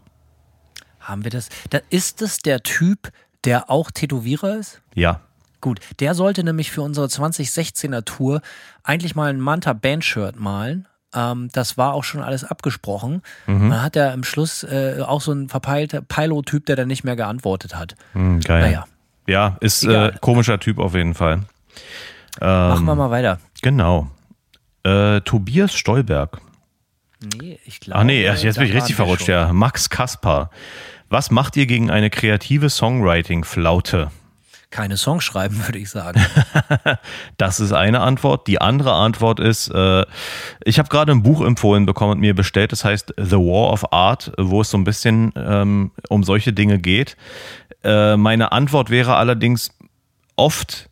[1.01, 1.49] Haben wir das?
[1.71, 3.11] Da ist es der Typ,
[3.45, 4.83] der auch Tätowierer ist?
[4.95, 5.23] Ja.
[5.61, 8.41] Gut, der sollte nämlich für unsere 2016er Tour
[8.83, 10.87] eigentlich mal ein Manta Bandshirt malen.
[11.15, 13.23] Ähm, das war auch schon alles abgesprochen.
[13.47, 13.71] Mhm.
[13.71, 17.17] Dann hat er im Schluss äh, auch so ein verpeilter Pilo-Typ, der dann nicht mehr
[17.17, 17.97] geantwortet hat.
[18.15, 18.63] Mhm, geil.
[18.63, 18.85] Naja.
[19.27, 21.41] Ja, ist äh, komischer Typ auf jeden Fall.
[22.41, 23.39] Ähm, Machen wir mal weiter.
[23.63, 24.09] Genau.
[24.83, 26.41] Äh, Tobias Stolberg.
[27.39, 28.01] Nee, ich glaube.
[28.01, 29.53] Ach nee, jetzt bin ich richtig verrutscht, ja.
[29.53, 30.51] Max Kaspar.
[31.11, 34.11] Was macht ihr gegen eine kreative Songwriting-Flaute?
[34.71, 36.25] Keine Songs schreiben, würde ich sagen.
[37.37, 38.47] das ist eine Antwort.
[38.47, 40.05] Die andere Antwort ist, äh,
[40.65, 43.93] ich habe gerade ein Buch empfohlen bekommen und mir bestellt, das heißt The War of
[43.93, 47.17] Art, wo es so ein bisschen ähm, um solche Dinge geht.
[47.83, 49.71] Äh, meine Antwort wäre allerdings
[50.37, 50.89] oft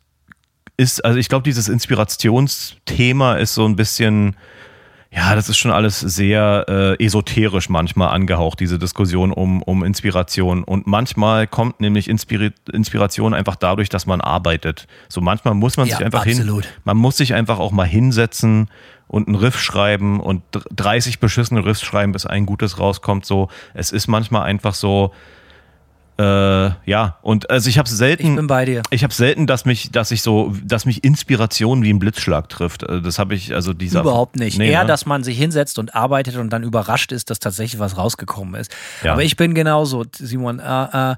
[0.75, 4.37] ist, also ich glaube, dieses Inspirationsthema ist so ein bisschen
[5.11, 10.63] ja, das ist schon alles sehr äh, esoterisch manchmal angehaucht, diese Diskussion um, um Inspiration.
[10.63, 14.87] Und manchmal kommt nämlich Inspiri Inspiration einfach dadurch, dass man arbeitet.
[15.07, 16.65] So manchmal muss man ja, sich einfach absolut.
[16.65, 18.69] hin, man muss sich einfach auch mal hinsetzen
[19.07, 20.43] und einen Riff schreiben und
[20.75, 23.25] 30 beschissene Riffs schreiben, bis ein gutes rauskommt.
[23.25, 25.11] So, es ist manchmal einfach so,
[26.19, 28.27] äh, ja, und also ich habe selten.
[28.27, 28.81] Ich bin bei dir.
[28.89, 32.83] Ich habe selten, dass mich, dass ich so, dass mich Inspiration wie ein Blitzschlag trifft.
[32.83, 34.01] Äh, das habe ich, also dieser.
[34.01, 34.57] Überhaupt nicht.
[34.57, 34.87] Nee, Eher, ne?
[34.87, 38.69] dass man sich hinsetzt und arbeitet und dann überrascht ist, dass tatsächlich was rausgekommen ist.
[39.01, 39.13] Ja.
[39.13, 40.59] Aber ich bin genauso, Simon.
[40.59, 41.15] Äh, äh,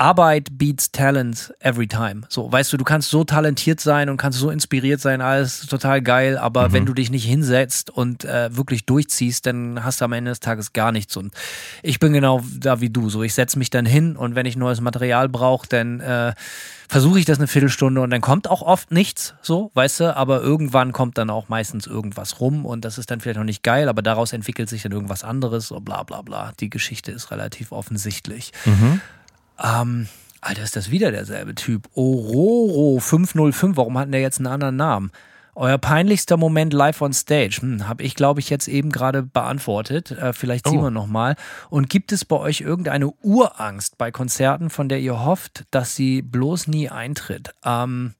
[0.00, 2.22] Arbeit beats Talent every time.
[2.30, 6.00] So, weißt du, du kannst so talentiert sein und kannst so inspiriert sein, alles total
[6.00, 6.72] geil, aber mhm.
[6.72, 10.40] wenn du dich nicht hinsetzt und äh, wirklich durchziehst, dann hast du am Ende des
[10.40, 11.18] Tages gar nichts.
[11.18, 11.34] Und
[11.82, 13.10] ich bin genau da wie du.
[13.10, 16.32] So, ich setze mich dann hin und wenn ich neues Material brauche, dann äh,
[16.88, 20.40] versuche ich das eine Viertelstunde und dann kommt auch oft nichts, so, weißt du, aber
[20.40, 23.88] irgendwann kommt dann auch meistens irgendwas rum und das ist dann vielleicht noch nicht geil,
[23.88, 26.52] aber daraus entwickelt sich dann irgendwas anderes, so bla bla bla.
[26.58, 28.52] Die Geschichte ist relativ offensichtlich.
[28.64, 29.00] Mhm.
[29.62, 30.08] Ähm,
[30.40, 31.88] Alter, ist das wieder derselbe Typ.
[31.94, 33.76] Ororo 505.
[33.76, 35.10] Warum hat der jetzt einen anderen Namen?
[35.54, 40.12] Euer peinlichster Moment live on stage, hm, habe ich, glaube ich, jetzt eben gerade beantwortet.
[40.12, 40.72] Äh, vielleicht Oh.
[40.80, 41.36] wir nochmal.
[41.68, 46.22] Und gibt es bei euch irgendeine Urangst bei Konzerten, von der ihr hofft, dass sie
[46.22, 47.50] bloß nie eintritt?
[47.64, 48.14] Ähm,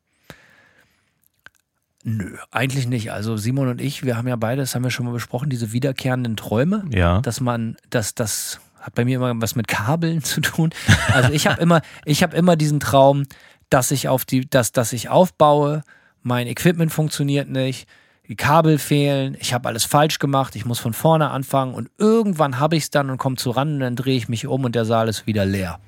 [2.02, 3.12] nö, eigentlich nicht.
[3.12, 5.72] Also Simon und ich, wir haben ja beide, das haben wir schon mal besprochen, diese
[5.72, 7.20] wiederkehrenden Träume Ja.
[7.20, 10.70] dass man, dass das hat bei mir immer was mit Kabeln zu tun.
[11.12, 13.24] Also ich habe immer, ich habe immer diesen Traum,
[13.68, 15.82] dass ich auf die, dass, dass ich aufbaue,
[16.22, 17.88] mein Equipment funktioniert nicht,
[18.28, 22.60] die Kabel fehlen, ich habe alles falsch gemacht, ich muss von vorne anfangen und irgendwann
[22.60, 24.74] habe ich es dann und komme zu ran und dann drehe ich mich um und
[24.74, 25.80] der Saal ist wieder leer.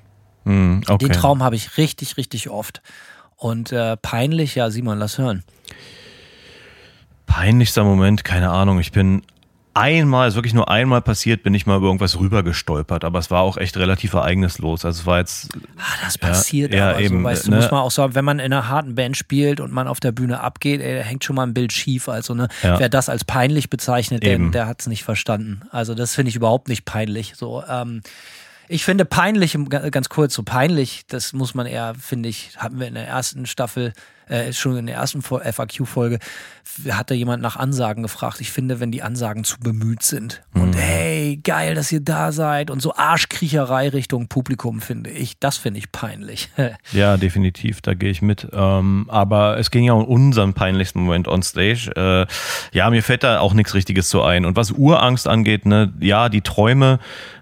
[0.45, 1.05] Hm, okay.
[1.05, 2.81] Den Traum habe ich richtig, richtig oft.
[3.37, 5.43] Und äh, peinlich, ja, Simon, lass hören.
[7.25, 8.79] Peinlichster Moment, keine Ahnung.
[8.79, 9.23] Ich bin
[9.75, 13.41] einmal, ist wirklich nur einmal passiert, bin ich mal über irgendwas rübergestolpert, aber es war
[13.41, 14.85] auch echt relativ ereignislos.
[14.85, 17.57] Also es war jetzt, Ah, das passiert ja, aber eben, so, weißt du, ne?
[17.57, 20.11] muss man auch sagen, wenn man in einer harten Band spielt und man auf der
[20.11, 22.09] Bühne abgeht, ey, da hängt schon mal ein Bild schief.
[22.09, 22.79] Also, ne, Ja.
[22.79, 24.51] wer das als peinlich bezeichnet, der, Eben.
[24.51, 25.61] der hat es nicht verstanden.
[25.71, 27.33] Also, das finde ich überhaupt nicht peinlich.
[27.35, 28.01] So, ähm,
[28.69, 29.57] ich finde peinlich,
[29.91, 33.45] ganz kurz, so peinlich, das muss man eher, finde ich, hatten wir in der ersten
[33.45, 33.93] Staffel,
[34.27, 36.19] äh, schon in der ersten FAQ-Folge,
[36.89, 38.39] hat da jemand nach Ansagen gefragt.
[38.41, 42.71] Ich finde, wenn die Ansagen zu bemüht sind und hey, geil, dass ihr da seid
[42.71, 46.49] und so Arschkriecherei Richtung Publikum, finde ich, das finde ich peinlich.
[46.91, 48.47] ja, definitiv, da gehe ich mit.
[48.53, 51.91] Ähm, aber es ging ja um unseren peinlichsten Moment on stage.
[51.95, 52.25] Äh,
[52.75, 54.45] ja, mir fällt da auch nichts Richtiges so ein.
[54.45, 56.99] Und was Urangst angeht, ne, ja, die Träume.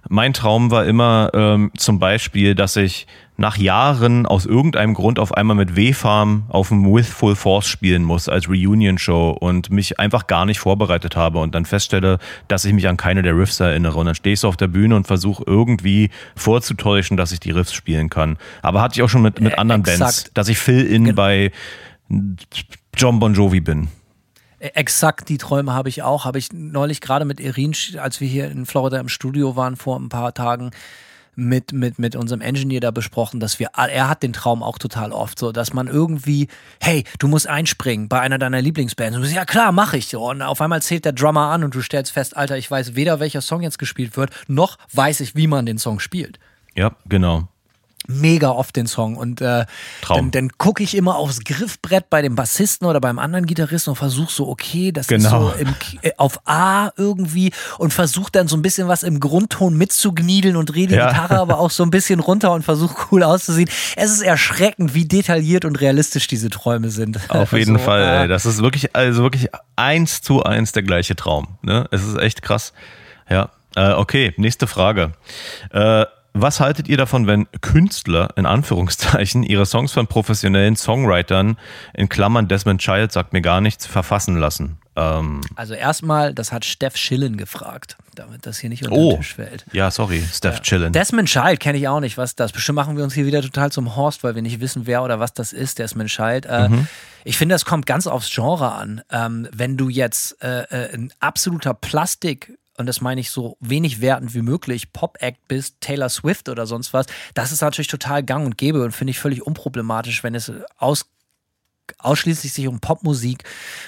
[0.09, 3.07] Mein Traum war immer ähm, zum Beispiel, dass ich
[3.41, 8.03] nach Jahren aus irgendeinem Grund auf einmal mit W-Farm auf dem With Full Force spielen
[8.03, 12.71] muss als Reunion-Show und mich einfach gar nicht vorbereitet habe und dann feststelle, dass ich
[12.71, 13.97] mich an keine der Riffs erinnere.
[13.97, 17.51] Und dann stehe ich so auf der Bühne und versuche irgendwie vorzutäuschen, dass ich die
[17.51, 18.37] Riffs spielen kann.
[18.61, 19.99] Aber hatte ich auch schon mit, mit Äh, anderen exakt.
[19.99, 21.51] Bands, dass ich Fill-In Gen- bei
[22.95, 23.89] John Bon Jovi bin.
[24.59, 26.25] Exakt die Träume habe ich auch.
[26.25, 29.99] Habe ich neulich gerade mit Erin, als wir hier in Florida im Studio waren vor
[29.99, 30.69] ein paar Tagen,
[31.41, 35.11] mit, mit, mit unserem Engineer da besprochen, dass wir, er hat den Traum auch total
[35.11, 36.47] oft so, dass man irgendwie,
[36.79, 39.15] hey, du musst einspringen bei einer deiner Lieblingsbands.
[39.15, 40.15] Und du sagst, ja klar, mache ich.
[40.15, 43.19] Und auf einmal zählt der Drummer an und du stellst fest, Alter, ich weiß weder
[43.19, 46.39] welcher Song jetzt gespielt wird, noch weiß ich, wie man den Song spielt
[46.75, 47.47] Ja, genau.
[48.19, 49.65] Mega oft den Song und äh,
[50.01, 50.17] Traum.
[50.17, 53.95] dann, dann gucke ich immer aufs Griffbrett bei dem Bassisten oder beim anderen Gitarristen und
[53.95, 55.49] versuche so, okay, das Genau.
[55.49, 59.19] ist so im, äh, auf A irgendwie und versuche dann so ein bisschen was im
[59.19, 61.07] Grundton mitzugniedeln und drehe die Ja.
[61.09, 63.69] Gitarre aber auch so ein bisschen runter und versuche cool auszusehen.
[63.95, 67.19] Es ist erschreckend, wie detailliert und realistisch diese Träume sind.
[67.29, 68.25] Auf jeden Also, Fall.
[68.25, 68.27] äh.
[68.27, 71.47] Das ist wirklich, also wirklich eins zu eins der gleiche Traum.
[71.61, 71.87] Ne?
[71.91, 72.73] Es ist echt krass.
[73.29, 73.49] Ja.
[73.75, 75.13] Äh, okay, nächste Frage.
[75.71, 81.57] Äh, was haltet ihr davon, wenn Künstler in Anführungszeichen ihre Songs von professionellen Songwritern
[81.93, 84.77] in Klammern Desmond Child sagt mir gar nichts verfassen lassen?
[84.95, 89.17] Ähm, Also erstmal, das hat Steff Schillen gefragt, damit das hier nicht unter oh, den
[89.19, 89.65] Tisch fällt.
[89.71, 90.91] ja, sorry, Steph Chillen.
[90.91, 92.51] Desmond Child kenne ich auch nicht, was das.
[92.51, 95.19] Bestimmt machen wir uns hier wieder total zum Horst, weil wir nicht wissen, wer oder
[95.19, 96.45] was das ist, Desmond Child.
[96.45, 96.69] Äh,
[97.23, 99.01] Ich finde, das kommt ganz aufs Genre an.
[99.11, 104.01] Ähm, wenn du jetzt äh, äh, ein absoluter Plastik und das meine ich so wenig
[104.01, 108.45] wertend wie möglich, Pop-Act bist, Taylor Swift oder sonst was, das ist natürlich total gang
[108.45, 111.05] und gäbe und finde ich völlig unproblematisch, wenn es aus
[111.97, 113.43] ausschließlich sich um Popmusik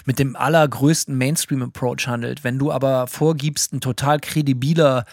[0.06, 2.44] mit dem allergrößten Mainstream-Approach handelt.
[2.44, 5.06] Wenn du aber vorgibst, ein total kredibiler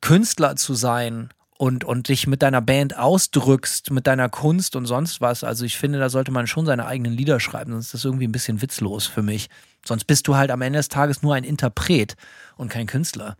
[0.00, 1.28] Künstler zu sein
[1.58, 5.76] und, und dich mit deiner Band ausdrückst, mit deiner Kunst und sonst was, also ich
[5.76, 8.62] finde, da sollte man schon seine eigenen Lieder schreiben, sonst ist das irgendwie ein bisschen
[8.62, 9.48] witzlos für mich.
[9.86, 12.16] Sonst bist du halt am Ende des Tages nur ein Interpret
[12.56, 13.36] und kein Künstler.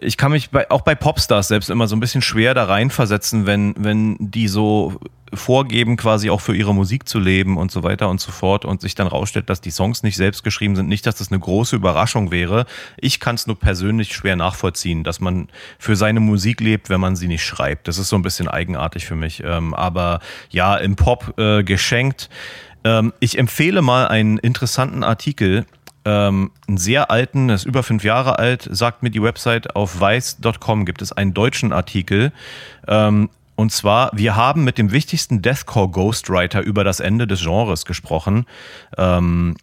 [0.00, 3.46] ich kann mich bei, auch bei Popstars selbst immer so ein bisschen schwer da reinversetzen,
[3.46, 5.00] wenn, wenn die so
[5.34, 8.80] vorgeben, quasi auch für ihre Musik zu leben und so weiter und so fort und
[8.80, 10.88] sich dann rausstellt, dass die Songs nicht selbst geschrieben sind.
[10.88, 12.66] Nicht, dass das eine große Überraschung wäre.
[12.96, 15.48] Ich kann es nur persönlich schwer nachvollziehen, dass man
[15.78, 17.88] für seine Musik lebt, wenn man sie nicht schreibt.
[17.88, 19.42] Das ist so ein bisschen eigenartig für mich.
[19.44, 20.20] Ähm, aber
[20.50, 22.30] ja, im Pop äh, geschenkt.
[22.88, 25.66] Ähm, ich empfehle mal einen interessanten Artikel,
[26.06, 30.00] ähm, einen sehr alten, das ist über fünf Jahre alt, sagt mir die Website, auf
[30.00, 32.32] weiß.com gibt es einen deutschen Artikel.
[32.86, 37.84] Ähm, und zwar, wir haben mit dem wichtigsten Deathcore Ghostwriter über das Ende des Genres
[37.84, 38.46] gesprochen.
[38.96, 39.56] Ähm,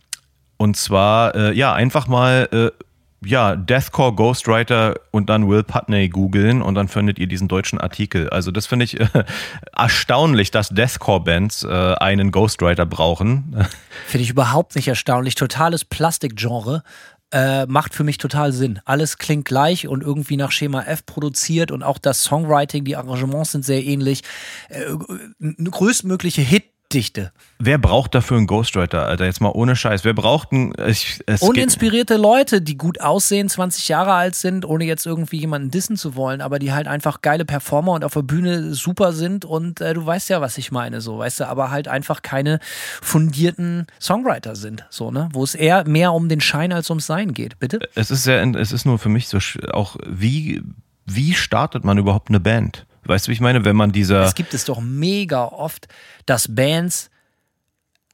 [0.57, 2.84] und zwar, äh, ja, einfach mal, äh,
[3.25, 8.29] ja, Deathcore Ghostwriter und dann Will Putney googeln und dann findet ihr diesen deutschen Artikel.
[8.29, 9.07] Also das finde ich äh,
[9.75, 13.65] erstaunlich, dass Deathcore-Bands äh, einen Ghostwriter brauchen.
[14.07, 15.35] Finde ich überhaupt nicht erstaunlich.
[15.35, 16.83] Totales Plastikgenre.
[17.31, 18.79] äh, macht für mich total Sinn.
[18.85, 23.51] Alles klingt gleich und irgendwie nach Schema F produziert und auch das Songwriting, die Arrangements
[23.51, 24.21] sind sehr ähnlich.
[24.69, 24.83] Äh,
[25.69, 27.31] größtmögliche Hit Dichte.
[27.57, 29.25] Wer braucht dafür einen Ghostwriter, Alter?
[29.25, 30.03] Jetzt mal ohne Scheiß.
[30.03, 30.73] Wer braucht einen.
[30.87, 35.97] Ich, Uninspirierte Leute, die gut aussehen, 20 Jahre alt sind, ohne jetzt irgendwie jemanden dissen
[35.97, 39.81] zu wollen, aber die halt einfach geile Performer und auf der Bühne super sind und
[39.81, 42.59] äh, du weißt ja, was ich meine, so, weißt du, aber halt einfach keine
[43.01, 45.29] fundierten Songwriter sind, so, ne?
[45.33, 47.79] Wo es eher mehr um den Schein als ums Sein geht, bitte?
[47.95, 49.39] Es ist sehr, es ist nur für mich so
[49.71, 50.61] auch, wie,
[51.05, 52.85] wie startet man überhaupt eine Band?
[53.05, 53.65] Weißt du, wie ich meine?
[53.65, 54.23] Wenn man dieser.
[54.23, 55.87] Es gibt es doch mega oft,
[56.25, 57.09] dass Bands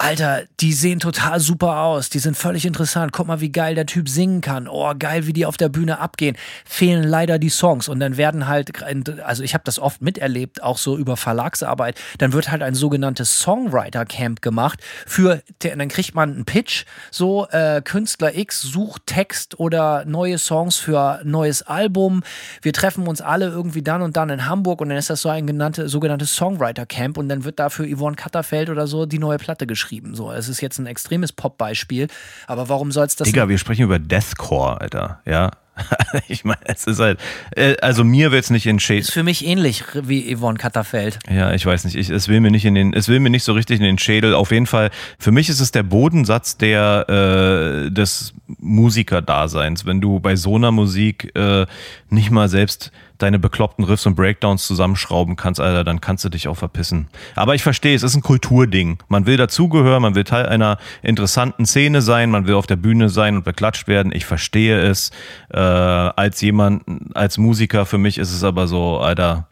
[0.02, 3.12] Alter, die sehen total super aus, die sind völlig interessant.
[3.12, 4.68] Guck mal, wie geil der Typ singen kann.
[4.68, 6.36] Oh, geil, wie die auf der Bühne abgehen.
[6.66, 8.82] Fehlen leider die Songs und dann werden halt,
[9.24, 13.42] also ich habe das oft miterlebt, auch so über Verlagsarbeit, dann wird halt ein sogenanntes
[13.42, 20.04] Songwriter-Camp gemacht für, dann kriegt man einen Pitch, so äh, Künstler X sucht Text oder
[20.06, 22.24] neue Songs für neues Album.
[22.64, 25.30] Wir treffen uns alle irgendwie dann und dann in Hamburg und dann ist das so
[25.30, 29.68] ein genannte, sogenanntes Songwriter-Camp und dann wird dafür Yvonne Katterfeld oder so die neue Platte
[29.68, 30.16] geschrieben geschrieben.
[30.16, 32.08] So, es ist jetzt ein extremes Pop-Beispiel,
[32.48, 33.28] aber warum soll es das?
[33.28, 35.20] Digga, wir sprechen über Deathcore, Alter.
[35.26, 35.52] Ja,
[36.28, 37.20] ich meine, es ist halt,
[37.56, 39.02] äh, also mir wird es nicht in Schädel.
[39.02, 41.20] Ist für mich ähnlich wie Yvonne Katterfeld.
[41.30, 43.44] Ja, ich weiß nicht, ich, es will mir nicht in den, es will mir nicht
[43.44, 44.34] so richtig in den Schädel.
[44.34, 49.86] Auf jeden Fall, für mich ist es der Bodensatz der, äh, des Musikerdaseins.
[49.86, 51.66] Wenn du bei so einer Musik äh,
[52.10, 52.92] nicht mal selbst
[53.22, 57.08] deine bekloppten Riffs und Breakdowns zusammenschrauben kannst, Alter, dann kannst du dich auch verpissen.
[57.36, 58.98] Aber ich verstehe, es ist ein Kulturding.
[59.08, 63.10] Man will dazugehören, man will Teil einer interessanten Szene sein, man will auf der Bühne
[63.10, 64.12] sein und beklatscht werden.
[64.14, 65.12] Ich verstehe es.
[65.50, 66.84] Äh, als jemand,
[67.14, 69.48] als Musiker, für mich ist es aber so, Alter,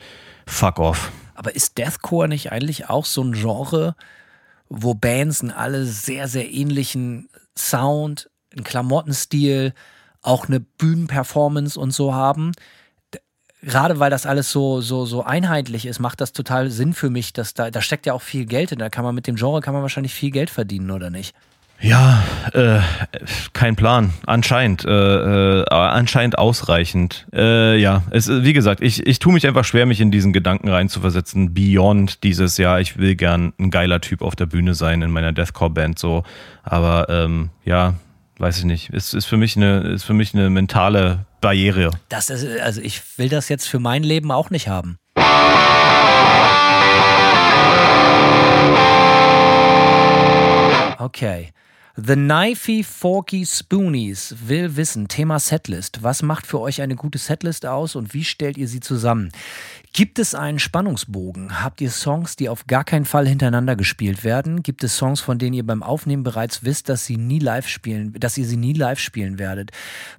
[0.45, 1.11] fuck off.
[1.35, 3.95] Aber ist Deathcore nicht eigentlich auch so ein Genre,
[4.67, 9.73] wo Bands einen alle sehr, sehr ähnlichen Sound, einen Klamottenstil,
[10.21, 12.51] auch eine Bühnenperformance und so haben?
[13.61, 17.33] Gerade weil das alles so, so, so einheitlich ist, macht das total Sinn für mich,
[17.33, 18.79] dass da, da steckt ja auch viel Geld in.
[18.79, 21.35] Da kann man mit dem Genre kann man wahrscheinlich viel Geld verdienen, oder nicht?
[21.81, 22.23] Ja,
[22.53, 22.79] äh,
[23.53, 24.11] kein Plan.
[24.25, 27.25] Anscheinend, äh, äh, anscheinend ausreichend.
[27.33, 30.67] Äh, ja, es, wie gesagt, ich, ich tue mich einfach schwer, mich in diesen Gedanken
[30.67, 31.53] reinzuversetzen.
[31.53, 35.31] Beyond dieses, ja, ich will gern ein geiler Typ auf der Bühne sein in meiner
[35.31, 36.23] Deathcore-Band so.
[36.63, 37.93] Aber ähm, ja,
[38.39, 38.89] weiß ich nicht.
[38.93, 41.91] Es ist für mich eine, ist für mich eine mentale Barriere.
[42.09, 44.97] Das ist, also ich will das jetzt für mein Leben auch nicht haben.
[50.97, 51.51] Okay.
[52.01, 56.01] The Knifey Forky Spoonies will wissen, Thema Setlist.
[56.01, 59.31] Was macht für euch eine gute Setlist aus und wie stellt ihr sie zusammen?
[59.91, 61.61] Gibt es einen Spannungsbogen?
[61.61, 64.63] Habt ihr Songs, die auf gar keinen Fall hintereinander gespielt werden?
[64.63, 68.13] Gibt es Songs, von denen ihr beim Aufnehmen bereits wisst, dass sie nie live spielen,
[68.17, 69.71] dass ihr sie nie live spielen werdet?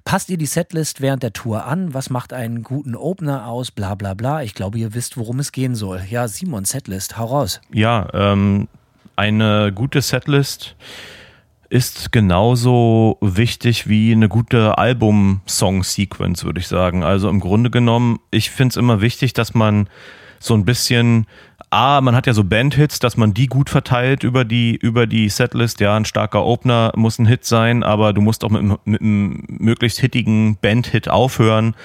[0.03, 1.95] Passt ihr die Setlist während der Tour an?
[1.95, 3.71] Was macht einen guten Opener aus?
[3.71, 4.43] Bla bla bla.
[4.43, 6.03] Ich glaube, ihr wisst, worum es gehen soll.
[6.07, 7.59] Ja, Simon, Setlist, hau raus.
[7.73, 8.67] Ja, ähm,
[9.15, 10.75] eine gute Setlist
[11.71, 17.01] ist genauso wichtig wie eine gute Album-Song-Sequence, würde ich sagen.
[17.01, 19.87] Also im Grunde genommen, ich finde es immer wichtig, dass man
[20.37, 21.27] so ein bisschen
[21.73, 25.29] A, man hat ja so Bandhits, dass man die gut verteilt über die, über die
[25.29, 25.79] Setlist.
[25.79, 29.45] Ja, ein starker Opener muss ein Hit sein, aber du musst auch mit, mit einem
[29.47, 31.75] möglichst hittigen Bandhit aufhören.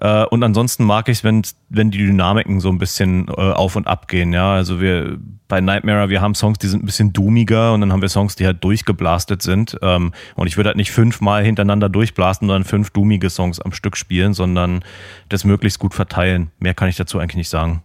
[0.00, 3.76] Äh, und ansonsten mag ich es, wenn, wenn die Dynamiken so ein bisschen äh, auf
[3.76, 4.32] und ab gehen.
[4.32, 7.92] Ja, also wir bei Nightmare, wir haben Songs, die sind ein bisschen doomiger und dann
[7.92, 9.76] haben wir Songs, die halt durchgeblastet sind.
[9.82, 13.98] Ähm, und ich würde halt nicht fünfmal hintereinander durchblasten, sondern fünf doomige Songs am Stück
[13.98, 14.82] spielen, sondern
[15.28, 16.50] das möglichst gut verteilen.
[16.60, 17.82] Mehr kann ich dazu eigentlich nicht sagen.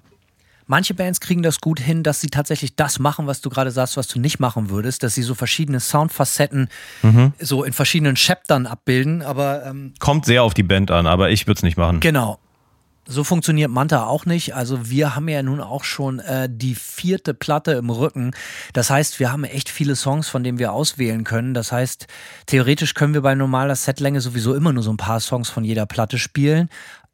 [0.72, 3.98] Manche Bands kriegen das gut hin, dass sie tatsächlich das machen, was du gerade sagst,
[3.98, 6.70] was du nicht machen würdest, dass sie so verschiedene Soundfacetten
[7.02, 7.34] mhm.
[7.40, 9.24] so in verschiedenen Chaptern abbilden.
[9.24, 12.02] Aber ähm, kommt sehr auf die Band an, aber ich würde es nicht machen.
[12.02, 12.38] Genau.
[13.12, 14.54] So funktioniert Manta auch nicht.
[14.54, 18.36] Also wir haben ja nun auch schon äh, die vierte Platte im Rücken.
[18.74, 21.56] Das heißt, wir haben echt viele Songs, von denen wir auswählen können.
[21.56, 22.06] Das heißt,
[22.46, 25.88] theoretisch können wir bei normaler Setlänge sowieso immer nur so ein paar Songs von jeder
[25.88, 26.70] Platte spielen.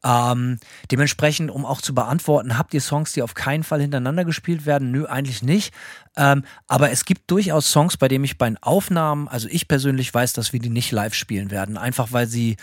[0.06, 0.60] Ähm,
[0.92, 4.92] dementsprechend, um auch zu beantworten, habt ihr Songs, die auf keinen Fall hintereinander gespielt werden?
[4.92, 5.74] Nö, eigentlich nicht.
[6.16, 10.14] Ähm, aber es gibt durchaus Songs, bei denen ich bei den Aufnahmen, also ich persönlich
[10.14, 11.78] weiß, dass wir die nicht live spielen werden.
[11.78, 12.56] Einfach weil sie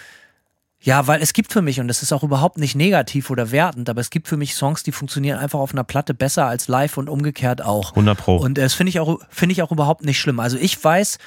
[0.85, 3.89] ja, weil es gibt für mich, und das ist auch überhaupt nicht negativ oder wertend,
[3.89, 6.97] aber es gibt für mich Songs, die funktionieren einfach auf einer Platte besser als live
[6.97, 7.91] und umgekehrt auch.
[7.91, 8.37] 100 Pro.
[8.37, 10.41] Und das finde ich, auch finde ich auch überhaupt nicht schlimm.
[10.41, 11.19] Also ich weiß,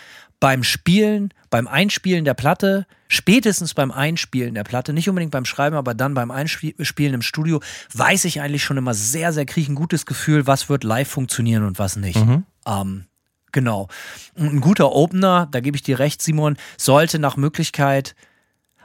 [0.45, 5.76] beim Spielen, beim Einspielen der Platte, spätestens beim Einspielen der Platte, nicht unbedingt beim Schreiben,
[5.76, 7.61] aber dann beim Einspielen im Studio,
[7.95, 11.63] weiß ich eigentlich schon immer sehr, sehr, kriege ein gutes Gefühl, was wird live funktionieren
[11.63, 12.23] und was nicht.
[12.23, 12.43] Mhm.
[12.67, 13.05] Ähm,
[13.53, 13.88] genau.
[14.35, 18.13] Und ein guter Opener, da gebe ich dir recht, Simon, sollte nach Möglichkeit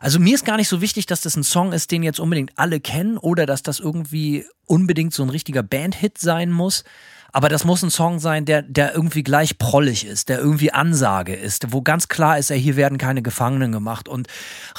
[0.03, 2.53] also mir ist gar nicht so wichtig, dass das ein Song ist, den jetzt unbedingt
[2.57, 6.85] alle kennen oder dass das irgendwie unbedingt so ein richtiger Bandhit sein muss.
[7.33, 11.35] Aber das muss ein Song sein, der, der irgendwie gleich prollig ist, der irgendwie Ansage
[11.35, 14.09] ist, wo ganz klar ist, hier werden keine Gefangenen gemacht.
[14.09, 14.29] Und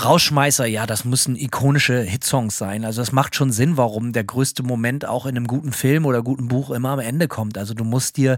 [0.03, 2.85] Rauschmeißer, ja, das müssen ikonische Hitsongs sein.
[2.85, 6.21] Also das macht schon Sinn, warum der größte Moment auch in einem guten Film oder
[6.21, 7.57] guten Buch immer am Ende kommt.
[7.57, 8.37] Also du musst dir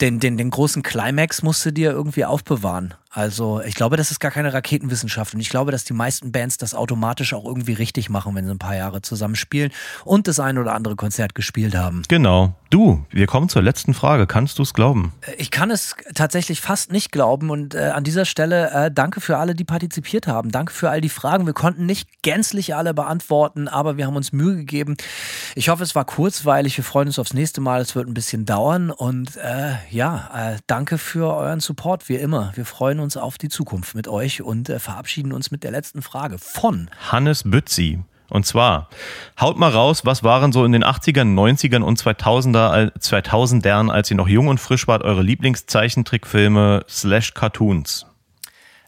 [0.00, 2.94] den, den, den großen Climax musst du dir irgendwie aufbewahren.
[3.14, 6.56] Also ich glaube, das ist gar keine Raketenwissenschaft und ich glaube, dass die meisten Bands
[6.56, 9.70] das automatisch auch irgendwie richtig machen, wenn sie ein paar Jahre zusammenspielen
[10.06, 12.04] und das ein oder andere Konzert gespielt haben.
[12.08, 12.54] Genau.
[12.70, 14.26] Du, wir kommen zur letzten Frage.
[14.26, 15.12] Kannst du es glauben?
[15.38, 19.38] Ich kann es tatsächlich fast nicht glauben und äh, an dieser Stelle äh, danke für
[19.38, 20.50] alle, die partizipiert haben.
[20.50, 21.46] Danke für all die Fragen.
[21.46, 24.96] Wir konnten nicht gänzlich alle beantworten, aber wir haben uns Mühe gegeben.
[25.54, 26.76] Ich hoffe, es war kurzweilig.
[26.76, 27.80] Wir freuen uns aufs nächste Mal.
[27.80, 32.52] Es wird ein bisschen dauern und äh, ja, äh, danke für euren Support, wie immer.
[32.54, 36.02] Wir freuen uns auf die Zukunft mit euch und äh, verabschieden uns mit der letzten
[36.02, 38.00] Frage von Hannes Bützi.
[38.32, 38.88] Und zwar,
[39.38, 44.16] haut mal raus, was waren so in den 80ern, 90ern und 2000er, 2000ern, als ihr
[44.16, 48.06] noch jung und frisch wart, eure Lieblingszeichentrickfilme slash Cartoons?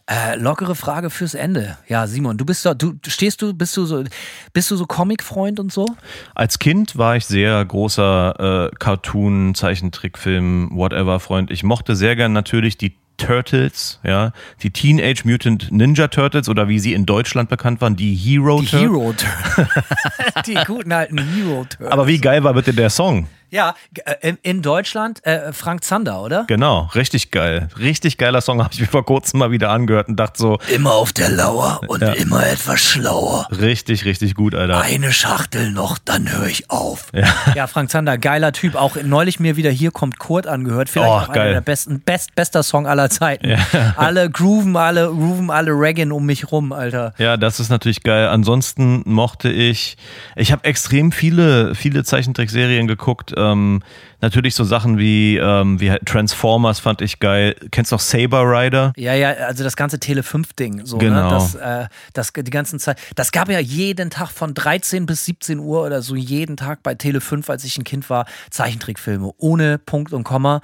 [0.07, 1.77] Äh, lockere Frage fürs Ende.
[1.87, 4.03] Ja, Simon, du bist doch, du stehst du, bist du so,
[4.51, 5.85] bist du so Comic-Freund und so?
[6.33, 11.51] Als Kind war ich sehr großer äh, Cartoon, Zeichentrickfilm, whatever Freund.
[11.51, 14.31] Ich mochte sehr gern natürlich die Turtles, ja,
[14.61, 18.67] die Teenage Mutant Ninja Turtles oder wie sie in Deutschland bekannt waren, die Hero die
[18.67, 18.81] Turtles.
[18.81, 20.43] Hero Turtles.
[20.45, 21.91] die guten alten Hero Turtles.
[21.91, 23.27] Aber wie geil war bitte der Song?
[23.51, 26.45] Ja, äh, in Deutschland äh, Frank Zander, oder?
[26.47, 27.69] Genau, richtig geil.
[27.77, 30.59] Richtig geiler Song, habe ich mir vor kurzem mal wieder angehört und dachte so.
[30.73, 32.13] Immer auf der Lauer und ja.
[32.13, 33.47] immer etwas schlauer.
[33.51, 34.81] Richtig, richtig gut, Alter.
[34.81, 37.07] Eine Schachtel noch, dann höre ich auf.
[37.13, 37.27] Ja.
[37.55, 37.67] ja.
[37.67, 38.75] Frank Zander, geiler Typ.
[38.75, 40.89] Auch neulich mir wieder Hier kommt Kurt angehört.
[40.89, 41.43] Vielleicht oh, auch geil.
[41.43, 43.49] einer der besten, best, bester Song aller Zeiten.
[43.49, 43.57] Ja.
[43.97, 47.13] Alle grooven, alle grooven, alle reggen um mich rum, Alter.
[47.17, 48.27] Ja, das ist natürlich geil.
[48.27, 49.97] Ansonsten mochte ich,
[50.35, 53.81] ich habe extrem viele, viele Zeichentrickserien geguckt ähm,
[54.21, 57.55] natürlich so Sachen wie, ähm, wie Transformers fand ich geil.
[57.71, 58.93] Kennst du noch Saber Rider?
[58.97, 60.85] Ja, ja, also das ganze Tele 5-Ding.
[60.85, 61.23] So, genau.
[61.23, 61.29] Ne?
[61.29, 62.99] Das, äh, das, die ganzen Zeit.
[63.15, 66.95] Das gab ja jeden Tag von 13 bis 17 Uhr oder so, jeden Tag bei
[66.95, 69.31] Tele 5, als ich ein Kind war, Zeichentrickfilme.
[69.37, 70.61] Ohne Punkt und Komma.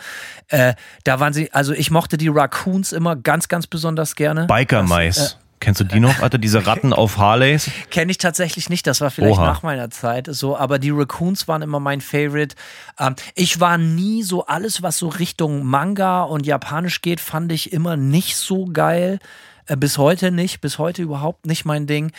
[0.48, 0.74] Äh,
[1.04, 4.48] da waren sie, also ich mochte die Raccoons immer ganz, ganz besonders gerne.
[4.48, 5.38] Biker Mais.
[5.62, 6.40] Kennst du die noch, Alter?
[6.40, 7.70] Diese Ratten auf Harleys?
[7.92, 8.86] Kenne ich tatsächlich nicht.
[8.88, 9.46] Das war vielleicht Oha.
[9.46, 10.58] nach meiner Zeit so.
[10.58, 12.56] Aber die Raccoons waren immer mein Favorite.
[13.00, 17.72] Ähm, ich war nie so alles, was so Richtung Manga und Japanisch geht, fand ich
[17.72, 19.20] immer nicht so geil.
[19.68, 20.62] Äh, bis heute nicht.
[20.62, 22.12] Bis heute überhaupt nicht mein Ding.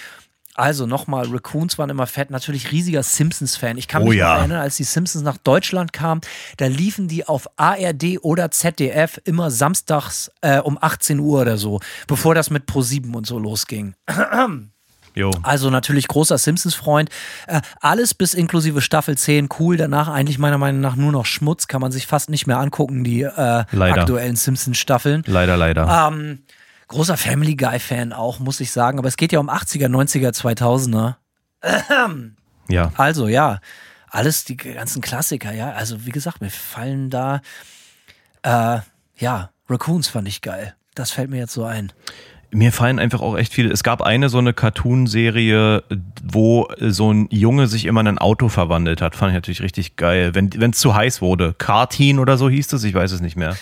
[0.54, 2.30] Also nochmal, Raccoons waren immer fett.
[2.30, 3.78] Natürlich riesiger Simpsons-Fan.
[3.78, 4.36] Ich kann oh, mich ja.
[4.36, 6.20] erinnern, als die Simpsons nach Deutschland kamen,
[6.58, 11.80] da liefen die auf ARD oder ZDF immer samstags äh, um 18 Uhr oder so,
[12.06, 13.94] bevor das mit Pro7 und so losging.
[15.14, 15.30] Jo.
[15.42, 17.10] Also natürlich großer Simpsons-Freund.
[17.46, 19.76] Äh, alles bis inklusive Staffel 10 cool.
[19.76, 21.66] Danach eigentlich meiner Meinung nach nur noch Schmutz.
[21.66, 25.22] Kann man sich fast nicht mehr angucken, die äh, aktuellen Simpsons-Staffeln.
[25.26, 26.08] Leider, leider.
[26.10, 26.44] Ähm,
[26.92, 28.98] Großer Family Guy-Fan auch, muss ich sagen.
[28.98, 31.16] Aber es geht ja um 80er, 90er, 2000er.
[32.68, 32.92] Ja.
[32.96, 33.60] Also, ja.
[34.08, 35.72] Alles die ganzen Klassiker, ja.
[35.72, 37.40] Also, wie gesagt, mir fallen da,
[38.42, 38.78] äh,
[39.16, 40.74] ja, Raccoons fand ich geil.
[40.94, 41.92] Das fällt mir jetzt so ein.
[42.50, 43.72] Mir fallen einfach auch echt viele.
[43.72, 45.84] Es gab eine so eine Cartoon-Serie,
[46.22, 49.16] wo so ein Junge sich immer in ein Auto verwandelt hat.
[49.16, 50.34] Fand ich natürlich richtig geil.
[50.34, 51.54] Wenn es zu heiß wurde.
[51.56, 53.56] Kartin oder so hieß es, ich weiß es nicht mehr.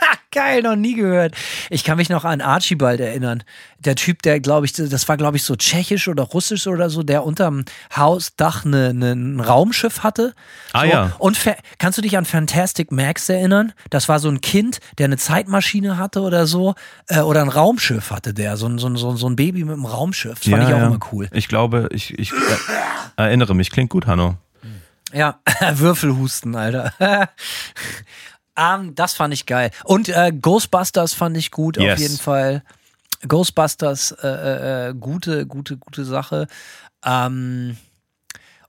[0.30, 1.34] Geil, noch nie gehört.
[1.70, 3.42] Ich kann mich noch an Archibald erinnern.
[3.78, 7.02] Der Typ, der, glaube ich, das war, glaube ich, so tschechisch oder russisch oder so,
[7.02, 7.64] der unterm
[7.96, 10.34] Hausdach ne, ne, ein Raumschiff hatte.
[10.72, 10.86] Ah so.
[10.86, 11.12] ja.
[11.18, 11.38] Und
[11.78, 13.72] kannst du dich an Fantastic Max erinnern?
[13.90, 16.74] Das war so ein Kind, der eine Zeitmaschine hatte oder so.
[17.06, 18.56] Äh, oder ein Raumschiff hatte der.
[18.56, 20.40] So ein, so, ein, so ein Baby mit einem Raumschiff.
[20.40, 20.86] Das fand ja, ich auch ja.
[20.88, 21.28] immer cool.
[21.32, 22.32] Ich glaube, ich, ich
[23.16, 23.70] erinnere mich.
[23.70, 24.36] Klingt gut, Hanno.
[25.12, 25.38] Ja,
[25.72, 26.92] Würfelhusten, Alter.
[28.58, 29.70] Um, das fand ich geil.
[29.84, 31.92] Und äh, Ghostbusters fand ich gut, yes.
[31.92, 32.62] auf jeden Fall.
[33.26, 36.48] Ghostbusters, äh, äh, gute, gute, gute Sache.
[37.04, 37.76] Ähm,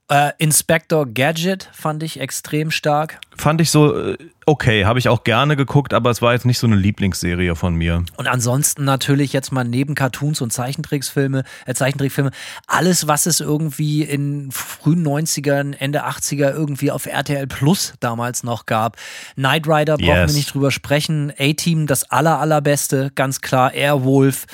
[0.10, 3.20] äh, Inspector Gadget fand ich extrem stark.
[3.38, 4.18] Fand ich so äh,
[4.50, 7.76] okay, habe ich auch gerne geguckt, aber es war jetzt nicht so eine Lieblingsserie von
[7.76, 8.04] mir.
[8.18, 12.32] Und ansonsten natürlich jetzt mal neben Cartoons und Zeichentricksfilme, äh, Zeichentrickfilme,
[12.66, 18.66] alles, was es irgendwie in frühen 90ern, Ende 80er irgendwie auf RTL Plus damals noch
[18.66, 18.98] gab.
[19.36, 20.32] Knight Rider brauchen Yes.
[20.32, 21.32] wir nicht drüber sprechen.
[21.38, 23.74] A-Team, das aller, allerbeste, ganz klar.
[23.74, 24.48] Airwolf.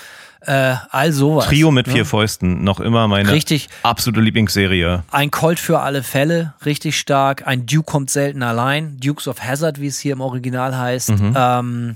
[0.46, 1.46] Äh, all sowas.
[1.46, 1.94] Trio mit ne?
[1.94, 3.68] vier Fäusten, noch immer meine Richtig.
[3.84, 5.04] absolute Lieblingsserie.
[5.12, 7.48] Ein Colt für alle Fälle, richtig stark.
[7.48, 9.00] Ein Duke kommt selten allein.
[9.00, 11.10] Dukes of Hazard, wie es hier im Original heißt.
[11.10, 11.34] Mhm.
[11.36, 11.96] Ähm,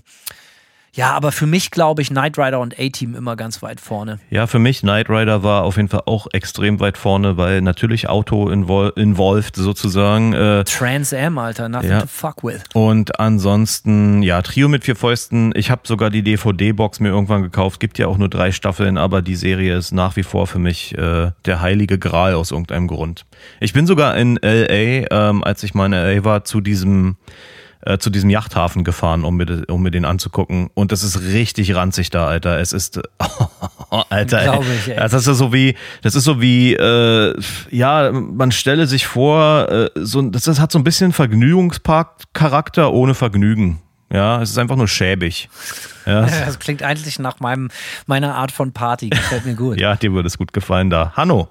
[1.00, 4.20] ja, aber für mich glaube ich Knight Rider und A-Team immer ganz weit vorne.
[4.30, 8.10] Ja, für mich Knight Rider war auf jeden Fall auch extrem weit vorne, weil natürlich
[8.10, 10.34] Auto invol involved sozusagen.
[10.34, 12.02] Äh, Trans Am, Alter, nothing Ja.
[12.02, 12.64] to fuck with.
[12.74, 15.54] und ansonsten, ja, Trio mit vier Fäusten.
[15.56, 17.80] Ich habe sogar die DVD-Box mir irgendwann gekauft.
[17.80, 20.98] Gibt ja auch nur drei Staffeln, aber die Serie ist nach wie vor für mich
[20.98, 23.26] äh, der heilige Gral aus irgendeinem Grund.
[23.62, 27.16] Ich bin sogar in LA, ähm, als ich mal in LA war, zu diesem
[27.82, 30.70] äh, zu diesem Yachthafen gefahren, um mir, um mir den anzugucken.
[30.74, 32.60] Und das ist richtig ranzig da, Alter.
[32.60, 33.00] Es ist,
[34.10, 34.98] Alter, Glaube ich, ey.
[34.98, 37.40] Das ist so wie, das ist so wie, äh,
[37.72, 43.14] ja, man stelle sich vor, äh, so, das, das hat so ein bisschen Vergnügungspark-Charakter ohne
[43.14, 43.80] Vergnügen.
[44.12, 45.50] Ja, es ist einfach nur schäbig.
[46.06, 47.70] Ja, Das klingt eigentlich nach meinem,
[48.08, 49.10] meiner Art von Party.
[49.10, 49.80] Gefällt mir gut.
[49.82, 51.14] ja dir würde es gut gefallen da.
[51.16, 51.50] Hanno,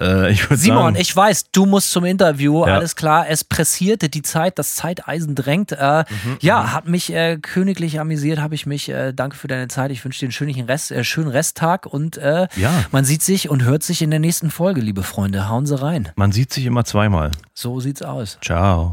[0.00, 2.76] äh, ich würde Simon, sagen, ich weiß, du musst zum Interview, Ja.
[2.76, 3.26] alles klar.
[3.28, 5.72] Es pressierte die Zeit, das Zeiteisen drängt.
[5.72, 8.88] Äh, Mhm, ja, hat mich äh, königlich amüsiert, habe ich mich.
[8.88, 9.90] Äh, danke für deine Zeit.
[9.90, 12.70] Ich wünsche dir einen schönen, Rest, äh, schönen Resttag und äh, Ja.
[12.90, 15.48] man sieht sich und hört sich in der nächsten Folge, liebe Freunde.
[15.50, 16.08] Hauen Sie rein.
[16.16, 17.32] man sieht sich immer zweimal.
[17.52, 18.38] So sieht's aus.
[18.42, 18.92] Ciao.